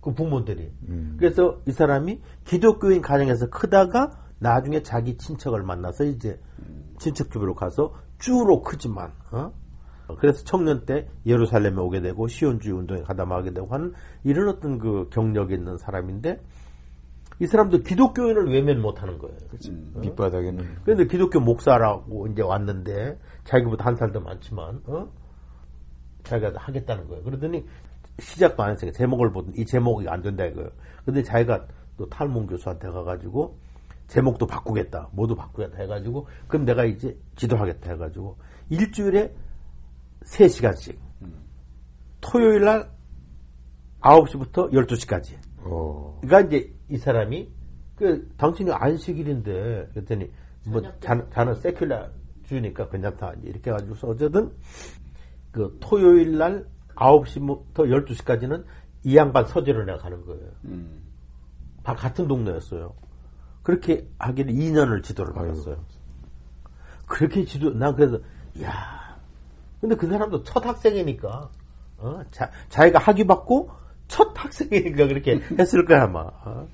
그 0.00 0.12
부모들이. 0.14 0.72
음. 0.88 1.16
그래서 1.18 1.60
이 1.66 1.72
사람이 1.72 2.20
기독교인 2.44 3.02
가정에서 3.02 3.48
크다가 3.50 4.25
나중에 4.38 4.82
자기 4.82 5.16
친척을 5.16 5.62
만나서 5.62 6.04
이제 6.04 6.38
친척 6.98 7.30
집으로 7.30 7.54
가서 7.54 7.94
쭈로 8.18 8.62
크지만, 8.62 9.12
어? 9.32 9.52
그래서 10.18 10.44
청년 10.44 10.84
때 10.86 11.08
예루살렘에 11.26 11.74
오게 11.76 12.00
되고 12.00 12.28
시온주의 12.28 12.76
운동에 12.76 13.02
가담하게 13.02 13.52
되고 13.52 13.66
하는 13.74 13.92
이런 14.24 14.48
어떤 14.48 14.78
그 14.78 15.08
경력이 15.10 15.54
있는 15.54 15.76
사람인데 15.78 16.40
이 17.40 17.46
사람도 17.46 17.80
기독교인을 17.80 18.50
외면 18.52 18.80
못 18.80 19.02
하는 19.02 19.18
거예요. 19.18 19.36
그렇죠. 19.48 19.72
어? 19.94 19.98
밑바닥에는. 20.00 20.76
그런데 20.84 21.06
기독교 21.06 21.40
목사라고 21.40 22.28
이제 22.28 22.42
왔는데 22.42 23.18
자기보다 23.44 23.84
한 23.84 23.96
살 23.96 24.12
더 24.12 24.20
많지만, 24.20 24.80
어? 24.86 25.08
자기가 26.22 26.52
하겠다는 26.56 27.08
거예요. 27.08 27.22
그러더니 27.24 27.64
시작도 28.18 28.62
안 28.62 28.72
했으니까 28.72 28.96
제목을 28.96 29.32
보던 29.32 29.54
이 29.56 29.66
제목이 29.66 30.08
안 30.08 30.22
된다 30.22 30.44
이거예요. 30.46 30.70
근데 31.04 31.22
자기가 31.22 31.66
또 31.98 32.08
탈몽 32.08 32.46
교수한테 32.46 32.88
가가지고 32.88 33.58
제목도 34.08 34.46
바꾸겠다, 34.46 35.08
모두 35.12 35.34
바꾸겠다 35.34 35.78
해가지고 35.78 36.28
그럼 36.48 36.64
내가 36.64 36.84
이제 36.84 37.16
지도하겠다 37.36 37.92
해가지고 37.92 38.36
일주일에 38.70 39.34
3시간씩 40.24 40.96
토요일 42.20 42.64
날 42.64 42.90
9시부터 44.00 44.72
12시까지. 44.72 45.36
오. 45.64 46.18
그러니까 46.20 46.40
이제 46.40 46.72
이 46.88 46.96
사람이 46.96 47.48
그 47.96 48.28
당신이 48.36 48.70
안식일인데 48.70 49.88
그랬더니 49.92 50.30
뭐 50.66 50.82
자는, 51.00 51.28
자는 51.30 51.54
세큘라 51.54 52.10
주니까 52.44 52.88
괜찮다 52.88 53.34
이렇게 53.42 53.70
해가지고서 53.70 54.08
어쨌든 54.08 54.52
그 55.50 55.76
토요일 55.80 56.38
날 56.38 56.66
9시부터 56.94 57.74
12시까지는 57.74 58.64
이 59.04 59.16
양반 59.16 59.46
서재로 59.46 59.84
내가 59.84 59.98
가는 59.98 60.24
거예요. 60.24 60.50
음. 60.64 61.02
다 61.82 61.94
같은 61.94 62.26
동네였어요. 62.26 62.92
그렇게 63.66 64.06
하기를 64.20 64.52
2년을 64.54 65.02
지도를 65.02 65.34
받았어요. 65.34 65.76
그렇게 67.04 67.44
지도, 67.44 67.74
난 67.74 67.96
그래서, 67.96 68.16
야 68.62 69.18
근데 69.80 69.96
그 69.96 70.06
사람도 70.06 70.44
첫 70.44 70.64
학생이니까, 70.64 71.50
어? 71.98 72.20
자, 72.30 72.48
자기가 72.68 73.00
학위 73.00 73.26
받고 73.26 73.68
첫 74.06 74.32
학생이니까 74.36 75.08
그렇게 75.08 75.40
했을 75.58 75.84
거야, 75.84 76.04
아마. 76.04 76.20
어? 76.20 76.68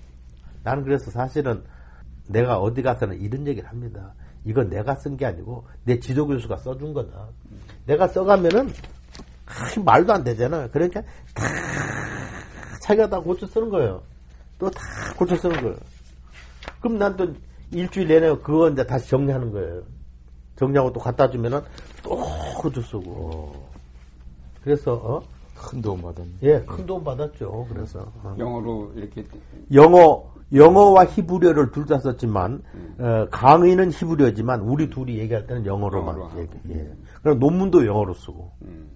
나는 0.65 0.85
그래서 0.85 1.11
사실은 1.11 1.65
내가 2.29 2.59
어디 2.59 2.83
가서는 2.83 3.19
이런 3.23 3.47
얘기를 3.47 3.67
합니다. 3.71 4.13
이건 4.45 4.69
내가 4.69 4.95
쓴 4.97 5.17
게 5.17 5.25
아니고 5.25 5.67
내 5.85 5.99
지도 5.99 6.27
교수가 6.27 6.59
써준 6.59 6.93
거다. 6.93 7.29
내가 7.87 8.07
써가면은 8.07 8.69
아, 9.47 9.81
말도 9.83 10.13
안 10.13 10.25
되잖아. 10.25 10.69
그러니까 10.69 11.01
다 11.35 11.43
자기가 12.83 13.09
다 13.09 13.19
고쳐 13.19 13.47
쓰는 13.47 13.71
거예요. 13.71 14.03
또 14.59 14.69
다 14.69 14.81
고쳐 15.17 15.37
쓰는 15.37 15.59
거예요. 15.63 15.77
그럼 16.83 16.99
난 16.99 17.17
또 17.17 17.29
일주일 17.71 18.09
내내 18.09 18.29
그거 18.43 18.69
이제 18.69 18.85
다시 18.87 19.09
정리하는 19.09 19.51
거예요. 19.53 19.83
정리하고 20.57 20.93
또 20.93 21.01
갖다 21.01 21.31
주면은 21.31 21.61
또 22.03 22.21
고쳐 22.59 22.83
쓰고. 22.83 23.55
그래서 24.63 24.95
어? 24.95 25.23
큰 25.57 25.81
도움 25.81 26.03
받았네. 26.03 26.31
예, 26.43 26.61
큰 26.67 26.85
도움 26.85 27.03
받았죠. 27.05 27.67
그래서 27.73 28.01
어. 28.23 28.35
영어로 28.39 28.93
이렇게 28.97 29.25
영어 29.73 30.31
영어와 30.53 31.07
히브리어를 31.07 31.71
둘 31.71 31.87
다 31.87 31.99
썼지만 31.99 32.63
음. 32.75 32.97
어, 32.99 33.27
강의는 33.31 33.91
히브리어지만 33.91 34.61
우리 34.61 34.91
둘이 34.91 35.19
얘기할 35.19 35.47
때는 35.47 35.65
영어로만 35.65 36.15
영어로 36.19 36.41
얘기. 36.41 36.51
예. 36.75 36.93
그럼 37.23 37.39
논문도 37.39 37.87
영어로 37.87 38.13
쓰고. 38.15 38.53
음. 38.63 38.91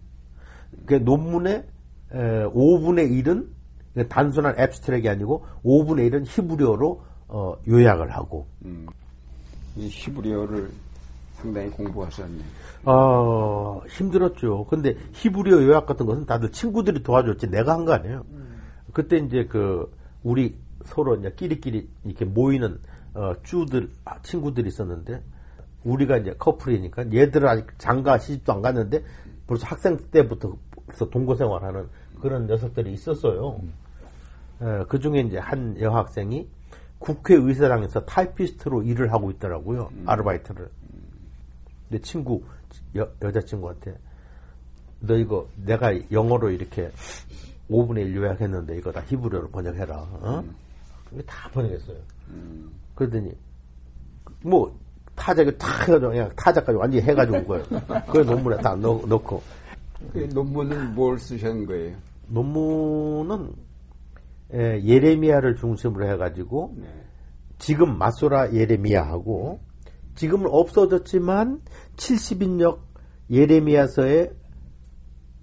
그 0.84 0.94
논문의 0.94 1.64
에, 2.12 2.44
5분의 2.44 3.24
1은 3.24 4.08
단순한 4.10 4.58
앱스트랙이 4.58 5.08
아니고 5.08 5.46
5분의 5.64 6.10
1은 6.12 6.24
히브리어로 6.26 7.00
어, 7.28 7.54
요약을 7.68 8.10
하고. 8.10 8.46
음. 8.64 8.86
이 9.76 9.88
히브리어를 9.88 10.70
상당히 11.34 11.68
공부하셨네. 11.70 12.38
어, 12.84 13.80
힘들었죠. 13.88 14.64
근데 14.66 14.96
히브리어 15.12 15.62
요약 15.64 15.86
같은 15.86 16.06
것은 16.06 16.24
다들 16.26 16.50
친구들이 16.50 17.02
도와줬지 17.02 17.48
내가 17.50 17.74
한 17.74 17.84
거 17.84 17.92
아니에요. 17.92 18.24
음. 18.30 18.56
그때 18.92 19.18
이제 19.18 19.44
그 19.44 19.90
우리 20.22 20.56
서로 20.84 21.16
이제 21.16 21.30
끼리끼리 21.36 21.88
이렇게 22.04 22.24
모이는 22.24 22.78
어, 23.14 23.32
쭈들 23.42 23.90
아, 24.04 24.20
친구들이 24.22 24.68
있었는데 24.68 25.22
우리가 25.84 26.16
이제 26.18 26.34
커플이니까 26.38 27.12
얘들은 27.12 27.48
아직 27.48 27.66
장가 27.78 28.18
시집도 28.18 28.52
안 28.52 28.62
갔는데 28.62 29.02
벌써 29.46 29.66
학생 29.66 29.96
때부터 30.10 30.56
동거 31.10 31.34
생활하는 31.34 31.88
그런 32.20 32.46
녀석들이 32.46 32.92
있었어요. 32.92 33.60
음. 33.62 33.72
에, 34.62 34.84
그 34.88 34.98
중에 34.98 35.20
이제 35.20 35.38
한 35.38 35.78
여학생이 35.80 36.48
국회의사당에서 36.98 38.04
타이피스트로 38.04 38.82
일을 38.82 39.12
하고 39.12 39.30
있더라고요. 39.30 39.90
음. 39.92 40.04
아르바이트를. 40.06 40.68
내 41.88 41.98
친구, 42.00 42.42
여, 42.96 43.08
여자친구한테 43.22 43.96
너 45.00 45.16
이거 45.16 45.48
내가 45.56 45.92
영어로 46.10 46.50
이렇게 46.50 46.90
5분의 47.70 47.98
1 48.06 48.16
요약했는데 48.16 48.78
이거 48.78 48.90
다 48.92 49.02
히브리어로 49.06 49.50
번역해라. 49.50 49.96
어? 49.96 50.44
음. 50.44 51.22
다 51.26 51.48
번역했어요. 51.52 51.96
음. 52.28 52.72
그러더니 52.94 53.32
뭐 54.42 54.76
타작을 55.14 55.56
다 55.58 55.80
해가지고 55.82 56.10
그냥 56.10 56.30
타작까지 56.36 56.76
완전히 56.76 57.02
해가지고 57.02 57.36
온 57.38 57.46
거예요. 57.46 57.64
그 58.10 58.18
논문에 58.18 58.56
다 58.58 58.74
넣, 58.74 59.00
넣고. 59.06 59.42
그 60.12 60.18
논문은 60.32 60.94
뭘 60.94 61.18
쓰신 61.18 61.66
거예요? 61.66 61.96
논문은 62.28 63.52
예, 64.54 64.80
예레미야를 64.84 65.56
중심으로 65.56 66.08
해가지고 66.12 66.74
네. 66.76 66.86
지금 67.58 67.98
마소라 67.98 68.52
예레미야하고 68.52 69.60
지금은 70.14 70.48
없어졌지만 70.50 71.60
70인역 71.96 72.78
예레미야서의 73.30 74.30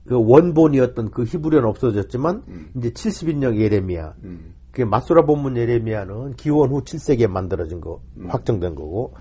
그 0.05 0.15
원본이었던 0.15 1.11
그 1.11 1.23
히브리어는 1.23 1.67
없어졌지만 1.69 2.43
음. 2.47 2.71
이제 2.75 2.89
70인역 2.89 3.57
예레미야 3.57 4.15
음. 4.23 4.53
그 4.71 4.81
마소라 4.81 5.25
본문 5.25 5.57
예레미야는 5.57 6.35
기원 6.35 6.71
후 6.71 6.83
7세기에 6.83 7.27
만들어진 7.27 7.79
거 7.79 8.01
음. 8.17 8.29
확정된 8.29 8.75
거고 8.75 9.13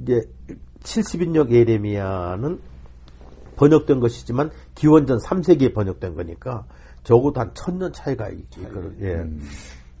이제 0.00 0.20
70인역 0.80 1.50
예레미야는 1.50 2.60
번역된 3.56 4.00
것이지만 4.00 4.50
기원전 4.74 5.18
3세기에 5.18 5.74
번역된 5.74 6.14
거니까 6.14 6.66
적어도 7.04 7.40
한 7.40 7.52
천 7.54 7.78
년 7.78 7.92
차이가 7.92 8.28
있거든. 8.30 8.96
예. 9.00 9.14
음. 9.16 9.40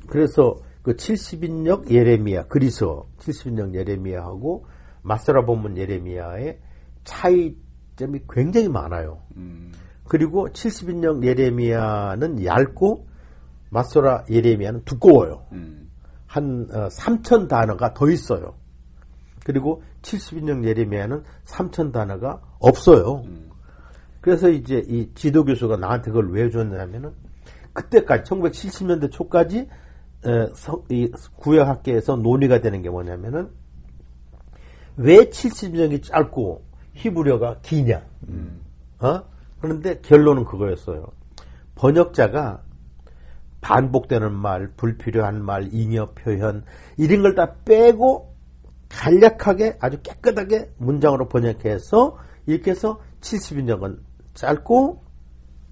그래서 0.08 0.56
그 0.82 0.94
70인역 0.94 1.90
예레미야, 1.90 2.44
그리서 2.48 3.06
70인역 3.18 3.74
예레미야하고 3.74 4.66
마스라 5.02 5.44
본문 5.44 5.76
예레미야의 5.76 6.58
차이점이 7.04 8.20
굉장히 8.30 8.68
많아요. 8.68 9.22
음. 9.36 9.72
그리고 10.08 10.48
70인역 10.48 11.24
예레미야는 11.24 12.44
얇고 12.44 13.06
마스라 13.70 14.24
예레미야는 14.30 14.84
두꺼워요. 14.84 15.46
음. 15.52 15.90
한 16.26 16.66
어, 16.72 16.88
3천 16.88 17.48
단어가 17.48 17.94
더 17.94 18.10
있어요. 18.10 18.54
그리고 19.44 19.82
70인용 20.02 20.64
예레미야는 20.64 21.22
3천 21.46 21.92
단어가 21.92 22.40
없어요. 22.58 23.22
그래서 24.22 24.48
이제 24.48 24.82
이 24.88 25.10
지도 25.14 25.44
교수가 25.44 25.76
나한테 25.76 26.10
그걸 26.10 26.30
왜 26.32 26.48
줬냐면은 26.48 27.12
그때까지 27.74 28.30
1970년대 28.30 29.10
초까지 29.10 29.68
에, 30.24 30.46
서, 30.54 30.82
이 30.88 31.10
구역학계에서 31.36 32.16
논의가 32.16 32.60
되는 32.60 32.80
게 32.80 32.88
뭐냐면은 32.88 33.50
왜 34.96 35.28
70년이 35.28 36.02
짧고 36.04 36.64
히브리어가 36.94 37.58
기냐? 37.62 38.02
어? 39.00 39.22
그런데 39.60 40.00
결론은 40.00 40.44
그거였어요. 40.44 41.06
번역자가 41.74 42.62
반복되는 43.60 44.32
말, 44.32 44.72
불필요한 44.76 45.44
말, 45.44 45.68
잉여 45.72 46.12
표현 46.14 46.64
이런 46.96 47.22
걸 47.22 47.34
다 47.34 47.54
빼고 47.64 48.32
간략하게 48.88 49.78
아주 49.80 50.00
깨끗하게 50.02 50.70
문장으로 50.76 51.28
번역해서 51.28 52.18
이렇게 52.46 52.72
해서 52.72 53.00
70인정은 53.20 53.98
짧고 54.34 55.02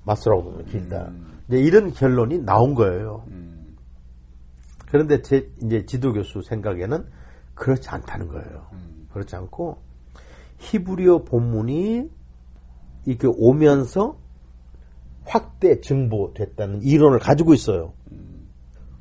맞서라고 0.05 0.45
보면 0.45 0.67
길다. 0.67 1.09
음. 1.09 1.39
이제 1.49 1.59
이런 1.59 1.93
결론이 1.93 2.41
나온 2.41 2.75
거예요. 2.75 3.25
음. 3.29 3.77
그런데 4.91 5.23
제 5.23 5.51
이제 5.63 5.85
지도 5.87 6.13
교수 6.13 6.43
생각에는 6.43 7.05
그렇지 7.55 7.89
않다는 7.89 8.29
거예요. 8.29 8.67
음. 8.73 9.09
그렇지 9.13 9.37
않고 9.37 9.79
히브리어 10.59 11.25
본문이 11.25 12.09
이렇게 13.07 13.29
오면서 13.29 14.19
확대 15.25 15.81
증보됐다는 15.81 16.83
이론을 16.83 17.19
가지고 17.19 17.55
있어요. 17.55 17.93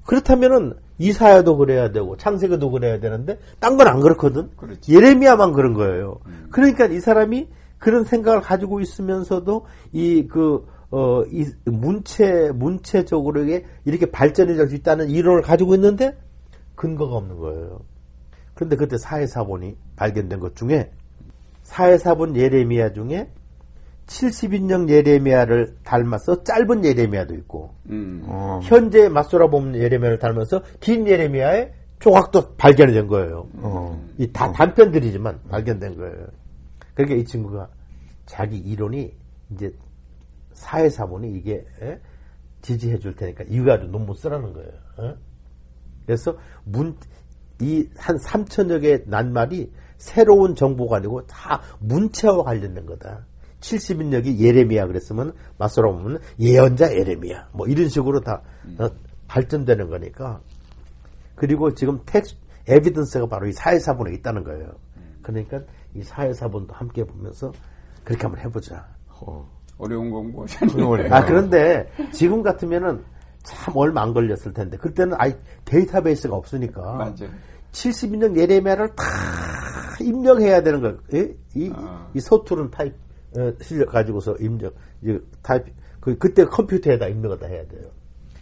그렇다면은 0.05 0.73
이사야도 0.97 1.57
그래야 1.57 1.91
되고 1.91 2.17
창세기도 2.17 2.71
그래야 2.71 2.99
되는데 2.99 3.39
딴 3.59 3.77
건 3.77 3.87
안 3.87 3.99
그렇거든. 3.99 4.49
그렇지. 4.57 4.93
예레미야만 4.93 5.53
그런 5.53 5.73
거예요. 5.73 6.19
그러니까 6.51 6.85
이 6.87 6.99
사람이 6.99 7.47
그런 7.79 8.03
생각을 8.03 8.41
가지고 8.41 8.81
있으면서도 8.81 9.65
이그 9.93 10.65
어, 10.91 11.23
이 11.25 11.45
문체, 11.65 12.51
문체적으로 12.51 13.43
이게 13.43 13.65
이렇게 13.85 14.07
발전이 14.09 14.55
될 14.55 14.67
수 14.67 14.75
있다는 14.75 15.09
이론을 15.09 15.41
가지고 15.41 15.75
있는데 15.75 16.17
근거가 16.75 17.15
없는 17.15 17.37
거예요. 17.37 17.81
그런데 18.53 18.75
그때 18.75 18.97
사회사본이 18.97 19.77
발견된 19.95 20.39
것 20.39 20.55
중에 20.55 20.91
사회사본 21.63 22.35
예레미야 22.35 22.93
중에 22.93 23.29
70인령 24.07 24.89
예레미야를 24.89 25.75
닮아서 25.83 26.43
짧은 26.43 26.83
예레미야도 26.83 27.35
있고 27.35 27.75
음. 27.91 28.23
어. 28.25 28.59
현재 28.63 29.07
맞소라 29.07 29.47
보면 29.49 29.75
예레미야를 29.75 30.17
닮아서 30.17 30.63
긴 30.79 31.07
예레미야의 31.07 31.73
조각도 31.99 32.55
발견이 32.55 32.93
된 32.93 33.07
거예요. 33.07 33.47
어. 33.57 34.03
이다 34.17 34.51
단편들이지만 34.53 35.41
발견된 35.49 35.95
거예요. 35.97 36.27
그러니까 36.93 37.17
이 37.17 37.25
친구가 37.25 37.69
자기 38.25 38.57
이론이 38.57 39.13
이제 39.51 39.73
사회사본이 40.53 41.31
이게 41.37 41.65
에? 41.81 41.99
지지해 42.61 42.99
줄 42.99 43.15
테니까 43.15 43.45
이거 43.47 43.65
가지고 43.65 43.91
논문 43.91 44.15
쓰라는 44.15 44.53
거예요. 44.53 44.71
어? 44.97 45.15
그래서 46.05 46.37
문, 46.65 46.97
이 47.61 47.87
한 47.97 48.17
3천여 48.17 48.81
개의 48.81 49.03
낱말이 49.07 49.71
새로운 49.97 50.55
정보가 50.55 50.97
아니고 50.97 51.25
다 51.27 51.61
문체와 51.79 52.43
관련된 52.43 52.85
거다. 52.85 53.25
70인력이 53.59 54.39
예레미야 54.39 54.87
그랬으면 54.87 55.33
맞서라 55.57 55.91
보면 55.91 56.19
예언자 56.39 56.93
예레미야 56.93 57.49
뭐 57.51 57.67
이런 57.67 57.89
식으로 57.89 58.21
다 58.21 58.41
어, 58.79 58.89
발전되는 59.27 59.89
거니까 59.89 60.39
그리고 61.35 61.73
지금 61.73 61.99
text 62.05 62.35
evidence가 62.67 63.27
바로 63.27 63.47
이 63.47 63.51
사해사본에 63.51 64.13
있다는 64.15 64.43
거예요. 64.43 64.71
그러니까 65.21 65.61
이 65.93 66.03
사해사본도 66.03 66.73
함께 66.73 67.03
보면서 67.03 67.51
그렇게 68.03 68.23
한번 68.23 68.43
해보자. 68.43 68.87
어. 69.21 69.49
어려운 69.77 70.09
공부. 70.11 70.45
어려워요. 70.73 71.07
아 71.13 71.23
그런데 71.25 71.89
지금 72.11 72.43
같으면은 72.43 73.03
참 73.43 73.75
얼마 73.77 74.01
안 74.03 74.13
걸렸을 74.13 74.53
텐데 74.53 74.77
그때는 74.77 75.15
아이 75.17 75.33
데이터베이스가 75.65 76.35
없으니까 76.35 76.81
맞아요. 76.81 77.29
70인역 77.71 78.37
예레미야를 78.37 78.89
다 78.95 79.03
입력해야 80.01 80.61
되는 80.61 80.81
거예요. 80.81 80.97
예? 81.13 81.35
이, 81.55 81.71
아. 81.73 82.09
이 82.13 82.19
서투른 82.19 82.71
타입 82.71 82.93
어, 83.37 83.51
실력 83.61 83.89
가지고서 83.89 84.35
입력, 84.39 84.73
이 85.03 85.17
타입 85.41 85.65
그 85.99 86.17
그때 86.17 86.45
컴퓨터에다 86.45 87.07
입력을 87.07 87.37
다 87.39 87.47
해야 87.47 87.65
돼요. 87.67 87.83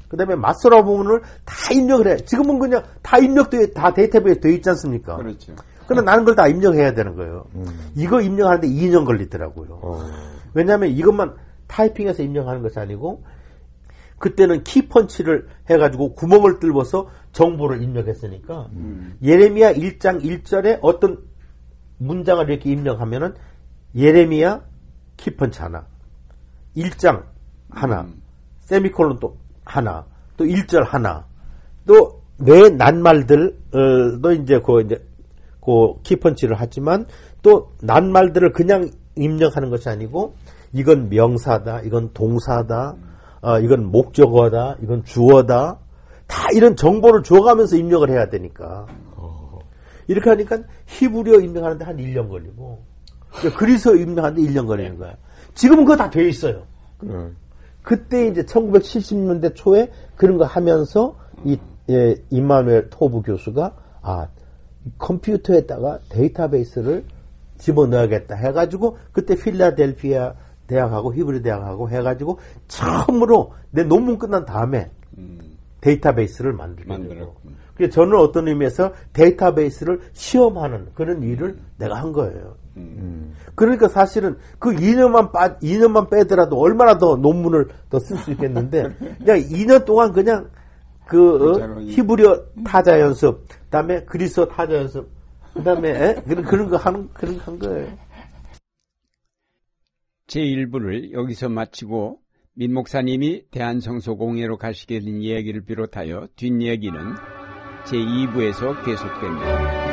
그다음에 0.08 0.36
맞서라 0.36 0.84
부분을 0.84 1.22
다 1.44 1.74
입력을 1.74 2.08
해. 2.08 2.18
지금은 2.18 2.60
그냥 2.60 2.84
다 3.02 3.18
입력돼 3.18 3.74
다 3.74 3.94
데이터베이스 3.94 4.40
돼 4.40 4.54
있지 4.54 4.70
않습니까? 4.70 5.18
그렇죠. 5.18 5.54
근데 5.88 6.02
나는 6.02 6.26
그걸 6.26 6.36
다 6.36 6.48
입력해야 6.48 6.94
되는 6.94 7.16
거예요. 7.16 7.46
이거 7.96 8.22
입력하는데 8.22 8.68
2년 8.68 9.06
걸리더라고요. 9.06 9.80
어. 9.82 10.10
왜냐하면 10.54 10.90
이것만 10.90 11.36
타이핑해서 11.68 12.24
입력하는 12.24 12.62
것이 12.62 12.80
아니고 12.80 13.24
그때는 14.20 14.64
키펀치를 14.64 15.48
해가지고 15.70 16.16
구멍을 16.16 16.60
뚫어서 16.60 17.10
정보를 17.32 17.82
입력했으니까 17.84 18.70
예레미야 19.22 19.74
1장 19.74 20.24
1절에 20.24 20.80
어떤 20.82 21.20
문장을 22.00 22.50
이렇게 22.50 22.72
입력하면은 22.72 23.36
예레미야 23.96 24.62
키펀치 25.18 25.62
하나 25.62 25.86
1장 26.76 27.24
하나 27.70 28.02
음. 28.02 28.22
세미콜론 28.62 29.20
또 29.20 29.38
하나 29.64 30.06
또 30.36 30.46
1절 30.46 30.84
하나 30.86 31.26
또매 31.86 32.70
낱말들도 32.70 34.32
이제 34.42 34.60
그 34.60 34.82
이제 34.82 35.07
그 35.68 36.02
키펀치를 36.04 36.56
하지만 36.58 37.06
또 37.42 37.74
낱말들을 37.82 38.54
그냥 38.54 38.90
입력하는 39.16 39.70
것이 39.70 39.90
아니고 39.90 40.36
이건 40.72 41.10
명사다, 41.10 41.82
이건 41.82 42.12
동사다, 42.14 42.96
어, 43.42 43.60
이건 43.60 43.86
목적어다, 43.92 44.78
이건 44.82 45.04
주어다. 45.04 45.80
다 46.26 46.48
이런 46.54 46.76
정보를 46.78 47.24
줘가면서 47.24 47.76
입력을 47.76 48.10
해야 48.10 48.30
되니까. 48.30 48.86
이렇게 50.08 50.30
하니까 50.30 50.60
히브리어 50.86 51.42
입력하는데 51.42 51.84
한 51.84 51.98
1년 51.98 52.30
걸리고, 52.30 52.84
그리스어 53.58 53.96
입력하는데 53.96 54.42
1년 54.42 54.68
걸리는 54.68 54.98
거야. 54.98 55.16
지금은 55.54 55.84
그거 55.84 55.98
다 55.98 56.10
돼 56.10 56.28
있어요. 56.30 56.64
음. 57.04 57.36
그때 57.82 58.28
이제 58.28 58.44
1970년대 58.44 59.56
초에 59.56 59.92
그런 60.16 60.38
거 60.38 60.46
하면서 60.46 61.16
이 61.44 61.58
예, 61.90 62.16
임마누엘 62.30 62.90
토브 62.90 63.22
교수가 63.22 63.74
아 64.02 64.28
컴퓨터에다가 64.98 66.00
데이터베이스를 66.10 67.04
집어넣어야겠다 67.58 68.36
해가지고 68.36 68.98
그때 69.12 69.36
필라델피아 69.36 70.34
대학하고 70.68 71.14
히브리 71.14 71.42
대학하고 71.42 71.90
해가지고 71.90 72.40
처음으로 72.68 73.54
내 73.72 73.84
논문 73.84 74.18
끝난 74.18 74.46
다음에 74.46 74.90
음. 75.18 75.40
데이터베이스를 75.82 76.54
만들었군. 76.54 77.56
그래서 77.76 77.94
저는 77.94 78.18
어떤 78.18 78.48
의미에서 78.48 78.92
데이터베이스를 79.14 80.02
시험하는 80.14 80.88
그런 80.96 81.22
일을 81.24 81.58
내가 81.78 81.96
한 81.96 82.12
거예요. 82.12 82.56
음. 82.76 83.34
그러니까 83.56 83.88
사실은 83.88 84.36
그 84.60 84.72
2년만 84.72 85.32
빠, 85.32 85.58
2년만 85.60 86.10
빼더라도 86.10 86.60
얼마나 86.60 86.98
더 86.98 87.16
논문을 87.16 87.68
더 87.90 88.00
쓸 88.00 88.18
수 88.18 88.32
있겠는데, 88.32 88.84
그냥 89.20 89.38
2년 89.40 89.86
동안 89.86 90.12
그냥 90.12 90.50
그, 91.06 91.52
어. 91.56 91.80
히브리어 91.82 92.44
타자 92.66 93.00
연습, 93.00 93.46
그 93.68 93.72
다음에 93.72 94.06
그리스어 94.06 94.48
타자 94.48 94.76
연습, 94.76 95.10
그 95.54 95.62
다음에, 95.62 96.16
그런, 96.22 96.46
그런 96.46 96.70
거 96.70 96.78
하는, 96.78 97.10
그런 97.14 97.38
거한 97.38 97.60
거예요. 97.60 97.98
제 100.26 100.40
1부를 100.40 101.12
여기서 101.12 101.50
마치고 101.50 102.20
민 102.54 102.74
목사님이 102.74 103.44
대한성소공회로 103.52 104.58
가시게 104.58 105.02
된 105.02 105.22
이야기를 105.22 105.66
비롯하여 105.66 106.30
뒷이야기는 106.38 107.16
제 107.86 107.98
2부에서 107.98 108.86
계속됩니다. 108.86 109.87